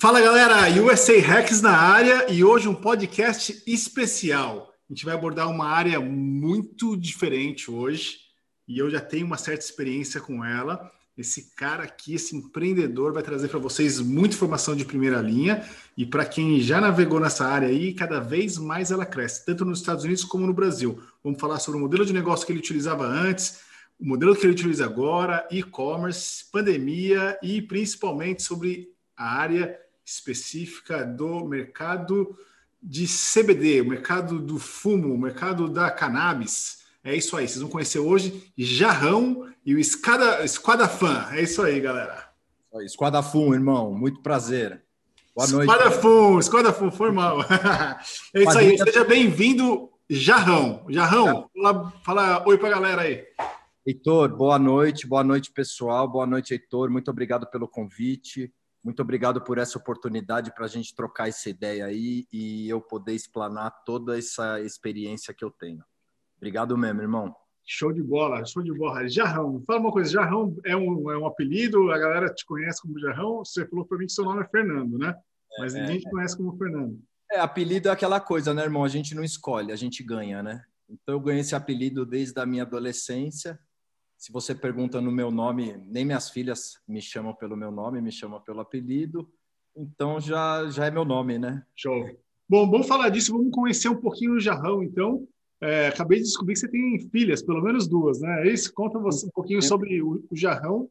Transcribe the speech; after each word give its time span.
Fala 0.00 0.18
galera, 0.18 0.82
USA 0.82 1.20
Hacks 1.20 1.60
na 1.60 1.76
área 1.76 2.32
e 2.32 2.42
hoje 2.42 2.66
um 2.66 2.74
podcast 2.74 3.62
especial. 3.66 4.72
A 4.88 4.94
gente 4.94 5.04
vai 5.04 5.14
abordar 5.14 5.50
uma 5.50 5.66
área 5.66 6.00
muito 6.00 6.96
diferente 6.96 7.70
hoje 7.70 8.16
e 8.66 8.78
eu 8.78 8.88
já 8.88 8.98
tenho 8.98 9.26
uma 9.26 9.36
certa 9.36 9.62
experiência 9.62 10.18
com 10.18 10.42
ela. 10.42 10.90
Esse 11.18 11.54
cara 11.54 11.82
aqui, 11.82 12.14
esse 12.14 12.34
empreendedor, 12.34 13.12
vai 13.12 13.22
trazer 13.22 13.48
para 13.48 13.58
vocês 13.58 14.00
muita 14.00 14.36
informação 14.36 14.74
de 14.74 14.86
primeira 14.86 15.20
linha 15.20 15.68
e 15.94 16.06
para 16.06 16.24
quem 16.24 16.58
já 16.60 16.80
navegou 16.80 17.20
nessa 17.20 17.46
área 17.46 17.68
aí, 17.68 17.92
cada 17.92 18.20
vez 18.20 18.56
mais 18.56 18.90
ela 18.90 19.04
cresce, 19.04 19.44
tanto 19.44 19.66
nos 19.66 19.80
Estados 19.80 20.04
Unidos 20.04 20.24
como 20.24 20.46
no 20.46 20.54
Brasil. 20.54 20.98
Vamos 21.22 21.38
falar 21.38 21.58
sobre 21.58 21.78
o 21.78 21.82
modelo 21.82 22.06
de 22.06 22.14
negócio 22.14 22.46
que 22.46 22.52
ele 22.52 22.60
utilizava 22.60 23.04
antes, 23.04 23.60
o 24.00 24.08
modelo 24.08 24.34
que 24.34 24.46
ele 24.46 24.54
utiliza 24.54 24.82
agora, 24.82 25.46
e-commerce, 25.50 26.46
pandemia 26.50 27.38
e 27.42 27.60
principalmente 27.60 28.42
sobre 28.42 28.88
a 29.14 29.36
área 29.36 29.78
específica 30.10 31.04
do 31.04 31.44
mercado 31.44 32.36
de 32.82 33.06
CBD, 33.06 33.80
o 33.80 33.88
mercado 33.88 34.40
do 34.40 34.58
fumo, 34.58 35.14
o 35.14 35.18
mercado 35.18 35.68
da 35.68 35.90
cannabis. 35.90 36.80
É 37.04 37.14
isso 37.14 37.36
aí, 37.36 37.46
vocês 37.46 37.60
vão 37.60 37.70
conhecer 37.70 37.98
hoje 37.98 38.52
Jarrão 38.56 39.48
e 39.64 39.74
o 39.74 39.78
Escada, 39.78 40.44
Esquada 40.44 40.88
Fã. 40.88 41.28
É 41.32 41.42
isso 41.42 41.62
aí, 41.62 41.80
galera. 41.80 42.28
Esquada 42.82 43.22
Fum, 43.22 43.54
irmão, 43.54 43.92
muito 43.92 44.20
prazer. 44.20 44.82
Boa 45.34 45.46
noite. 45.48 45.70
Esquada 45.70 45.90
Fum, 45.90 46.38
Esquada 46.38 46.72
Fum, 46.72 46.90
foi 46.90 47.12
mal. 47.12 47.38
É 48.34 48.42
isso 48.42 48.58
aí, 48.58 48.78
seja 48.78 49.04
bem-vindo, 49.04 49.90
Jarrão. 50.08 50.84
Jarrão, 50.88 51.48
fala, 51.54 51.92
fala 52.04 52.48
oi 52.48 52.58
pra 52.58 52.70
galera 52.70 53.02
aí. 53.02 53.24
Heitor, 53.86 54.36
boa 54.36 54.58
noite, 54.58 55.06
boa 55.06 55.24
noite, 55.24 55.50
pessoal. 55.50 56.06
Boa 56.08 56.26
noite, 56.26 56.52
Heitor. 56.52 56.90
Muito 56.90 57.10
obrigado 57.10 57.46
pelo 57.46 57.68
convite. 57.68 58.52
Muito 58.82 59.02
obrigado 59.02 59.42
por 59.42 59.58
essa 59.58 59.78
oportunidade 59.78 60.54
para 60.54 60.64
a 60.64 60.68
gente 60.68 60.94
trocar 60.94 61.28
essa 61.28 61.50
ideia 61.50 61.84
aí 61.84 62.26
e 62.32 62.68
eu 62.68 62.80
poder 62.80 63.12
explanar 63.12 63.70
toda 63.84 64.18
essa 64.18 64.60
experiência 64.60 65.34
que 65.34 65.44
eu 65.44 65.50
tenho. 65.50 65.84
Obrigado 66.38 66.76
mesmo, 66.78 67.02
irmão. 67.02 67.34
Show 67.62 67.92
de 67.92 68.02
bola, 68.02 68.44
show 68.46 68.62
de 68.62 68.72
bola. 68.72 69.06
Jarrão, 69.06 69.62
fala 69.66 69.80
uma 69.80 69.92
coisa, 69.92 70.10
Jarrão 70.10 70.56
é 70.64 70.74
um, 70.74 71.10
é 71.10 71.18
um 71.18 71.26
apelido, 71.26 71.92
a 71.92 71.98
galera 71.98 72.32
te 72.32 72.44
conhece 72.46 72.80
como 72.80 72.98
Jarrão, 72.98 73.44
você 73.44 73.66
falou 73.66 73.84
para 73.84 73.98
mim 73.98 74.06
que 74.06 74.12
seu 74.12 74.24
nome 74.24 74.42
é 74.42 74.48
Fernando, 74.48 74.98
né? 74.98 75.14
Mas 75.58 75.74
é, 75.74 75.82
ninguém 75.82 76.00
te 76.00 76.10
conhece 76.10 76.36
como 76.36 76.56
Fernando. 76.56 76.98
É, 77.30 77.38
apelido 77.38 77.88
é 77.88 77.92
aquela 77.92 78.18
coisa, 78.18 78.54
né, 78.54 78.62
irmão? 78.62 78.82
A 78.82 78.88
gente 78.88 79.14
não 79.14 79.22
escolhe, 79.22 79.72
a 79.72 79.76
gente 79.76 80.02
ganha, 80.02 80.42
né? 80.42 80.64
Então 80.88 81.14
eu 81.14 81.20
ganhei 81.20 81.42
esse 81.42 81.54
apelido 81.54 82.06
desde 82.06 82.40
a 82.40 82.46
minha 82.46 82.62
adolescência 82.62 83.58
se 84.20 84.30
você 84.30 84.54
pergunta 84.54 85.00
no 85.00 85.10
meu 85.10 85.30
nome, 85.30 85.78
nem 85.86 86.04
minhas 86.04 86.28
filhas 86.28 86.78
me 86.86 87.00
chamam 87.00 87.34
pelo 87.34 87.56
meu 87.56 87.70
nome, 87.72 88.02
me 88.02 88.12
chamam 88.12 88.38
pelo 88.38 88.60
apelido. 88.60 89.26
Então 89.74 90.20
já, 90.20 90.68
já 90.68 90.84
é 90.84 90.90
meu 90.90 91.06
nome, 91.06 91.38
né? 91.38 91.64
Show. 91.74 92.06
Bom, 92.46 92.70
vamos 92.70 92.86
falar 92.86 93.08
disso, 93.08 93.32
vamos 93.32 93.50
conhecer 93.50 93.88
um 93.88 93.98
pouquinho 93.98 94.34
o 94.34 94.40
Jarrão, 94.40 94.82
então. 94.82 95.26
É, 95.58 95.88
acabei 95.88 96.18
de 96.18 96.24
descobrir 96.24 96.52
que 96.52 96.60
você 96.60 96.68
tem 96.68 96.98
filhas, 97.10 97.42
pelo 97.42 97.62
menos 97.62 97.88
duas, 97.88 98.20
né? 98.20 98.46
É 98.46 98.52
isso, 98.52 98.70
conta 98.74 98.98
você 98.98 99.26
um 99.26 99.30
pouquinho 99.30 99.62
sobre 99.62 100.02
o, 100.02 100.22
o 100.30 100.36
Jarrão, 100.36 100.86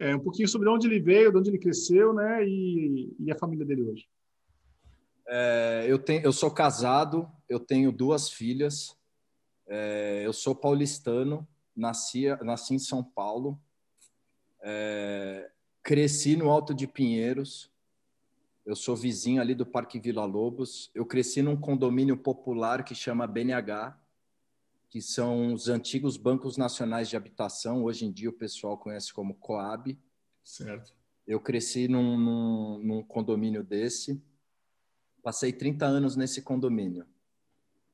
é, 0.00 0.16
um 0.16 0.20
pouquinho 0.20 0.48
sobre 0.48 0.66
onde 0.70 0.86
ele 0.86 0.98
veio, 0.98 1.30
de 1.30 1.36
onde 1.36 1.50
ele 1.50 1.58
cresceu, 1.58 2.14
né? 2.14 2.42
E, 2.42 3.14
e 3.20 3.30
a 3.30 3.36
família 3.36 3.66
dele 3.66 3.82
hoje. 3.82 4.06
É, 5.28 5.84
eu, 5.86 5.98
tenho, 5.98 6.22
eu 6.22 6.32
sou 6.32 6.50
casado, 6.50 7.28
eu 7.50 7.60
tenho 7.60 7.92
duas 7.92 8.30
filhas, 8.30 8.96
é, 9.68 10.22
eu 10.24 10.32
sou 10.32 10.54
paulistano, 10.54 11.46
nasci, 11.76 12.26
nasci 12.42 12.74
em 12.74 12.78
São 12.78 13.04
Paulo, 13.04 13.60
é, 14.62 15.50
cresci 15.82 16.34
no 16.36 16.50
Alto 16.50 16.74
de 16.74 16.86
Pinheiros, 16.86 17.70
eu 18.64 18.74
sou 18.74 18.96
vizinho 18.96 19.40
ali 19.40 19.54
do 19.54 19.64
Parque 19.64 20.00
Vila 20.00 20.24
Lobos, 20.24 20.90
eu 20.92 21.06
cresci 21.06 21.40
num 21.42 21.56
condomínio 21.56 22.16
popular 22.16 22.84
que 22.84 22.94
chama 22.94 23.26
BNH, 23.26 23.96
que 24.88 25.00
são 25.00 25.52
os 25.52 25.68
antigos 25.68 26.16
bancos 26.16 26.56
nacionais 26.56 27.08
de 27.08 27.16
habitação, 27.16 27.84
hoje 27.84 28.06
em 28.06 28.10
dia 28.10 28.30
o 28.30 28.32
pessoal 28.32 28.76
conhece 28.76 29.12
como 29.12 29.34
Coab. 29.34 29.96
Certo. 30.42 30.94
Eu 31.26 31.40
cresci 31.40 31.86
num, 31.86 32.16
num, 32.18 32.78
num 32.78 33.02
condomínio 33.02 33.62
desse, 33.62 34.20
passei 35.22 35.52
30 35.52 35.84
anos 35.86 36.16
nesse 36.16 36.42
condomínio. 36.42 37.06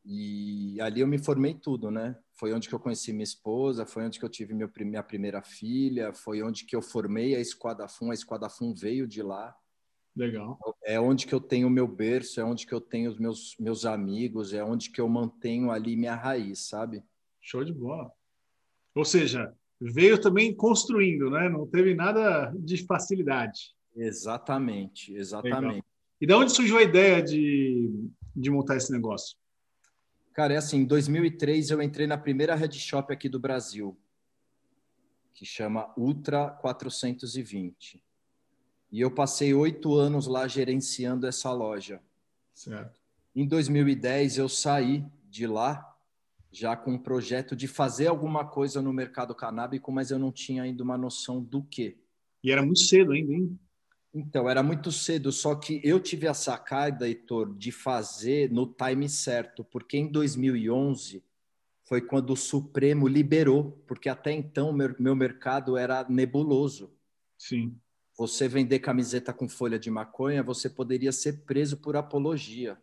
E 0.05 0.81
ali 0.81 1.01
eu 1.01 1.07
me 1.07 1.19
formei 1.19 1.55
tudo, 1.55 1.91
né? 1.91 2.17
Foi 2.33 2.53
onde 2.53 2.69
que 2.69 2.75
eu 2.75 2.81
conheci 2.81 3.13
minha 3.13 3.23
esposa, 3.23 3.87
foi 3.87 4.05
onde 4.05 4.19
que 4.19 4.25
eu 4.25 4.29
tive 4.29 4.53
meu, 4.53 4.69
minha 4.81 5.03
primeira 5.03 5.43
filha, 5.43 6.13
foi 6.13 6.43
onde 6.43 6.65
que 6.65 6.75
eu 6.75 6.83
formei 6.83 7.37
a 7.37 7.41
Esquadra 7.41 7.87
Fum, 7.87 8.11
a 8.11 8.15
Esquadra 8.15 8.49
Fum 8.49 8.75
veio 8.75 9.07
de 9.07 9.23
lá. 9.23 9.55
Legal. 10.15 10.59
É 10.85 11.01
onde 11.01 11.27
que 11.27 11.35
eu 11.35 11.41
tenho 11.41 11.69
o 11.69 11.71
meu 11.71 11.87
berço, 11.87 12.41
é 12.41 12.45
onde 12.45 12.67
que 12.67 12.75
eu 12.75 12.81
tenho 12.81 13.11
os 13.11 13.19
meus, 13.19 13.57
meus 13.59 13.87
amigos, 13.87 14.53
é 14.53 14.63
onde 14.63 14.91
que 14.91 15.01
eu 15.01 15.09
mantenho 15.09 15.71
ali 15.71 15.97
minha 15.97 16.17
raiz, 16.17 16.69
sabe? 16.69 17.03
Show 17.41 17.65
de 17.65 17.73
bola. 17.73 18.11
Ou 18.95 19.05
seja, 19.05 19.55
veio 19.81 20.21
também 20.21 20.55
construindo, 20.55 21.31
né? 21.31 21.49
Não 21.49 21.67
teve 21.67 21.95
nada 21.95 22.53
de 22.59 22.85
facilidade. 22.85 23.75
Exatamente, 23.97 25.15
exatamente. 25.15 25.61
Legal. 25.67 25.85
E 26.21 26.27
de 26.27 26.35
onde 26.35 26.53
surgiu 26.53 26.79
a 26.79 26.83
ideia 26.83 27.23
de, 27.23 27.91
de 28.35 28.51
montar 28.51 28.77
esse 28.77 28.93
negócio? 28.93 29.37
Cara, 30.33 30.55
é 30.55 30.57
assim, 30.57 30.79
em 30.79 30.85
2003 30.85 31.71
eu 31.71 31.83
entrei 31.83 32.07
na 32.07 32.17
primeira 32.17 32.55
head 32.55 32.79
shop 32.79 33.13
aqui 33.13 33.29
do 33.29 33.39
Brasil, 33.39 33.97
que 35.35 35.45
chama 35.45 35.93
Ultra 35.97 36.49
420. 36.51 38.03
E 38.91 39.01
eu 39.01 39.11
passei 39.11 39.53
oito 39.55 39.95
anos 39.95 40.27
lá 40.27 40.49
gerenciando 40.49 41.27
essa 41.27 41.53
loja. 41.53 42.01
Certo. 42.55 43.01
Em 43.35 43.47
2010 43.47 44.39
eu 44.39 44.49
saí 44.49 45.05
de 45.29 45.47
lá 45.47 45.89
já 46.51 46.77
com 46.77 46.93
um 46.93 46.99
projeto 46.99 47.57
de 47.57 47.67
fazer 47.67 48.09
alguma 48.09 48.47
coisa 48.47 48.83
no 48.83 48.93
mercado 48.93 49.35
canábico, 49.35 49.91
mas 49.91 50.11
eu 50.11 50.19
não 50.19 50.31
tinha 50.31 50.63
ainda 50.63 50.83
uma 50.83 50.99
noção 50.99 51.43
do 51.43 51.63
que. 51.63 51.97
E 52.45 52.51
era 52.53 52.63
muito 52.63 52.81
cedo 52.81 53.13
ainda, 53.13 53.33
hein? 53.33 53.59
Então, 54.15 54.49
era 54.49 54.63
muito 54.63 54.93
cedo, 54.93 55.33
só 55.33 55.55
que 55.55 55.81
eu 55.83 55.99
tive 55.99 56.29
a 56.29 56.35
sacada, 56.35 57.09
Heitor, 57.09 57.55
de 57.55 57.73
fazer 57.73 58.51
no 58.51 58.67
time 58.67 59.09
certo, 59.09 59.65
porque 59.65 59.97
em 59.97 60.07
2011 60.07 61.25
foi 61.85 62.03
quando 62.03 62.31
o 62.31 62.37
Supremo 62.37 63.09
liberou, 63.09 63.83
porque 63.87 64.11
até 64.11 64.31
então 64.33 64.73
meu, 64.73 64.95
meu 64.99 65.17
mercado 65.17 65.79
era 65.79 66.07
nebuloso. 66.09 66.93
Sim. 67.39 67.75
Você 68.19 68.47
vender 68.47 68.81
camiseta 68.81 69.33
com 69.33 69.49
folha 69.49 69.79
de 69.79 69.91
maconha, 69.91 70.43
você 70.43 70.69
poderia 70.69 71.11
ser 71.11 71.45
preso 71.45 71.79
por 71.79 71.97
apologia. 71.97 72.79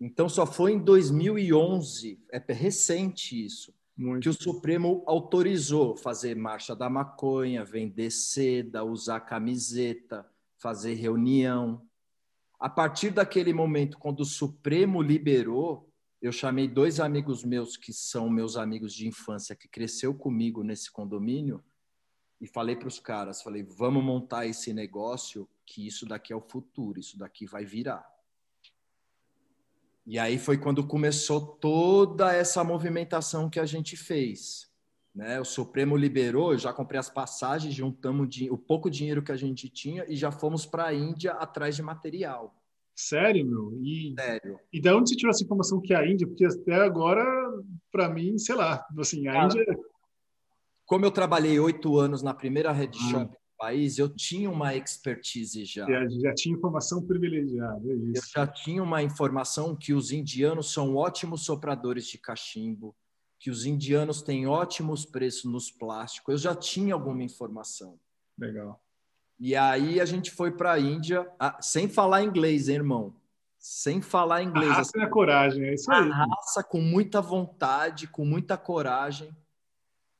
Então, 0.00 0.28
só 0.28 0.44
foi 0.44 0.72
em 0.72 0.78
2011, 0.80 2.20
é 2.32 2.52
recente 2.52 3.44
isso, 3.44 3.72
muito. 3.96 4.22
que 4.24 4.28
o 4.28 4.32
Supremo 4.32 5.04
autorizou 5.06 5.96
fazer 5.96 6.34
marcha 6.34 6.74
da 6.74 6.90
maconha, 6.90 7.64
vender 7.64 8.10
seda, 8.10 8.82
usar 8.82 9.20
camiseta, 9.20 10.28
fazer 10.62 10.94
reunião. 10.94 11.84
A 12.58 12.70
partir 12.70 13.10
daquele 13.10 13.52
momento, 13.52 13.98
quando 13.98 14.20
o 14.20 14.24
Supremo 14.24 15.02
liberou, 15.02 15.90
eu 16.20 16.30
chamei 16.30 16.68
dois 16.68 17.00
amigos 17.00 17.42
meus 17.42 17.76
que 17.76 17.92
são 17.92 18.30
meus 18.30 18.56
amigos 18.56 18.94
de 18.94 19.08
infância, 19.08 19.56
que 19.56 19.66
cresceu 19.66 20.14
comigo 20.14 20.62
nesse 20.62 20.90
condomínio, 20.90 21.62
e 22.40 22.46
falei 22.46 22.76
para 22.76 22.88
os 22.88 23.00
caras, 23.00 23.42
falei, 23.42 23.64
vamos 23.64 24.04
montar 24.04 24.46
esse 24.46 24.72
negócio, 24.72 25.48
que 25.66 25.84
isso 25.86 26.06
daqui 26.06 26.32
é 26.32 26.36
o 26.36 26.40
futuro, 26.40 26.98
isso 26.98 27.18
daqui 27.18 27.44
vai 27.44 27.64
virar. 27.64 28.08
E 30.06 30.18
aí 30.18 30.38
foi 30.38 30.58
quando 30.58 30.86
começou 30.86 31.40
toda 31.56 32.32
essa 32.32 32.64
movimentação 32.64 33.50
que 33.50 33.60
a 33.60 33.66
gente 33.66 33.96
fez. 33.96 34.71
Né? 35.14 35.38
O 35.40 35.44
Supremo 35.44 35.96
liberou, 35.96 36.52
eu 36.52 36.58
já 36.58 36.72
comprei 36.72 36.98
as 36.98 37.10
passagens, 37.10 37.74
juntamos 37.74 38.34
o 38.50 38.56
pouco 38.56 38.90
dinheiro 38.90 39.22
que 39.22 39.32
a 39.32 39.36
gente 39.36 39.68
tinha 39.68 40.04
e 40.08 40.16
já 40.16 40.32
fomos 40.32 40.64
para 40.64 40.86
a 40.86 40.94
Índia 40.94 41.32
atrás 41.32 41.76
de 41.76 41.82
material. 41.82 42.54
Sério, 42.94 43.44
meu? 43.46 43.78
E, 43.82 44.14
Sério. 44.18 44.58
E 44.72 44.80
de 44.80 44.90
onde 44.90 45.10
você 45.10 45.16
tirou 45.16 45.30
essa 45.30 45.42
informação 45.44 45.80
que 45.80 45.92
é 45.92 45.96
a 45.96 46.06
Índia? 46.06 46.26
Porque 46.26 46.44
até 46.44 46.74
agora, 46.76 47.24
para 47.90 48.08
mim, 48.08 48.38
sei 48.38 48.54
lá, 48.54 48.86
assim, 48.98 49.26
a 49.28 49.42
ah, 49.42 49.44
Índia... 49.44 49.64
Como 50.86 51.04
eu 51.04 51.10
trabalhei 51.10 51.58
oito 51.58 51.98
anos 51.98 52.22
na 52.22 52.34
primeira 52.34 52.72
Red 52.72 52.90
ah. 52.94 53.10
Shop 53.10 53.32
do 53.32 53.56
país, 53.58 53.98
eu 53.98 54.08
tinha 54.08 54.50
uma 54.50 54.74
expertise 54.74 55.64
já. 55.64 55.86
Já, 55.86 56.08
já 56.08 56.34
tinha 56.34 56.54
informação 56.54 57.02
privilegiada, 57.02 57.80
é 57.90 57.94
isso. 57.94 58.22
Eu 58.36 58.42
já 58.42 58.46
tinha 58.46 58.82
uma 58.82 59.02
informação 59.02 59.74
que 59.74 59.94
os 59.94 60.10
indianos 60.10 60.72
são 60.72 60.94
ótimos 60.96 61.44
sopradores 61.44 62.06
de 62.06 62.18
cachimbo, 62.18 62.94
que 63.42 63.50
os 63.50 63.66
indianos 63.66 64.22
têm 64.22 64.46
ótimos 64.46 65.04
preços 65.04 65.50
nos 65.50 65.68
plásticos. 65.68 66.32
Eu 66.32 66.38
já 66.38 66.54
tinha 66.54 66.94
alguma 66.94 67.24
informação. 67.24 67.98
Legal. 68.38 68.80
E 69.36 69.56
aí 69.56 70.00
a 70.00 70.04
gente 70.04 70.30
foi 70.30 70.52
para 70.52 70.74
a 70.74 70.78
Índia, 70.78 71.28
sem 71.60 71.88
falar 71.88 72.22
inglês, 72.22 72.68
hein, 72.68 72.76
irmão? 72.76 73.12
Sem 73.58 74.00
falar 74.00 74.44
inglês. 74.44 74.70
A 74.70 74.74
raça 74.74 74.90
assim, 74.92 75.00
e 75.00 75.02
a 75.02 75.10
coragem, 75.10 75.64
é 75.64 75.74
isso 75.74 75.90
aí. 75.90 76.08
A 76.08 76.24
raça 76.24 76.62
com 76.62 76.80
muita 76.80 77.20
vontade, 77.20 78.06
com 78.06 78.24
muita 78.24 78.56
coragem. 78.56 79.36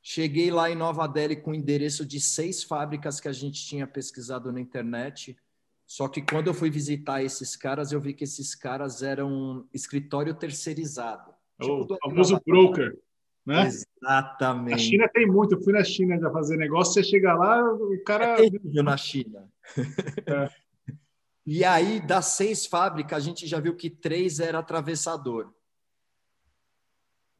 Cheguei 0.02 0.50
lá 0.50 0.68
em 0.68 0.74
Nova 0.74 1.06
Delhi 1.06 1.36
com 1.36 1.52
o 1.52 1.54
endereço 1.54 2.04
de 2.04 2.20
seis 2.20 2.64
fábricas 2.64 3.20
que 3.20 3.28
a 3.28 3.32
gente 3.32 3.64
tinha 3.64 3.86
pesquisado 3.86 4.50
na 4.50 4.60
internet. 4.60 5.38
Só 5.86 6.08
que 6.08 6.22
quando 6.22 6.48
eu 6.48 6.54
fui 6.54 6.70
visitar 6.70 7.22
esses 7.22 7.54
caras, 7.54 7.92
eu 7.92 8.00
vi 8.00 8.14
que 8.14 8.24
esses 8.24 8.56
caras 8.56 9.00
eram 9.00 9.64
escritório 9.72 10.34
terceirizado. 10.34 11.32
O 11.60 11.82
tipo 11.82 11.98
famoso 12.02 12.40
broker, 12.44 12.98
né? 13.44 13.66
Exatamente. 13.66 14.74
A 14.74 14.78
China 14.78 15.08
tem 15.08 15.26
muito. 15.26 15.54
Eu 15.54 15.62
fui 15.62 15.72
na 15.72 15.84
China 15.84 16.18
já 16.18 16.30
fazer 16.30 16.56
negócio, 16.56 16.94
você 16.94 17.02
chega 17.02 17.34
lá, 17.34 17.62
o 17.72 18.02
cara... 18.04 18.36
É 18.44 18.82
na 18.82 18.96
China. 18.96 19.48
É. 20.26 20.62
E 21.44 21.64
aí, 21.64 22.00
das 22.00 22.26
seis 22.26 22.66
fábricas, 22.66 23.16
a 23.16 23.20
gente 23.20 23.46
já 23.46 23.58
viu 23.58 23.74
que 23.74 23.90
três 23.90 24.38
era 24.38 24.60
atravessador. 24.60 25.52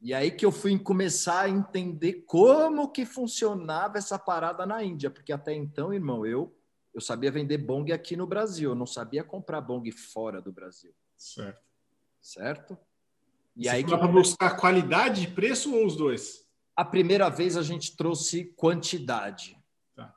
E 0.01 0.13
aí 0.13 0.29
que 0.31 0.45
eu 0.45 0.51
fui 0.51 0.77
começar 0.77 1.43
a 1.43 1.49
entender 1.49 2.25
como 2.27 2.91
que 2.91 3.05
funcionava 3.05 3.97
essa 3.97 4.19
parada 4.19 4.65
na 4.65 4.83
Índia, 4.83 5.09
porque 5.09 5.31
até 5.31 5.53
então, 5.53 5.93
irmão, 5.93 6.25
eu 6.25 6.53
eu 6.93 7.01
sabia 7.01 7.31
vender 7.31 7.57
bong 7.57 7.91
aqui 7.91 8.15
no 8.15 8.27
Brasil, 8.27 8.71
eu 8.71 8.75
não 8.75 8.85
sabia 8.85 9.23
comprar 9.23 9.61
bong 9.61 9.89
fora 9.91 10.41
do 10.41 10.51
Brasil. 10.51 10.93
Certo. 11.17 11.61
Certo? 12.21 12.77
E 13.55 13.63
Você 13.63 13.69
aí 13.69 13.83
que 13.83 13.95
para 13.95 14.07
buscar 14.07 14.57
qualidade 14.57 15.23
e 15.23 15.27
preço 15.27 15.73
ou 15.73 15.85
os 15.85 15.95
dois? 15.95 16.43
A 16.75 16.83
primeira 16.83 17.29
vez 17.29 17.55
a 17.55 17.61
gente 17.61 17.95
trouxe 17.95 18.45
quantidade. 18.55 19.57
Tá. 19.95 20.13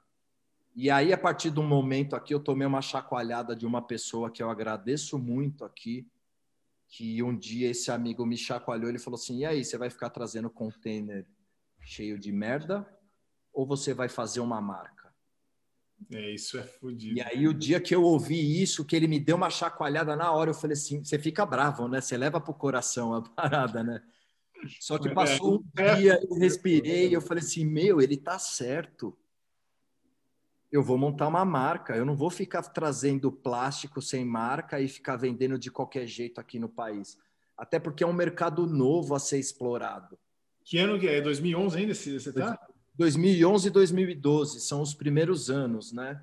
E 0.75 0.91
aí 0.91 1.13
a 1.13 1.19
partir 1.19 1.51
do 1.51 1.63
momento 1.63 2.17
aqui 2.17 2.33
eu 2.33 2.41
tomei 2.41 2.67
uma 2.67 2.81
chacoalhada 2.81 3.55
de 3.55 3.67
uma 3.67 3.83
pessoa 3.83 4.31
que 4.31 4.43
eu 4.43 4.49
agradeço 4.49 5.19
muito 5.19 5.65
aqui, 5.65 6.09
que 6.89 7.23
um 7.23 7.37
dia 7.37 7.71
esse 7.71 7.91
amigo 7.91 8.25
me 8.25 8.39
chacoalhou, 8.39 8.89
ele 8.89 8.99
falou 8.99 9.19
assim: 9.19 9.41
"E 9.41 9.45
aí, 9.45 9.65
você 9.65 9.77
vai 9.77 9.91
ficar 9.91 10.09
trazendo 10.09 10.49
container 10.49 11.27
cheio 11.81 12.19
de 12.19 12.33
merda 12.33 12.89
ou 13.53 13.67
você 13.67 13.93
vai 13.93 14.09
fazer 14.09 14.41
uma 14.41 14.61
marca?" 14.63 14.96
É, 16.13 16.31
isso 16.31 16.59
é 16.59 16.63
fodido. 16.63 17.19
E 17.19 17.23
aí, 17.23 17.49
o 17.49 17.55
dia 17.55 17.81
que 17.81 17.95
eu 17.95 18.03
ouvi 18.03 18.63
isso, 18.63 18.85
que 18.85 18.95
ele 18.95 19.09
me 19.09 19.19
deu 19.19 19.37
uma 19.37 19.51
chacoalhada 19.51 20.15
na 20.15 20.31
hora, 20.31 20.51
eu 20.51 20.55
falei 20.55 20.75
assim: 20.75 21.03
você 21.03 21.19
fica 21.19 21.45
bravo, 21.45 21.89
né? 21.89 22.01
Você 22.01 22.17
leva 22.17 22.41
pro 22.41 22.55
coração 22.55 23.15
a 23.15 23.23
parada, 23.31 23.83
né? 23.83 24.03
Só 24.81 24.99
que 24.99 25.09
é, 25.09 25.15
passou 25.15 25.59
um 25.59 25.65
é, 25.77 25.95
dia, 25.95 26.21
eu 26.29 26.37
respirei, 26.39 27.15
eu 27.15 27.21
falei 27.21 27.43
assim: 27.43 27.65
meu, 27.65 28.01
ele 28.01 28.17
tá 28.17 28.39
certo. 28.39 29.17
Eu 30.71 30.83
vou 30.83 30.99
montar 30.99 31.29
uma 31.29 31.45
marca, 31.45 31.97
eu 31.97 32.05
não 32.05 32.17
vou 32.17 32.29
ficar 32.29 32.63
trazendo 32.63 33.33
plástico 33.33 34.03
sem 34.03 34.25
marca 34.25 34.81
e 34.81 34.89
ficar 34.89 35.17
vendendo 35.17 35.59
de 35.59 35.71
qualquer 35.71 36.07
jeito 36.07 36.41
aqui 36.41 36.59
no 36.59 36.69
país. 36.69 37.17
Até 37.57 37.79
porque 37.79 38.05
é 38.05 38.07
um 38.07 38.13
mercado 38.13 38.67
novo 38.67 39.15
a 39.15 39.19
ser 39.19 39.39
explorado. 39.39 40.19
Que 40.65 40.79
ano 40.79 40.99
que 40.99 41.09
é? 41.09 41.21
2011 41.21 41.79
ainda? 41.79 41.95
Você 41.95 42.33
tá? 42.33 42.59
2011 42.97 43.69
e 43.69 43.71
2012 43.71 44.61
são 44.61 44.81
os 44.81 44.95
primeiros 44.95 45.51
anos, 45.51 45.93
né? 45.93 46.23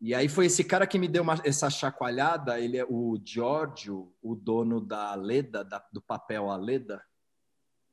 E 0.00 0.14
aí 0.14 0.28
foi 0.28 0.46
esse 0.46 0.62
cara 0.62 0.86
que 0.86 0.98
me 0.98 1.08
deu 1.08 1.22
uma, 1.22 1.40
essa 1.44 1.68
chacoalhada, 1.68 2.60
ele 2.60 2.76
é 2.76 2.84
o 2.84 3.18
Giorgio, 3.24 4.12
o 4.22 4.36
dono 4.36 4.80
da 4.80 5.14
Leda, 5.14 5.64
da, 5.64 5.84
do 5.92 6.00
papel 6.00 6.50
Aleda, 6.50 7.02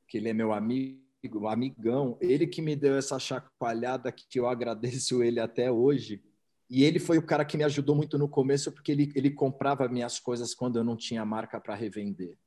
que 0.08 0.18
ele 0.18 0.30
é 0.30 0.34
meu 0.34 0.54
amigo, 0.54 1.04
amigão, 1.48 2.18
ele 2.22 2.46
que 2.46 2.62
me 2.62 2.76
deu 2.76 2.96
essa 2.96 3.18
chacoalhada 3.18 4.12
que 4.12 4.40
eu 4.40 4.48
agradeço 4.48 5.24
ele 5.24 5.40
até 5.40 5.72
hoje. 5.72 6.24
E 6.70 6.84
ele 6.84 7.00
foi 7.00 7.18
o 7.18 7.26
cara 7.26 7.46
que 7.46 7.58
me 7.58 7.64
ajudou 7.64 7.96
muito 7.96 8.18
no 8.18 8.30
começo, 8.30 8.72
porque 8.72 8.92
ele, 8.92 9.12
ele 9.16 9.32
comprava 9.32 9.88
minhas 9.88 10.20
coisas 10.20 10.54
quando 10.54 10.78
eu 10.78 10.84
não 10.84 10.96
tinha 10.96 11.26
marca 11.26 11.60
para 11.60 11.76
revender. 11.76 12.38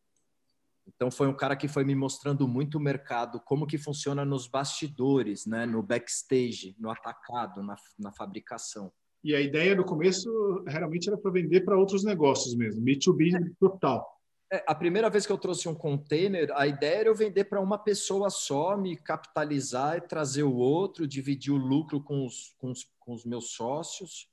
Então 0.94 1.10
foi 1.10 1.28
um 1.28 1.36
cara 1.36 1.54
que 1.54 1.68
foi 1.68 1.84
me 1.84 1.94
mostrando 1.94 2.48
muito 2.48 2.78
o 2.78 2.80
mercado, 2.80 3.40
como 3.40 3.66
que 3.66 3.76
funciona 3.76 4.24
nos 4.24 4.46
bastidores, 4.46 5.46
né, 5.46 5.66
no 5.66 5.82
backstage, 5.82 6.74
no 6.78 6.90
atacado, 6.90 7.62
na, 7.62 7.76
na 7.98 8.12
fabricação. 8.12 8.90
E 9.22 9.34
a 9.34 9.40
ideia 9.40 9.74
no 9.74 9.84
começo 9.84 10.30
realmente 10.66 11.08
era 11.08 11.18
para 11.18 11.30
vender 11.30 11.60
para 11.62 11.76
outros 11.76 12.04
negócios 12.04 12.54
mesmo, 12.54 12.84
B2B 12.84 13.34
é. 13.34 13.50
total. 13.60 14.18
É, 14.50 14.64
a 14.66 14.74
primeira 14.74 15.10
vez 15.10 15.26
que 15.26 15.32
eu 15.32 15.36
trouxe 15.36 15.68
um 15.68 15.74
container, 15.74 16.50
a 16.54 16.66
ideia 16.66 17.00
era 17.00 17.08
eu 17.10 17.14
vender 17.14 17.44
para 17.44 17.60
uma 17.60 17.76
pessoa 17.76 18.30
só, 18.30 18.76
me 18.76 18.96
capitalizar 18.96 19.98
e 19.98 20.00
trazer 20.00 20.42
o 20.42 20.54
outro, 20.54 21.06
dividir 21.06 21.52
o 21.52 21.58
lucro 21.58 22.02
com 22.02 22.24
os, 22.24 22.54
com 22.56 22.70
os, 22.70 22.88
com 22.98 23.12
os 23.12 23.26
meus 23.26 23.50
sócios. 23.50 24.26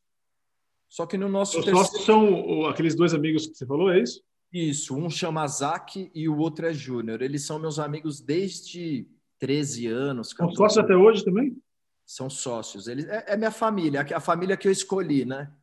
Só 0.88 1.06
que 1.06 1.18
no 1.18 1.28
nosso. 1.28 1.60
Os 1.60 1.66
terceiro... 1.66 1.86
sócios 1.86 2.06
são 2.06 2.66
aqueles 2.68 2.96
dois 2.96 3.14
amigos 3.14 3.46
que 3.46 3.56
você 3.56 3.66
falou, 3.66 3.92
é 3.92 4.00
isso? 4.00 4.24
Isso, 4.56 4.96
um 4.96 5.10
chama 5.10 5.46
Zac 5.46 6.10
e 6.16 6.30
o 6.30 6.38
outro 6.38 6.66
é 6.66 6.74
Júnior. 6.74 7.22
Eles 7.22 7.46
são 7.46 7.60
meus 7.60 7.78
amigos 7.78 8.22
desde 8.22 9.06
13 9.38 9.88
anos. 9.88 10.30
São 10.30 10.50
sócios 10.50 10.82
até 10.82 10.96
hoje 10.96 11.26
também? 11.26 11.62
São 12.06 12.30
sócios. 12.30 12.88
Eles, 12.88 13.06
é, 13.06 13.34
é, 13.34 13.36
minha 13.36 13.52
família, 13.52 14.08
a 14.16 14.20
família 14.22 14.56
que 14.56 14.66
eu 14.66 14.72
escolhi, 14.72 15.26
né? 15.26 15.54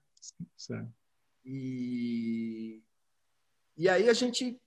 Certo. 0.54 0.92
E, 1.42 2.82
e 3.78 3.88
aí 3.88 4.10
a 4.10 4.12
gente, 4.12 4.60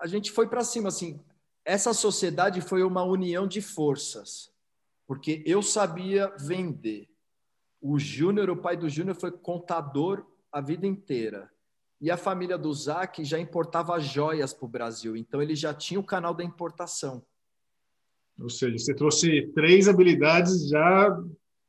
a 0.00 0.06
gente 0.06 0.30
foi 0.30 0.46
para 0.46 0.62
cima, 0.62 0.86
assim. 0.86 1.18
Essa 1.64 1.92
sociedade 1.92 2.60
foi 2.60 2.84
uma 2.84 3.02
união 3.02 3.48
de 3.48 3.60
forças, 3.60 4.48
porque 5.08 5.42
eu 5.44 5.60
sabia 5.60 6.32
vender. 6.38 7.08
O 7.80 7.98
Júnior, 7.98 8.48
o 8.48 8.56
pai 8.56 8.76
do 8.76 8.88
Júnior, 8.88 9.16
foi 9.16 9.32
contador 9.32 10.24
a 10.52 10.60
vida 10.60 10.86
inteira. 10.86 11.50
E 12.00 12.10
a 12.10 12.16
família 12.16 12.58
do 12.58 12.72
Zac 12.72 13.24
já 13.24 13.38
importava 13.38 13.98
joias 13.98 14.52
para 14.52 14.66
o 14.66 14.68
Brasil, 14.68 15.16
então 15.16 15.40
ele 15.40 15.54
já 15.54 15.72
tinha 15.72 15.98
o 15.98 16.04
canal 16.04 16.34
da 16.34 16.44
importação. 16.44 17.24
Ou 18.38 18.50
seja, 18.50 18.76
você 18.78 18.94
trouxe 18.94 19.50
três 19.54 19.88
habilidades 19.88 20.68
já 20.68 21.08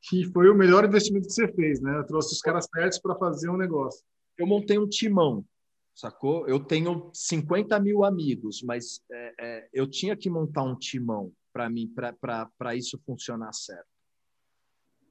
que 0.02 0.24
foi 0.32 0.50
o 0.50 0.54
melhor 0.54 0.84
investimento 0.84 1.26
que 1.26 1.32
você 1.32 1.48
fez, 1.52 1.80
né? 1.80 2.04
Trouxe 2.06 2.34
os 2.34 2.40
caras 2.40 2.66
certos 2.72 2.98
para 2.98 3.16
fazer 3.16 3.48
um 3.48 3.56
negócio. 3.56 4.04
Eu 4.36 4.46
montei 4.46 4.78
um 4.78 4.88
timão, 4.88 5.44
sacou? 5.94 6.46
Eu 6.46 6.60
tenho 6.60 7.10
50 7.12 7.80
mil 7.80 8.04
amigos, 8.04 8.62
mas 8.62 9.00
é, 9.10 9.34
é, 9.40 9.68
eu 9.72 9.88
tinha 9.88 10.16
que 10.16 10.28
montar 10.28 10.62
um 10.62 10.76
timão 10.76 11.32
para 11.52 11.68
mim, 11.70 11.92
para 11.92 12.76
isso 12.76 13.00
funcionar 13.04 13.52
certo 13.52 13.97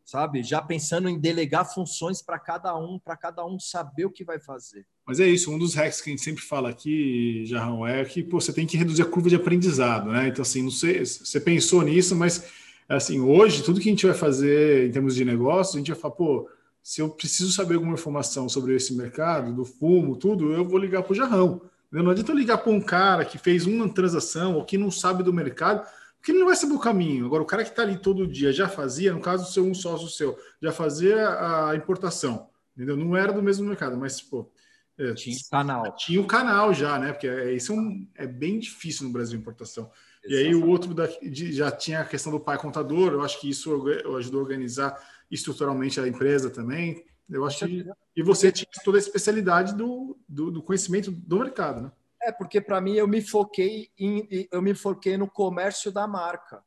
sabe? 0.08 0.42
Já 0.42 0.62
pensando 0.62 1.10
em 1.10 1.20
delegar 1.20 1.66
funções 1.66 2.22
para 2.22 2.40
cada 2.40 2.74
um, 2.78 2.98
para 2.98 3.18
cada 3.18 3.46
um 3.46 3.60
saber 3.60 4.06
o 4.06 4.10
que 4.10 4.24
vai 4.24 4.40
fazer. 4.40 4.86
Mas 5.06 5.20
é 5.20 5.28
isso, 5.28 5.52
um 5.52 5.60
dos 5.60 5.76
hacks 5.76 6.00
que 6.00 6.10
a 6.10 6.14
gente 6.14 6.24
sempre 6.24 6.42
fala 6.42 6.70
aqui, 6.70 7.46
Jarrão, 7.46 7.86
é 7.86 8.06
que 8.06 8.24
pô, 8.24 8.40
você 8.40 8.54
tem 8.54 8.66
que 8.66 8.78
reduzir 8.78 9.02
a 9.02 9.06
curva 9.06 9.28
de 9.28 9.36
aprendizado, 9.36 10.10
né? 10.10 10.30
Então, 10.30 10.42
assim, 10.42 10.64
não 10.64 10.72
sei, 10.72 11.06
você 11.06 11.42
pensou 11.42 11.82
nisso, 11.82 12.16
mas 12.16 12.50
assim, 12.88 13.20
hoje, 13.20 13.62
tudo 13.62 13.82
que 13.82 13.90
a 13.90 13.92
gente 13.92 14.06
vai 14.06 14.16
fazer 14.16 14.88
em 14.88 14.92
termos 14.92 15.14
de 15.14 15.26
negócio, 15.26 15.76
a 15.76 15.80
gente 15.80 15.92
vai 15.92 16.00
falar, 16.00 16.16
pô, 16.16 16.50
se 16.82 17.02
eu 17.02 17.10
preciso 17.10 17.52
saber 17.52 17.76
alguma 17.76 17.96
informação 17.96 18.48
sobre 18.48 18.74
esse 18.76 18.96
mercado, 18.96 19.54
do 19.54 19.66
fumo, 19.66 20.16
tudo, 20.16 20.54
eu 20.54 20.64
vou 20.64 20.80
ligar 20.80 21.04
para 21.04 21.12
o 21.12 21.16
Jarrão. 21.16 21.62
Não 21.92 22.12
adianta 22.12 22.32
eu 22.32 22.38
ligar 22.38 22.60
para 22.60 22.72
um 22.72 22.80
cara 22.80 23.26
que 23.26 23.38
fez 23.38 23.66
uma 23.66 23.90
transação 23.90 24.56
ou 24.56 24.64
que 24.64 24.78
não 24.78 24.90
sabe 24.90 25.22
do 25.22 25.34
mercado, 25.34 25.86
porque 26.28 26.34
ele 26.34 26.40
não 26.40 26.48
vai 26.48 26.58
saber 26.58 26.74
o 26.74 26.80
caminho. 26.80 27.26
Agora, 27.26 27.42
o 27.42 27.46
cara 27.46 27.64
que 27.64 27.70
está 27.70 27.84
ali 27.84 27.98
todo 27.98 28.28
dia 28.28 28.52
já 28.52 28.68
fazia, 28.68 29.14
no 29.14 29.22
caso 29.22 29.50
seu 29.50 29.64
um 29.64 29.74
sócio 29.74 30.10
seu, 30.10 30.38
já 30.62 30.74
fazia 30.74 31.70
a 31.70 31.74
importação, 31.74 32.50
entendeu? 32.76 32.98
Não 32.98 33.16
era 33.16 33.32
do 33.32 33.42
mesmo 33.42 33.66
mercado, 33.66 33.96
mas, 33.96 34.22
pô. 34.22 34.52
É, 34.98 35.14
tinha 35.14 35.38
canal. 35.50 35.96
Tinha 35.96 36.20
o 36.20 36.28
canal 36.28 36.74
já, 36.74 37.00
né? 37.00 37.14
Porque 37.14 37.28
é, 37.28 37.54
isso 37.54 37.72
é, 37.72 37.76
um, 37.76 38.06
é 38.14 38.28
bem 38.28 38.60
difícil 38.60 39.08
no 39.08 39.14
Brasil 39.14 39.40
importação. 39.40 39.90
Exatamente. 40.22 40.34
E 40.34 40.48
aí 40.48 40.54
o 40.54 40.68
outro 40.68 40.94
da, 40.94 41.06
de, 41.06 41.54
já 41.54 41.72
tinha 41.72 42.02
a 42.02 42.06
questão 42.06 42.34
do 42.34 42.42
pai 42.42 42.58
contador, 42.58 43.14
eu 43.14 43.22
acho 43.22 43.40
que 43.40 43.50
isso 43.50 43.88
ajudou 44.18 44.42
a 44.42 44.44
organizar 44.44 45.02
estruturalmente 45.32 45.98
a 45.98 46.08
empresa 46.10 46.50
também. 46.50 47.06
Eu 47.30 47.46
acho 47.46 47.66
que, 47.66 47.86
e 48.18 48.22
você 48.22 48.52
tinha 48.52 48.68
toda 48.84 48.98
a 48.98 49.00
especialidade 49.00 49.74
do, 49.76 50.18
do, 50.28 50.52
do 50.52 50.62
conhecimento 50.62 51.10
do 51.10 51.40
mercado, 51.40 51.84
né? 51.84 51.92
É, 52.22 52.32
porque 52.32 52.60
para 52.60 52.82
mim 52.82 52.94
eu 52.94 53.08
me 53.08 53.22
foquei 53.22 53.92
em, 53.98 54.48
eu 54.52 54.62
me 54.62 54.74
foquei 54.74 55.18
no 55.18 55.30
comércio 55.30 55.92
da 55.92 56.08
marca. 56.08 56.64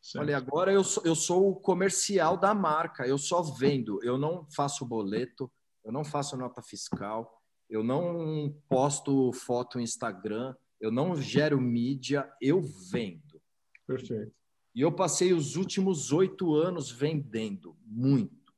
Certo. 0.00 0.22
Olha, 0.22 0.36
agora 0.36 0.70
eu 0.72 0.84
sou, 0.84 1.02
eu 1.06 1.14
sou 1.14 1.50
o 1.50 1.56
comercial 1.56 2.36
da 2.36 2.54
marca, 2.54 3.06
eu 3.06 3.16
só 3.16 3.40
vendo, 3.40 3.98
eu 4.02 4.18
não 4.18 4.46
faço 4.54 4.84
boleto, 4.84 5.50
eu 5.82 5.90
não 5.90 6.04
faço 6.04 6.36
nota 6.36 6.62
fiscal, 6.62 7.42
eu 7.70 7.82
não 7.82 8.54
posto 8.68 9.32
foto 9.32 9.78
no 9.78 9.82
Instagram, 9.82 10.54
eu 10.78 10.92
não 10.92 11.16
gero 11.16 11.58
mídia, 11.58 12.30
eu 12.40 12.60
vendo. 12.60 13.40
Perfeito. 13.86 14.34
E 14.74 14.80
eu 14.80 14.92
passei 14.92 15.32
os 15.32 15.56
últimos 15.56 16.12
oito 16.12 16.54
anos 16.54 16.90
vendendo 16.90 17.76
muito, 17.86 18.52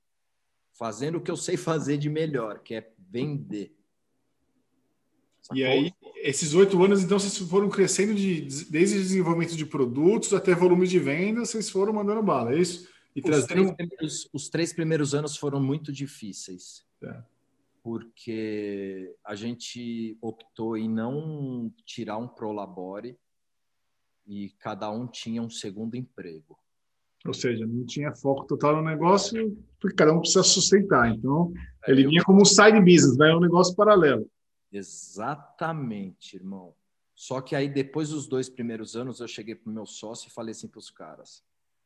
fazendo 0.76 1.18
o 1.18 1.20
que 1.20 1.30
eu 1.30 1.36
sei 1.36 1.56
fazer 1.56 1.98
de 1.98 2.08
melhor, 2.08 2.60
que 2.60 2.74
é 2.74 2.92
vender. 2.98 3.75
Sacou? 5.46 5.56
E 5.56 5.64
aí, 5.64 5.92
esses 6.16 6.54
oito 6.54 6.82
anos, 6.82 7.04
então, 7.04 7.18
vocês 7.18 7.38
foram 7.48 7.68
crescendo 7.68 8.14
de, 8.14 8.40
desde 8.68 8.98
desenvolvimento 8.98 9.56
de 9.56 9.64
produtos 9.64 10.34
até 10.34 10.54
volume 10.54 10.88
de 10.88 10.98
vendas, 10.98 11.50
vocês 11.50 11.70
foram 11.70 11.92
mandando 11.92 12.22
bala, 12.22 12.52
é 12.52 12.58
isso? 12.58 12.88
E 13.14 13.20
os, 13.20 13.24
trazendo... 13.24 13.46
três 13.46 13.76
primeiros, 13.76 14.28
os 14.32 14.48
três 14.48 14.72
primeiros 14.72 15.14
anos 15.14 15.36
foram 15.36 15.62
muito 15.62 15.92
difíceis. 15.92 16.84
É. 17.02 17.22
Porque 17.80 19.14
a 19.24 19.36
gente 19.36 20.18
optou 20.20 20.76
em 20.76 20.88
não 20.88 21.72
tirar 21.84 22.18
um 22.18 22.26
prolabore 22.26 23.16
e 24.26 24.50
cada 24.58 24.90
um 24.90 25.06
tinha 25.06 25.40
um 25.40 25.48
segundo 25.48 25.94
emprego. 25.94 26.58
Ou 27.24 27.32
seja, 27.32 27.64
não 27.64 27.86
tinha 27.86 28.12
foco 28.12 28.44
total 28.46 28.76
no 28.76 28.82
negócio, 28.82 29.56
porque 29.80 29.96
cada 29.96 30.12
um 30.12 30.18
precisa 30.18 30.42
sustentar. 30.42 31.14
Então, 31.14 31.52
é, 31.86 31.92
ele 31.92 32.08
vinha 32.08 32.24
como 32.24 32.42
um 32.42 32.44
side 32.44 32.80
business, 32.80 33.16
né? 33.16 33.32
um 33.32 33.40
negócio 33.40 33.76
paralelo. 33.76 34.28
Exatamente, 34.72 36.36
irmão. 36.36 36.74
Só 37.14 37.40
que 37.40 37.56
aí, 37.56 37.68
depois 37.68 38.10
dos 38.10 38.26
dois 38.26 38.48
primeiros 38.48 38.94
anos, 38.94 39.20
eu 39.20 39.28
cheguei 39.28 39.54
para 39.54 39.70
o 39.70 39.74
meu 39.74 39.86
sócio 39.86 40.28
e 40.28 40.30
falei 40.30 40.52
assim 40.52 40.68
para 40.68 40.78
os 40.78 40.90
caras: 40.90 41.42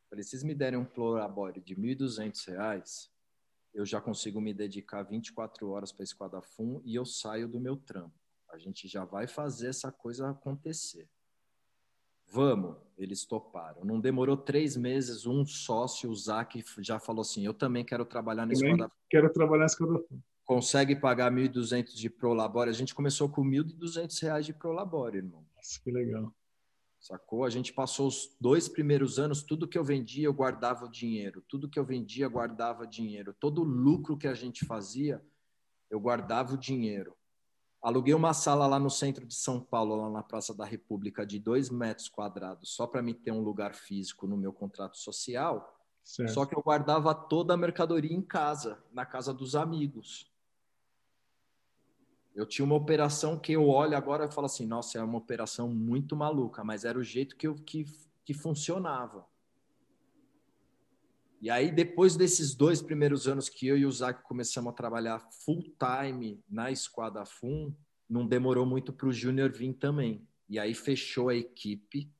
falei, 0.09 0.23
vocês 0.23 0.43
me 0.43 0.53
derem 0.53 0.77
um 0.77 0.85
Plurabore 0.85 1.61
de 1.61 1.73
R$ 1.73 1.95
1.200, 1.95 3.09
eu 3.73 3.85
já 3.85 4.01
consigo 4.01 4.41
me 4.41 4.53
dedicar 4.53 5.03
24 5.03 5.69
horas 5.69 5.91
para 5.93 6.03
Esquadra 6.03 6.41
Fum 6.41 6.81
e 6.83 6.95
eu 6.95 7.05
saio 7.05 7.47
do 7.47 7.61
meu 7.61 7.77
trampo. 7.77 8.19
A 8.49 8.57
gente 8.57 8.89
já 8.89 9.05
vai 9.05 9.25
fazer 9.25 9.69
essa 9.69 9.89
coisa 9.89 10.29
acontecer. 10.29 11.07
Vamos, 12.27 12.75
eles 12.97 13.25
toparam. 13.25 13.85
Não 13.85 13.99
demorou 13.99 14.35
três 14.35 14.75
meses, 14.75 15.25
um 15.25 15.45
sócio, 15.45 16.09
o 16.09 16.15
Zac, 16.15 16.61
já 16.79 16.99
falou 16.99 17.21
assim: 17.21 17.45
Eu 17.45 17.53
também 17.53 17.85
quero 17.85 18.05
trabalhar 18.05 18.45
na 18.45 18.51
Esquadra 18.51 18.89
Fum. 18.89 18.95
Quero 19.09 19.31
trabalhar 19.31 19.61
na 19.61 19.65
Esquadra 19.67 19.99
Fum 19.99 20.19
consegue 20.51 20.97
pagar 20.97 21.31
1.200 21.31 21.93
de 21.93 22.09
Prolabore. 22.09 22.69
A 22.69 22.73
gente 22.73 22.93
começou 22.93 23.29
com 23.29 23.41
1.200 23.41 24.21
reais 24.21 24.45
de 24.45 24.51
Prolabore, 24.51 25.19
irmão. 25.19 25.45
Nossa, 25.55 25.79
que 25.81 25.89
legal. 25.89 26.35
Sacou? 26.99 27.45
A 27.45 27.49
gente 27.49 27.71
passou 27.71 28.09
os 28.09 28.35
dois 28.37 28.67
primeiros 28.67 29.17
anos, 29.17 29.43
tudo 29.43 29.65
que 29.65 29.77
eu 29.77 29.83
vendia, 29.85 30.25
eu 30.25 30.33
guardava 30.33 30.83
o 30.83 30.91
dinheiro. 30.91 31.41
Tudo 31.47 31.69
que 31.69 31.79
eu 31.79 31.85
vendia, 31.85 32.27
guardava 32.27 32.85
dinheiro. 32.85 33.33
Todo 33.39 33.63
lucro 33.63 34.17
que 34.17 34.27
a 34.27 34.33
gente 34.33 34.65
fazia, 34.65 35.23
eu 35.89 36.01
guardava 36.01 36.53
o 36.55 36.57
dinheiro. 36.57 37.15
Aluguei 37.81 38.13
uma 38.13 38.33
sala 38.33 38.67
lá 38.67 38.77
no 38.77 38.89
centro 38.89 39.25
de 39.25 39.35
São 39.35 39.57
Paulo, 39.57 39.95
lá 39.95 40.09
na 40.09 40.21
Praça 40.21 40.53
da 40.53 40.65
República, 40.65 41.25
de 41.25 41.39
dois 41.39 41.69
metros 41.69 42.09
quadrados, 42.09 42.75
só 42.75 42.85
para 42.85 43.01
me 43.01 43.13
ter 43.13 43.31
um 43.31 43.41
lugar 43.41 43.73
físico 43.73 44.27
no 44.27 44.35
meu 44.35 44.51
contrato 44.51 44.97
social. 44.97 45.79
Certo. 46.03 46.33
Só 46.33 46.45
que 46.45 46.53
eu 46.53 46.61
guardava 46.61 47.15
toda 47.15 47.53
a 47.53 47.57
mercadoria 47.57 48.13
em 48.13 48.21
casa, 48.21 48.83
na 48.91 49.05
casa 49.05 49.33
dos 49.33 49.55
amigos. 49.55 50.29
Eu 52.33 52.45
tinha 52.45 52.65
uma 52.65 52.75
operação 52.75 53.37
que 53.37 53.51
eu 53.51 53.67
olho 53.67 53.95
agora 53.95 54.25
e 54.25 54.31
falo 54.31 54.45
assim, 54.45 54.65
nossa, 54.65 54.97
é 54.97 55.03
uma 55.03 55.17
operação 55.17 55.67
muito 55.67 56.15
maluca, 56.15 56.63
mas 56.63 56.85
era 56.85 56.97
o 56.97 57.03
jeito 57.03 57.35
que, 57.35 57.47
eu, 57.47 57.55
que, 57.55 57.85
que 58.23 58.33
funcionava. 58.33 59.25
E 61.41 61.49
aí, 61.49 61.71
depois 61.71 62.15
desses 62.15 62.53
dois 62.53 62.81
primeiros 62.81 63.27
anos 63.27 63.49
que 63.49 63.67
eu 63.67 63.77
e 63.77 63.85
o 63.85 63.91
Zac 63.91 64.23
começamos 64.23 64.71
a 64.71 64.75
trabalhar 64.75 65.27
full 65.43 65.63
time 65.77 66.39
na 66.47 66.71
Esquadra 66.71 67.25
Fun, 67.25 67.73
não 68.07 68.27
demorou 68.27 68.65
muito 68.65 68.93
para 68.93 69.07
o 69.07 69.11
Júnior 69.11 69.51
vir 69.51 69.73
também. 69.73 70.27
E 70.47 70.59
aí 70.59 70.73
fechou 70.73 71.29
a 71.29 71.35
equipe, 71.35 72.11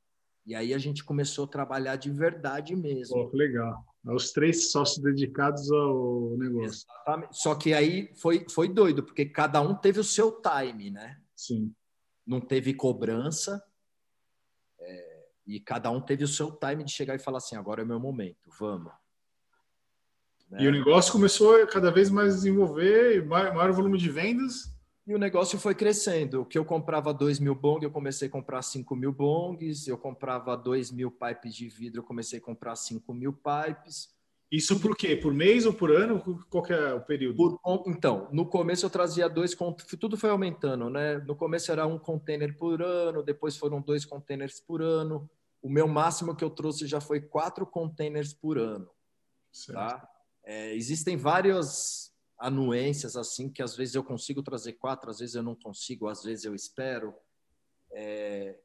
e 0.45 0.55
aí 0.55 0.73
a 0.73 0.77
gente 0.77 1.03
começou 1.03 1.45
a 1.45 1.47
trabalhar 1.47 1.97
de 1.97 2.09
verdade 2.09 2.75
mesmo. 2.75 3.15
Oh, 3.15 3.35
legal. 3.35 3.85
Os 4.03 4.31
três 4.31 4.71
sócios 4.71 4.97
dedicados 4.97 5.71
ao 5.71 6.35
negócio. 6.37 6.85
Exatamente. 6.87 7.37
Só 7.37 7.53
que 7.53 7.73
aí 7.73 8.11
foi, 8.15 8.45
foi 8.49 8.67
doido, 8.67 9.03
porque 9.03 9.25
cada 9.25 9.61
um 9.61 9.75
teve 9.75 9.99
o 9.99 10.03
seu 10.03 10.41
time, 10.41 10.89
né? 10.89 11.21
Sim. 11.35 11.73
Não 12.25 12.41
teve 12.41 12.73
cobrança. 12.73 13.63
É, 14.79 15.25
e 15.45 15.59
cada 15.59 15.91
um 15.91 16.01
teve 16.01 16.23
o 16.23 16.27
seu 16.27 16.51
time 16.51 16.83
de 16.83 16.91
chegar 16.91 17.15
e 17.15 17.19
falar 17.19 17.37
assim: 17.37 17.55
agora 17.55 17.81
é 17.81 17.85
o 17.85 17.87
meu 17.87 17.99
momento, 17.99 18.49
vamos. 18.59 18.91
Né? 20.49 20.63
E 20.63 20.67
o 20.67 20.71
negócio 20.71 21.11
começou 21.11 21.61
a 21.61 21.67
cada 21.67 21.91
vez 21.91 22.09
mais 22.09 22.35
desenvolver, 22.35 23.25
maior 23.25 23.71
volume 23.71 23.99
de 23.99 24.09
vendas. 24.09 24.70
E 25.11 25.13
o 25.13 25.17
negócio 25.17 25.59
foi 25.59 25.75
crescendo. 25.75 26.39
O 26.39 26.45
que 26.45 26.57
eu 26.57 26.63
comprava 26.63 27.13
2 27.13 27.37
mil 27.37 27.53
bong, 27.53 27.83
eu 27.83 27.91
comecei 27.91 28.29
a 28.29 28.31
comprar 28.31 28.61
5 28.61 28.95
mil 28.95 29.11
bongs. 29.11 29.85
Eu 29.85 29.97
comprava 29.97 30.55
2 30.55 30.89
mil 30.89 31.11
pipes 31.11 31.53
de 31.53 31.67
vidro, 31.67 31.99
eu 31.99 32.03
comecei 32.05 32.39
a 32.39 32.41
comprar 32.41 32.77
5 32.77 33.13
mil 33.13 33.33
pipes. 33.33 34.07
Isso 34.49 34.79
por 34.79 34.95
quê? 34.95 35.17
Por 35.17 35.33
mês 35.33 35.65
ou 35.65 35.73
por 35.73 35.91
ano? 35.91 36.21
Qual 36.49 36.65
é 36.67 36.93
o 36.93 37.01
período? 37.01 37.35
Por, 37.35 37.59
então, 37.87 38.29
no 38.31 38.45
começo 38.45 38.85
eu 38.85 38.89
trazia 38.89 39.27
dois, 39.27 39.53
tudo 39.99 40.15
foi 40.15 40.29
aumentando, 40.29 40.89
né? 40.89 41.17
No 41.17 41.35
começo 41.35 41.69
era 41.73 41.85
um 41.85 41.99
container 41.99 42.55
por 42.55 42.81
ano, 42.81 43.21
depois 43.21 43.57
foram 43.57 43.81
dois 43.81 44.05
containers 44.05 44.61
por 44.61 44.81
ano. 44.81 45.29
O 45.61 45.69
meu 45.69 45.89
máximo 45.89 46.33
que 46.33 46.43
eu 46.43 46.49
trouxe 46.49 46.87
já 46.87 47.01
foi 47.01 47.19
quatro 47.19 47.65
containers 47.65 48.33
por 48.33 48.57
ano. 48.57 48.89
Certo. 49.51 49.77
Tá? 49.77 50.09
É, 50.45 50.73
existem 50.73 51.17
várias 51.17 52.10
anuências 52.41 53.15
assim 53.15 53.47
que 53.47 53.61
às 53.61 53.75
vezes 53.75 53.95
eu 53.95 54.03
consigo 54.03 54.41
trazer 54.41 54.73
quatro, 54.73 55.09
às 55.09 55.19
vezes 55.19 55.35
eu 55.35 55.43
não 55.43 55.55
consigo, 55.55 56.07
às 56.07 56.23
vezes 56.23 56.43
eu 56.43 56.55
espero. 56.55 57.13
É, 57.91 58.59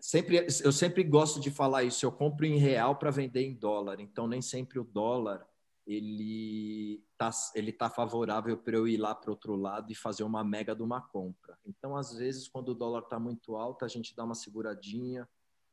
sempre 0.00 0.46
eu 0.64 0.72
sempre 0.72 1.04
gosto 1.04 1.38
de 1.38 1.50
falar 1.50 1.84
isso. 1.84 2.04
Eu 2.04 2.10
compro 2.10 2.46
em 2.46 2.56
real 2.58 2.96
para 2.96 3.10
vender 3.10 3.42
em 3.42 3.54
dólar, 3.54 4.00
então 4.00 4.26
nem 4.26 4.40
sempre 4.40 4.78
o 4.78 4.84
dólar 4.84 5.46
ele 5.86 7.04
tá 7.16 7.30
ele 7.54 7.72
tá 7.72 7.88
favorável 7.88 8.56
para 8.56 8.76
eu 8.76 8.88
ir 8.88 8.96
lá 8.96 9.14
para 9.14 9.30
outro 9.30 9.54
lado 9.54 9.92
e 9.92 9.94
fazer 9.94 10.24
uma 10.24 10.42
mega 10.42 10.74
de 10.74 10.82
uma 10.82 11.00
compra. 11.00 11.56
Então 11.64 11.96
às 11.96 12.14
vezes 12.14 12.48
quando 12.48 12.70
o 12.70 12.74
dólar 12.74 13.02
está 13.02 13.20
muito 13.20 13.56
alto 13.56 13.84
a 13.84 13.88
gente 13.88 14.16
dá 14.16 14.24
uma 14.24 14.34
seguradinha 14.34 15.28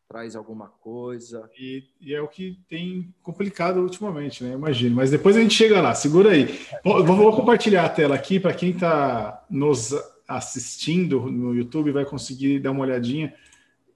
traz 0.08 0.36
alguma 0.36 0.68
coisa. 0.68 1.50
E, 1.58 1.84
e, 2.00 2.14
é 2.14 2.22
o 2.22 2.28
que 2.28 2.60
tem 2.70 3.14
complicado 3.22 3.78
ultimamente, 3.82 4.44
né? 4.44 4.54
Imagino. 4.54 4.96
Mas 4.96 5.12
depois 5.12 5.36
a 5.36 5.42
gente 5.42 5.54
chega 5.54 5.82
lá. 5.82 5.96
Segura 5.96 6.32
aí. 6.32 6.60
Vou, 6.84 7.04
vou 7.04 7.36
compartilhar 7.36 7.86
a 7.86 7.90
tela 7.90 8.16
aqui 8.16 8.40
para 8.40 8.54
quem 8.54 8.72
está 8.72 9.46
nos 9.50 9.94
assistindo 10.28 11.30
no 11.30 11.54
YouTube 11.54 11.92
vai 11.92 12.06
conseguir 12.06 12.60
dar 12.60 12.72
uma 12.72 12.82
olhadinha 12.82 13.34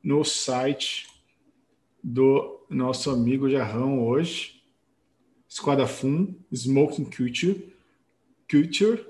no 0.04 0.24
site 0.24 1.08
do 2.04 2.66
nosso 2.70 3.10
amigo 3.10 3.50
Jarrão 3.50 4.06
hoje. 4.06 4.62
Esquadra 5.50 5.88
Fun, 5.88 6.36
Smoking 6.52 7.06
Culture, 7.06 7.74
Culture, 8.50 9.06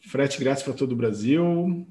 frete 0.00 0.40
grátis 0.40 0.62
para 0.62 0.72
todo 0.72 0.92
o 0.92 0.96
Brasil, 0.96 1.86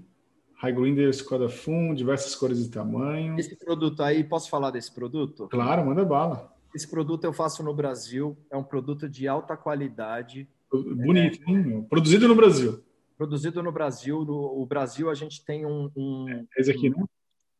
High 0.57 0.73
Grinder 0.73 1.09
Skoda 1.09 1.47
Fun, 1.47 1.93
diversas 1.93 2.35
cores 2.35 2.65
e 2.65 2.71
tamanho. 2.71 3.39
Esse 3.39 3.55
produto 3.55 4.01
aí, 4.01 4.23
posso 4.23 4.49
falar 4.49 4.71
desse 4.71 4.91
produto? 4.91 5.47
Claro, 5.49 5.85
manda 5.85 6.03
bala. 6.03 6.51
Esse 6.73 6.87
produto 6.89 7.23
eu 7.23 7.33
faço 7.33 7.61
no 7.61 7.73
Brasil, 7.73 8.35
é 8.49 8.57
um 8.57 8.63
produto 8.63 9.07
de 9.07 9.27
alta 9.27 9.55
qualidade. 9.55 10.49
Bonito, 10.71 11.39
é, 11.47 11.51
hein? 11.51 11.85
Produzido 11.87 12.27
no 12.27 12.35
Brasil. 12.35 12.83
Produzido 13.15 13.61
no 13.61 13.71
Brasil. 13.71 14.25
No 14.25 14.61
o 14.61 14.65
Brasil, 14.65 15.09
a 15.09 15.13
gente 15.13 15.45
tem 15.45 15.65
um. 15.65 15.91
um 15.95 16.27
é, 16.27 16.45
esse 16.57 16.71
aqui, 16.71 16.89
né? 16.89 17.03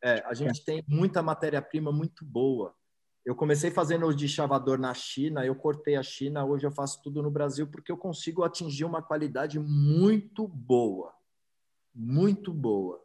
É, 0.03 0.23
a 0.25 0.33
gente 0.33 0.61
é. 0.61 0.63
tem 0.63 0.83
muita 0.87 1.21
matéria-prima 1.21 1.91
muito 1.91 2.25
boa. 2.25 2.73
Eu 3.23 3.35
comecei 3.35 3.69
fazendo 3.69 4.11
de 4.13 4.27
chavador 4.27 4.79
na 4.79 4.93
China, 4.93 5.45
eu 5.45 5.53
cortei 5.53 5.97
a 5.97 6.03
China, 6.03 6.45
hoje 6.45 6.65
eu 6.65 6.71
faço 6.71 7.01
tudo 7.03 7.21
no 7.21 7.29
Brasil 7.29 7.67
porque 7.67 7.91
eu 7.91 7.97
consigo 7.97 8.43
atingir 8.43 8.85
uma 8.85 9.01
qualidade 9.01 9.59
muito 9.59 10.47
boa 10.47 11.16
muito 11.97 12.53
boa. 12.53 13.03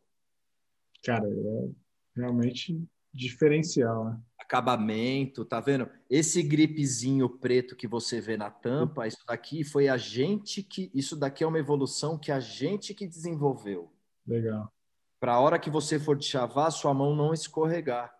Cara, 1.02 1.26
é 1.26 1.68
realmente 2.14 2.86
diferencial, 3.12 4.04
né? 4.04 4.20
Acabamento, 4.38 5.44
tá 5.44 5.60
vendo? 5.60 5.88
Esse 6.10 6.42
gripezinho 6.42 7.28
preto 7.28 7.74
que 7.74 7.88
você 7.88 8.20
vê 8.20 8.36
na 8.36 8.50
tampa, 8.50 9.06
isso 9.06 9.24
daqui 9.26 9.64
foi 9.64 9.88
a 9.88 9.96
gente 9.96 10.62
que. 10.62 10.90
Isso 10.94 11.16
daqui 11.16 11.42
é 11.42 11.46
uma 11.46 11.58
evolução 11.58 12.18
que 12.18 12.30
a 12.30 12.38
gente 12.38 12.92
que 12.92 13.06
desenvolveu. 13.06 13.90
Legal. 14.26 14.70
Para 15.18 15.34
a 15.34 15.40
hora 15.40 15.58
que 15.58 15.70
você 15.70 15.98
for 15.98 16.16
de 16.16 16.26
chavar, 16.26 16.70
sua 16.70 16.92
mão 16.92 17.16
não 17.16 17.32
escorregar. 17.32 18.12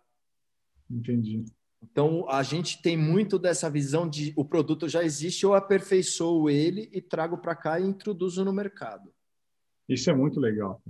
Entendi. 0.91 1.45
Então, 1.83 2.29
a 2.29 2.43
gente 2.43 2.81
tem 2.81 2.97
muito 2.97 3.39
dessa 3.39 3.69
visão 3.69 4.09
de 4.09 4.33
o 4.37 4.45
produto 4.45 4.89
já 4.89 5.03
existe, 5.03 5.43
eu 5.43 5.53
aperfeiçoo 5.53 6.49
ele 6.49 6.89
e 6.93 7.03
trago 7.03 7.39
para 7.39 7.57
cá 7.57 7.81
e 7.81 7.85
introduzo 7.85 8.45
no 8.45 8.53
mercado. 8.53 9.13
Isso 9.93 10.11
é 10.11 10.15
muito 10.15 10.41
legal. 10.41 10.81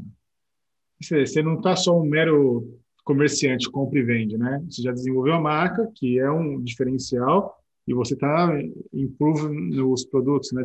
Você, 1.00 1.26
você 1.26 1.42
não 1.42 1.56
está 1.56 1.74
só 1.76 1.98
um 1.98 2.04
mero 2.04 2.80
comerciante, 3.04 3.70
compra 3.70 3.98
e 3.98 4.02
vende, 4.02 4.38
né? 4.38 4.64
Você 4.68 4.82
já 4.82 4.92
desenvolveu 4.92 5.34
a 5.34 5.40
marca, 5.40 5.90
que 5.94 6.18
é 6.18 6.30
um 6.30 6.62
diferencial, 6.62 7.60
e 7.86 7.92
você 7.92 8.14
está 8.14 8.50
improving 8.92 9.80
os 9.80 10.04
produtos, 10.04 10.52
né? 10.52 10.64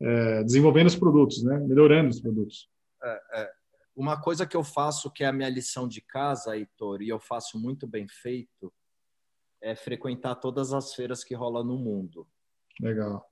É, 0.00 0.44
desenvolvendo 0.44 0.86
os 0.86 0.96
produtos, 0.96 1.42
né? 1.42 1.58
Melhorando 1.58 2.08
os 2.08 2.20
produtos. 2.20 2.68
É, 3.02 3.42
é. 3.42 3.50
Uma 3.94 4.20
coisa 4.20 4.46
que 4.46 4.56
eu 4.56 4.64
faço, 4.64 5.10
que 5.10 5.22
é 5.22 5.26
a 5.26 5.32
minha 5.32 5.50
lição 5.50 5.86
de 5.86 6.00
casa, 6.00 6.56
Heitor, 6.56 7.02
e 7.02 7.10
eu 7.10 7.20
faço 7.20 7.58
muito 7.58 7.86
bem 7.86 8.08
feito, 8.08 8.72
é 9.60 9.74
frequentar 9.74 10.36
todas 10.36 10.72
as 10.72 10.94
feiras 10.94 11.22
que 11.22 11.34
rolam 11.34 11.64
no 11.64 11.76
mundo. 11.76 12.26
Legal. 12.80 13.29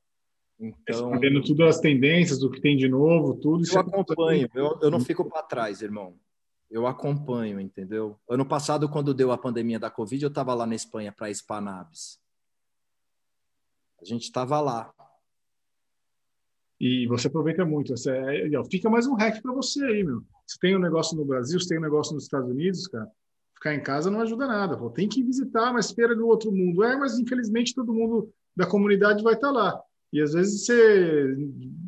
Então, 0.61 1.13
tá 1.13 1.19
vendo 1.19 1.43
tudo 1.43 1.65
as 1.65 1.79
tendências, 1.79 2.41
do 2.41 2.51
que 2.51 2.61
tem 2.61 2.77
de 2.77 2.89
novo, 2.89 3.35
tudo. 3.35 3.65
Eu 3.71 3.81
acompanho, 3.81 4.49
eu, 4.55 4.79
eu 4.83 4.91
não 4.91 5.01
fico 5.01 5.25
para 5.25 5.43
trás, 5.43 5.83
irmão. 5.83 6.19
Eu 6.71 6.87
acompanho, 6.87 7.61
entendeu? 7.61 8.19
Ano 8.29 8.45
passado, 8.45 8.89
quando 8.89 9.15
deu 9.15 9.33
a 9.33 9.39
pandemia 9.39 9.79
da 9.79 9.91
Covid, 9.91 10.23
eu 10.23 10.29
estava 10.29 10.53
lá 10.53 10.67
na 10.67 10.75
Espanha 10.75 11.13
para 11.13 11.29
a 11.29 11.31
Spanabs. 11.31 12.21
A 14.01 14.05
gente 14.05 14.25
estava 14.25 14.61
lá. 14.61 14.93
E 16.79 17.07
você 17.07 17.29
aproveita 17.29 17.65
muito. 17.65 17.97
Você, 17.97 18.11
é, 18.11 18.65
fica 18.71 18.91
mais 18.91 19.07
um 19.07 19.15
hack 19.15 19.41
para 19.41 19.53
você 19.53 19.83
aí, 19.85 20.05
meu. 20.05 20.23
Você 20.47 20.59
tem 20.61 20.77
um 20.77 20.81
negócio 20.81 21.17
no 21.17 21.25
Brasil, 21.25 21.59
você 21.59 21.69
tem 21.69 21.79
um 21.79 21.83
negócio 21.83 22.15
nos 22.15 22.25
Estados 22.25 22.51
Unidos, 22.51 22.87
cara. 22.87 23.09
ficar 23.55 23.75
em 23.75 23.83
casa 23.83 24.11
não 24.11 24.21
ajuda 24.21 24.47
nada. 24.47 24.77
Pô, 24.77 24.91
tem 24.91 25.09
que 25.09 25.23
visitar 25.23 25.71
uma 25.71 25.83
feira 25.83 26.15
do 26.15 26.27
outro 26.29 26.53
mundo. 26.53 26.85
É, 26.85 26.97
mas 26.97 27.19
infelizmente 27.19 27.75
todo 27.75 27.95
mundo 27.95 28.33
da 28.55 28.67
comunidade 28.67 29.23
vai 29.23 29.35
estar 29.35 29.51
lá. 29.51 29.83
E 30.13 30.23
às 30.23 30.33
vezes 30.33 30.65
você, 30.65 31.37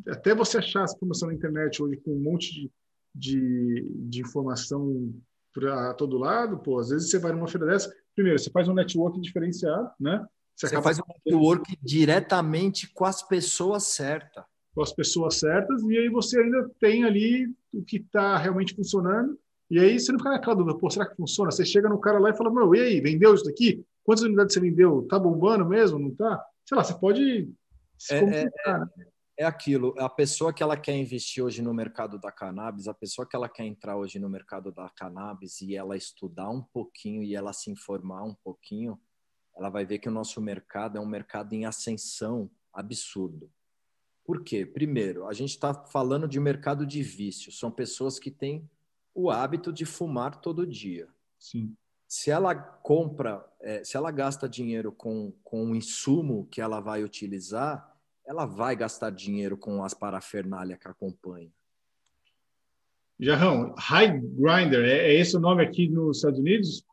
até 0.09 0.35
você 0.35 0.59
achar 0.59 0.85
essa 0.85 0.97
promoção 0.97 1.29
na 1.29 1.35
internet 1.35 1.83
hoje 1.83 1.97
com 1.97 2.12
um 2.12 2.21
monte 2.21 2.53
de, 2.53 2.71
de, 3.15 3.87
de 4.09 4.21
informação 4.21 5.12
para 5.53 5.95
todo 5.95 6.19
lado, 6.19 6.59
pô, 6.59 6.79
às 6.79 6.91
vezes 6.91 7.11
você 7.11 7.19
vai 7.19 7.33
numa 7.33 7.49
feira 7.49 7.67
dessa, 7.67 7.93
primeiro, 8.15 8.39
você 8.39 8.50
faz 8.50 8.69
um 8.69 8.75
network 8.75 9.21
diferenciado, 9.21 9.91
né? 9.99 10.25
Você, 10.55 10.69
você 10.69 10.83
faz 10.83 10.99
um 10.99 11.03
network 11.25 11.77
diretamente 11.83 12.93
com 12.93 13.05
as 13.05 13.23
pessoas 13.23 13.85
certas. 13.85 14.45
Com 14.75 14.83
as 14.83 14.93
pessoas 14.93 15.37
certas, 15.37 15.83
e 15.83 15.99
aí 15.99 16.09
você 16.09 16.39
ainda 16.39 16.71
tem 16.79 17.05
ali 17.05 17.49
o 17.73 17.83
que 17.83 17.97
está 17.97 18.37
realmente 18.37 18.75
funcionando, 18.75 19.37
e 19.71 19.79
aí 19.79 19.99
você 19.99 20.12
não 20.12 20.19
fica 20.19 20.31
naquela 20.31 20.57
dúvida, 20.57 20.79
pô, 20.79 20.91
será 20.91 21.07
que 21.07 21.17
funciona? 21.17 21.50
Você 21.50 21.65
chega 21.65 21.89
no 21.89 21.99
cara 21.99 22.19
lá 22.19 22.31
e 22.31 22.37
fala, 22.37 22.53
meu, 22.53 22.75
e 22.75 22.81
aí, 22.81 23.00
vendeu 23.00 23.35
isso 23.35 23.45
daqui? 23.45 23.85
Quantas 24.05 24.25
unidades 24.25 24.53
você 24.53 24.61
vendeu? 24.61 25.07
Tá 25.09 25.19
bombando 25.19 25.65
mesmo? 25.65 25.99
Não 25.99 26.15
tá? 26.15 26.45
Sei 26.67 26.77
lá, 26.77 26.85
você 26.85 26.95
pode 26.95 27.49
é, 28.11 28.19
é, 28.19 28.45
é, 28.45 28.50
é 29.40 29.45
aquilo, 29.45 29.95
a 29.99 30.09
pessoa 30.09 30.52
que 30.52 30.62
ela 30.62 30.76
quer 30.76 30.97
investir 30.97 31.42
hoje 31.42 31.62
no 31.62 31.73
mercado 31.73 32.19
da 32.19 32.30
cannabis, 32.30 32.87
a 32.87 32.95
pessoa 32.95 33.26
que 33.26 33.35
ela 33.35 33.49
quer 33.49 33.64
entrar 33.64 33.97
hoje 33.97 34.19
no 34.19 34.28
mercado 34.28 34.71
da 34.71 34.88
cannabis 34.90 35.61
e 35.61 35.75
ela 35.75 35.97
estudar 35.97 36.50
um 36.50 36.62
pouquinho 36.62 37.23
e 37.23 37.35
ela 37.35 37.52
se 37.52 37.71
informar 37.71 38.23
um 38.23 38.35
pouquinho, 38.35 39.00
ela 39.57 39.69
vai 39.69 39.85
ver 39.85 39.99
que 39.99 40.09
o 40.09 40.12
nosso 40.12 40.40
mercado 40.40 40.99
é 40.99 41.00
um 41.00 41.07
mercado 41.07 41.54
em 41.54 41.64
ascensão 41.64 42.50
absurdo. 42.73 43.50
Por 44.25 44.45
quê? 44.45 44.64
Primeiro, 44.64 45.26
a 45.26 45.33
gente 45.33 45.50
está 45.50 45.73
falando 45.73 46.28
de 46.28 46.38
mercado 46.38 46.87
de 46.87 47.02
vício. 47.02 47.50
São 47.50 47.71
pessoas 47.71 48.19
que 48.19 48.30
têm 48.30 48.69
o 49.14 49.30
hábito 49.30 49.73
de 49.73 49.85
fumar 49.85 50.40
todo 50.40 50.66
dia. 50.66 51.09
Sim. 51.38 51.75
Se 52.07 52.30
ela 52.30 52.54
compra, 52.54 53.45
é, 53.61 53.83
se 53.83 53.97
ela 53.97 54.11
gasta 54.11 54.49
dinheiro 54.49 54.92
com, 54.92 55.33
com 55.42 55.64
um 55.64 55.75
insumo 55.75 56.47
que 56.50 56.61
ela 56.61 56.80
vai 56.80 57.02
utilizar, 57.02 57.90
ela 58.31 58.47
vai 58.47 58.77
gastar 58.77 59.11
dinheiro 59.11 59.57
com 59.57 59.83
as 59.83 59.93
parafernália 59.93 60.77
que 60.77 60.87
acompanha. 60.87 61.51
Jarrão, 63.19 63.75
High 63.77 64.21
Grinder, 64.21 64.85
é, 64.85 65.09
é 65.09 65.15
esse 65.15 65.37
o 65.37 65.41
nome 65.41 65.65
aqui 65.65 65.89
nos 65.89 66.19
Estados 66.19 66.39
Unidos? 66.39 66.85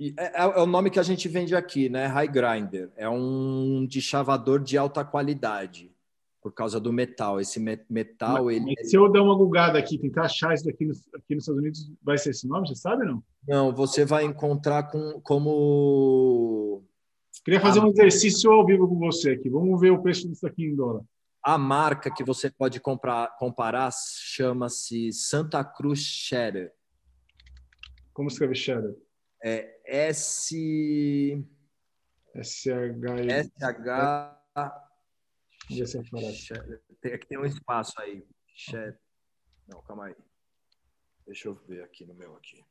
É, 0.00 0.24
é, 0.24 0.42
é, 0.42 0.60
o 0.60 0.66
nome 0.66 0.88
que 0.88 1.00
a 1.00 1.02
gente 1.02 1.26
vende 1.26 1.56
aqui, 1.56 1.88
né? 1.88 2.06
High 2.06 2.28
Grinder. 2.28 2.92
É 2.96 3.08
um 3.08 3.84
deschavador 3.86 4.62
de 4.62 4.78
alta 4.78 5.04
qualidade, 5.04 5.92
por 6.40 6.54
causa 6.54 6.78
do 6.78 6.92
metal. 6.92 7.40
Esse 7.40 7.58
metal, 7.58 8.44
Mas, 8.44 8.56
ele... 8.56 8.76
Se 8.84 8.96
eu 8.96 9.10
der 9.10 9.20
uma 9.20 9.34
gulgada 9.34 9.80
aqui, 9.80 9.98
tentar 9.98 10.26
achar 10.26 10.54
isso 10.54 10.70
aqui, 10.70 10.88
aqui 11.12 11.34
nos 11.34 11.42
Estados 11.42 11.60
Unidos, 11.60 11.92
vai 12.00 12.16
ser 12.16 12.30
esse 12.30 12.46
nome? 12.46 12.68
Você 12.68 12.76
sabe 12.76 13.02
ou 13.02 13.14
não? 13.14 13.24
Não, 13.48 13.74
você 13.74 14.04
vai 14.04 14.24
encontrar 14.24 14.84
com, 14.84 15.20
como 15.22 16.84
Queria 17.44 17.60
fazer 17.60 17.80
um 17.80 17.88
exercício 17.88 18.50
ao 18.50 18.66
vivo 18.66 18.88
com 18.88 18.98
você 18.98 19.30
aqui. 19.30 19.48
Vamos 19.48 19.80
ver 19.80 19.90
o 19.90 20.02
preço 20.02 20.28
disso 20.28 20.46
aqui 20.46 20.64
em 20.64 20.76
dólar. 20.76 21.02
A 21.42 21.56
marca 21.56 22.12
que 22.12 22.24
você 22.24 22.50
pode 22.50 22.80
comprar, 22.80 23.36
comparar 23.36 23.90
chama-se 23.92 25.12
Santa 25.12 25.64
Cruz 25.64 26.00
Shader. 26.00 26.72
Como 28.12 28.28
escreve 28.28 28.54
Shader? 28.54 28.96
É 29.42 29.80
S. 29.84 31.42
S-H. 32.34 33.16
S-H. 33.26 34.42
É 35.70 36.78
tem, 37.00 37.18
tem 37.18 37.38
um 37.38 37.46
espaço 37.46 38.00
aí. 38.00 38.26
Shader. 38.54 38.98
Não, 39.66 39.80
calma 39.82 40.06
aí. 40.06 40.16
Deixa 41.26 41.48
eu 41.48 41.54
ver 41.68 41.82
aqui 41.84 42.04
no 42.06 42.14
meu 42.14 42.36
aqui. 42.36 42.64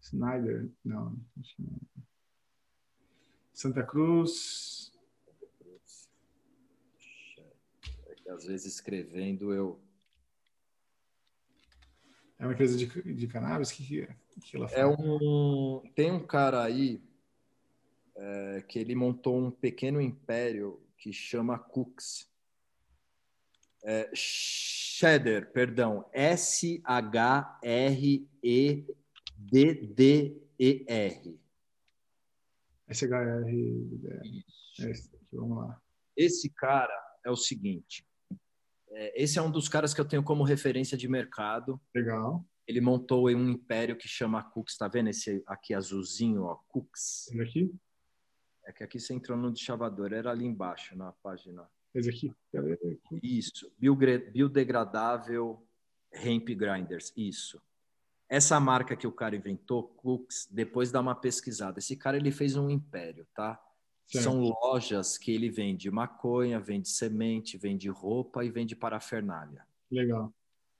Snyder? 0.00 0.70
Não. 0.84 1.16
Santa 3.52 3.82
Cruz. 3.82 4.92
É 8.06 8.14
que 8.14 8.28
às 8.28 8.44
vezes 8.44 8.74
escrevendo 8.74 9.52
eu. 9.52 9.80
É 12.38 12.44
uma 12.44 12.54
empresa 12.54 12.76
de, 12.76 12.86
de 12.86 13.26
cannabis? 13.28 13.70
que, 13.70 14.08
que 14.42 14.56
ela 14.56 14.66
é 14.66 14.68
faz? 14.68 14.80
É 14.80 14.86
um, 14.86 15.82
tem 15.94 16.10
um 16.10 16.26
cara 16.26 16.62
aí 16.62 17.02
é, 18.16 18.64
que 18.66 18.78
ele 18.78 18.94
montou 18.94 19.36
um 19.38 19.50
pequeno 19.50 20.00
império 20.00 20.80
que 20.96 21.12
chama 21.12 21.58
Cooks. 21.58 22.30
É, 23.82 24.10
Cheddar, 24.14 25.50
perdão, 25.52 26.04
S-H-R-E-D-D-E-R. 26.12 26.80
SHR. 32.92 33.44
É, 34.80 34.92
vamos 35.32 35.58
lá. 35.58 35.80
Esse 36.16 36.50
cara 36.50 36.92
é 37.24 37.30
o 37.30 37.36
seguinte. 37.36 38.06
É, 38.90 39.22
esse 39.22 39.38
é 39.38 39.42
um 39.42 39.50
dos 39.50 39.68
caras 39.68 39.94
que 39.94 40.00
eu 40.00 40.04
tenho 40.04 40.22
como 40.22 40.42
referência 40.42 40.96
de 40.96 41.08
mercado. 41.08 41.80
Legal. 41.94 42.44
Ele 42.66 42.80
montou 42.80 43.28
um 43.28 43.48
império 43.48 43.96
que 43.96 44.08
chama 44.08 44.42
Cooks. 44.42 44.76
Tá 44.76 44.88
vendo 44.88 45.08
esse 45.08 45.42
aqui 45.46 45.74
azulzinho, 45.74 46.42
ó, 46.42 46.56
Cooks? 46.68 47.28
Esse 47.28 47.40
aqui? 47.40 47.74
É 48.66 48.72
que 48.72 48.84
aqui 48.84 49.00
você 49.00 49.14
entrou 49.14 49.36
no 49.36 49.56
chavador, 49.56 50.12
era 50.12 50.30
ali 50.30 50.44
embaixo 50.44 50.96
na 50.96 51.12
página. 51.12 51.68
Esse 51.94 52.10
aqui? 52.10 52.32
Isso. 53.22 53.72
Biodegradável 53.78 55.66
Hemp 56.12 56.48
Grinders. 56.50 57.12
Isso. 57.16 57.60
Essa 58.30 58.60
marca 58.60 58.94
que 58.94 59.08
o 59.08 59.12
cara 59.12 59.34
inventou, 59.34 59.82
Cooks, 59.82 60.48
depois 60.48 60.92
dá 60.92 61.00
uma 61.00 61.16
pesquisada. 61.16 61.80
Esse 61.80 61.96
cara 61.96 62.16
ele 62.16 62.30
fez 62.30 62.54
um 62.56 62.70
império, 62.70 63.26
tá? 63.34 63.60
Certo. 64.06 64.22
São 64.22 64.40
lojas 64.40 65.18
que 65.18 65.32
ele 65.32 65.50
vende 65.50 65.90
maconha, 65.90 66.60
vende 66.60 66.88
semente, 66.88 67.58
vende 67.58 67.88
roupa 67.88 68.44
e 68.44 68.50
vende 68.50 68.76
parafernália. 68.76 69.66
Legal. 69.90 70.32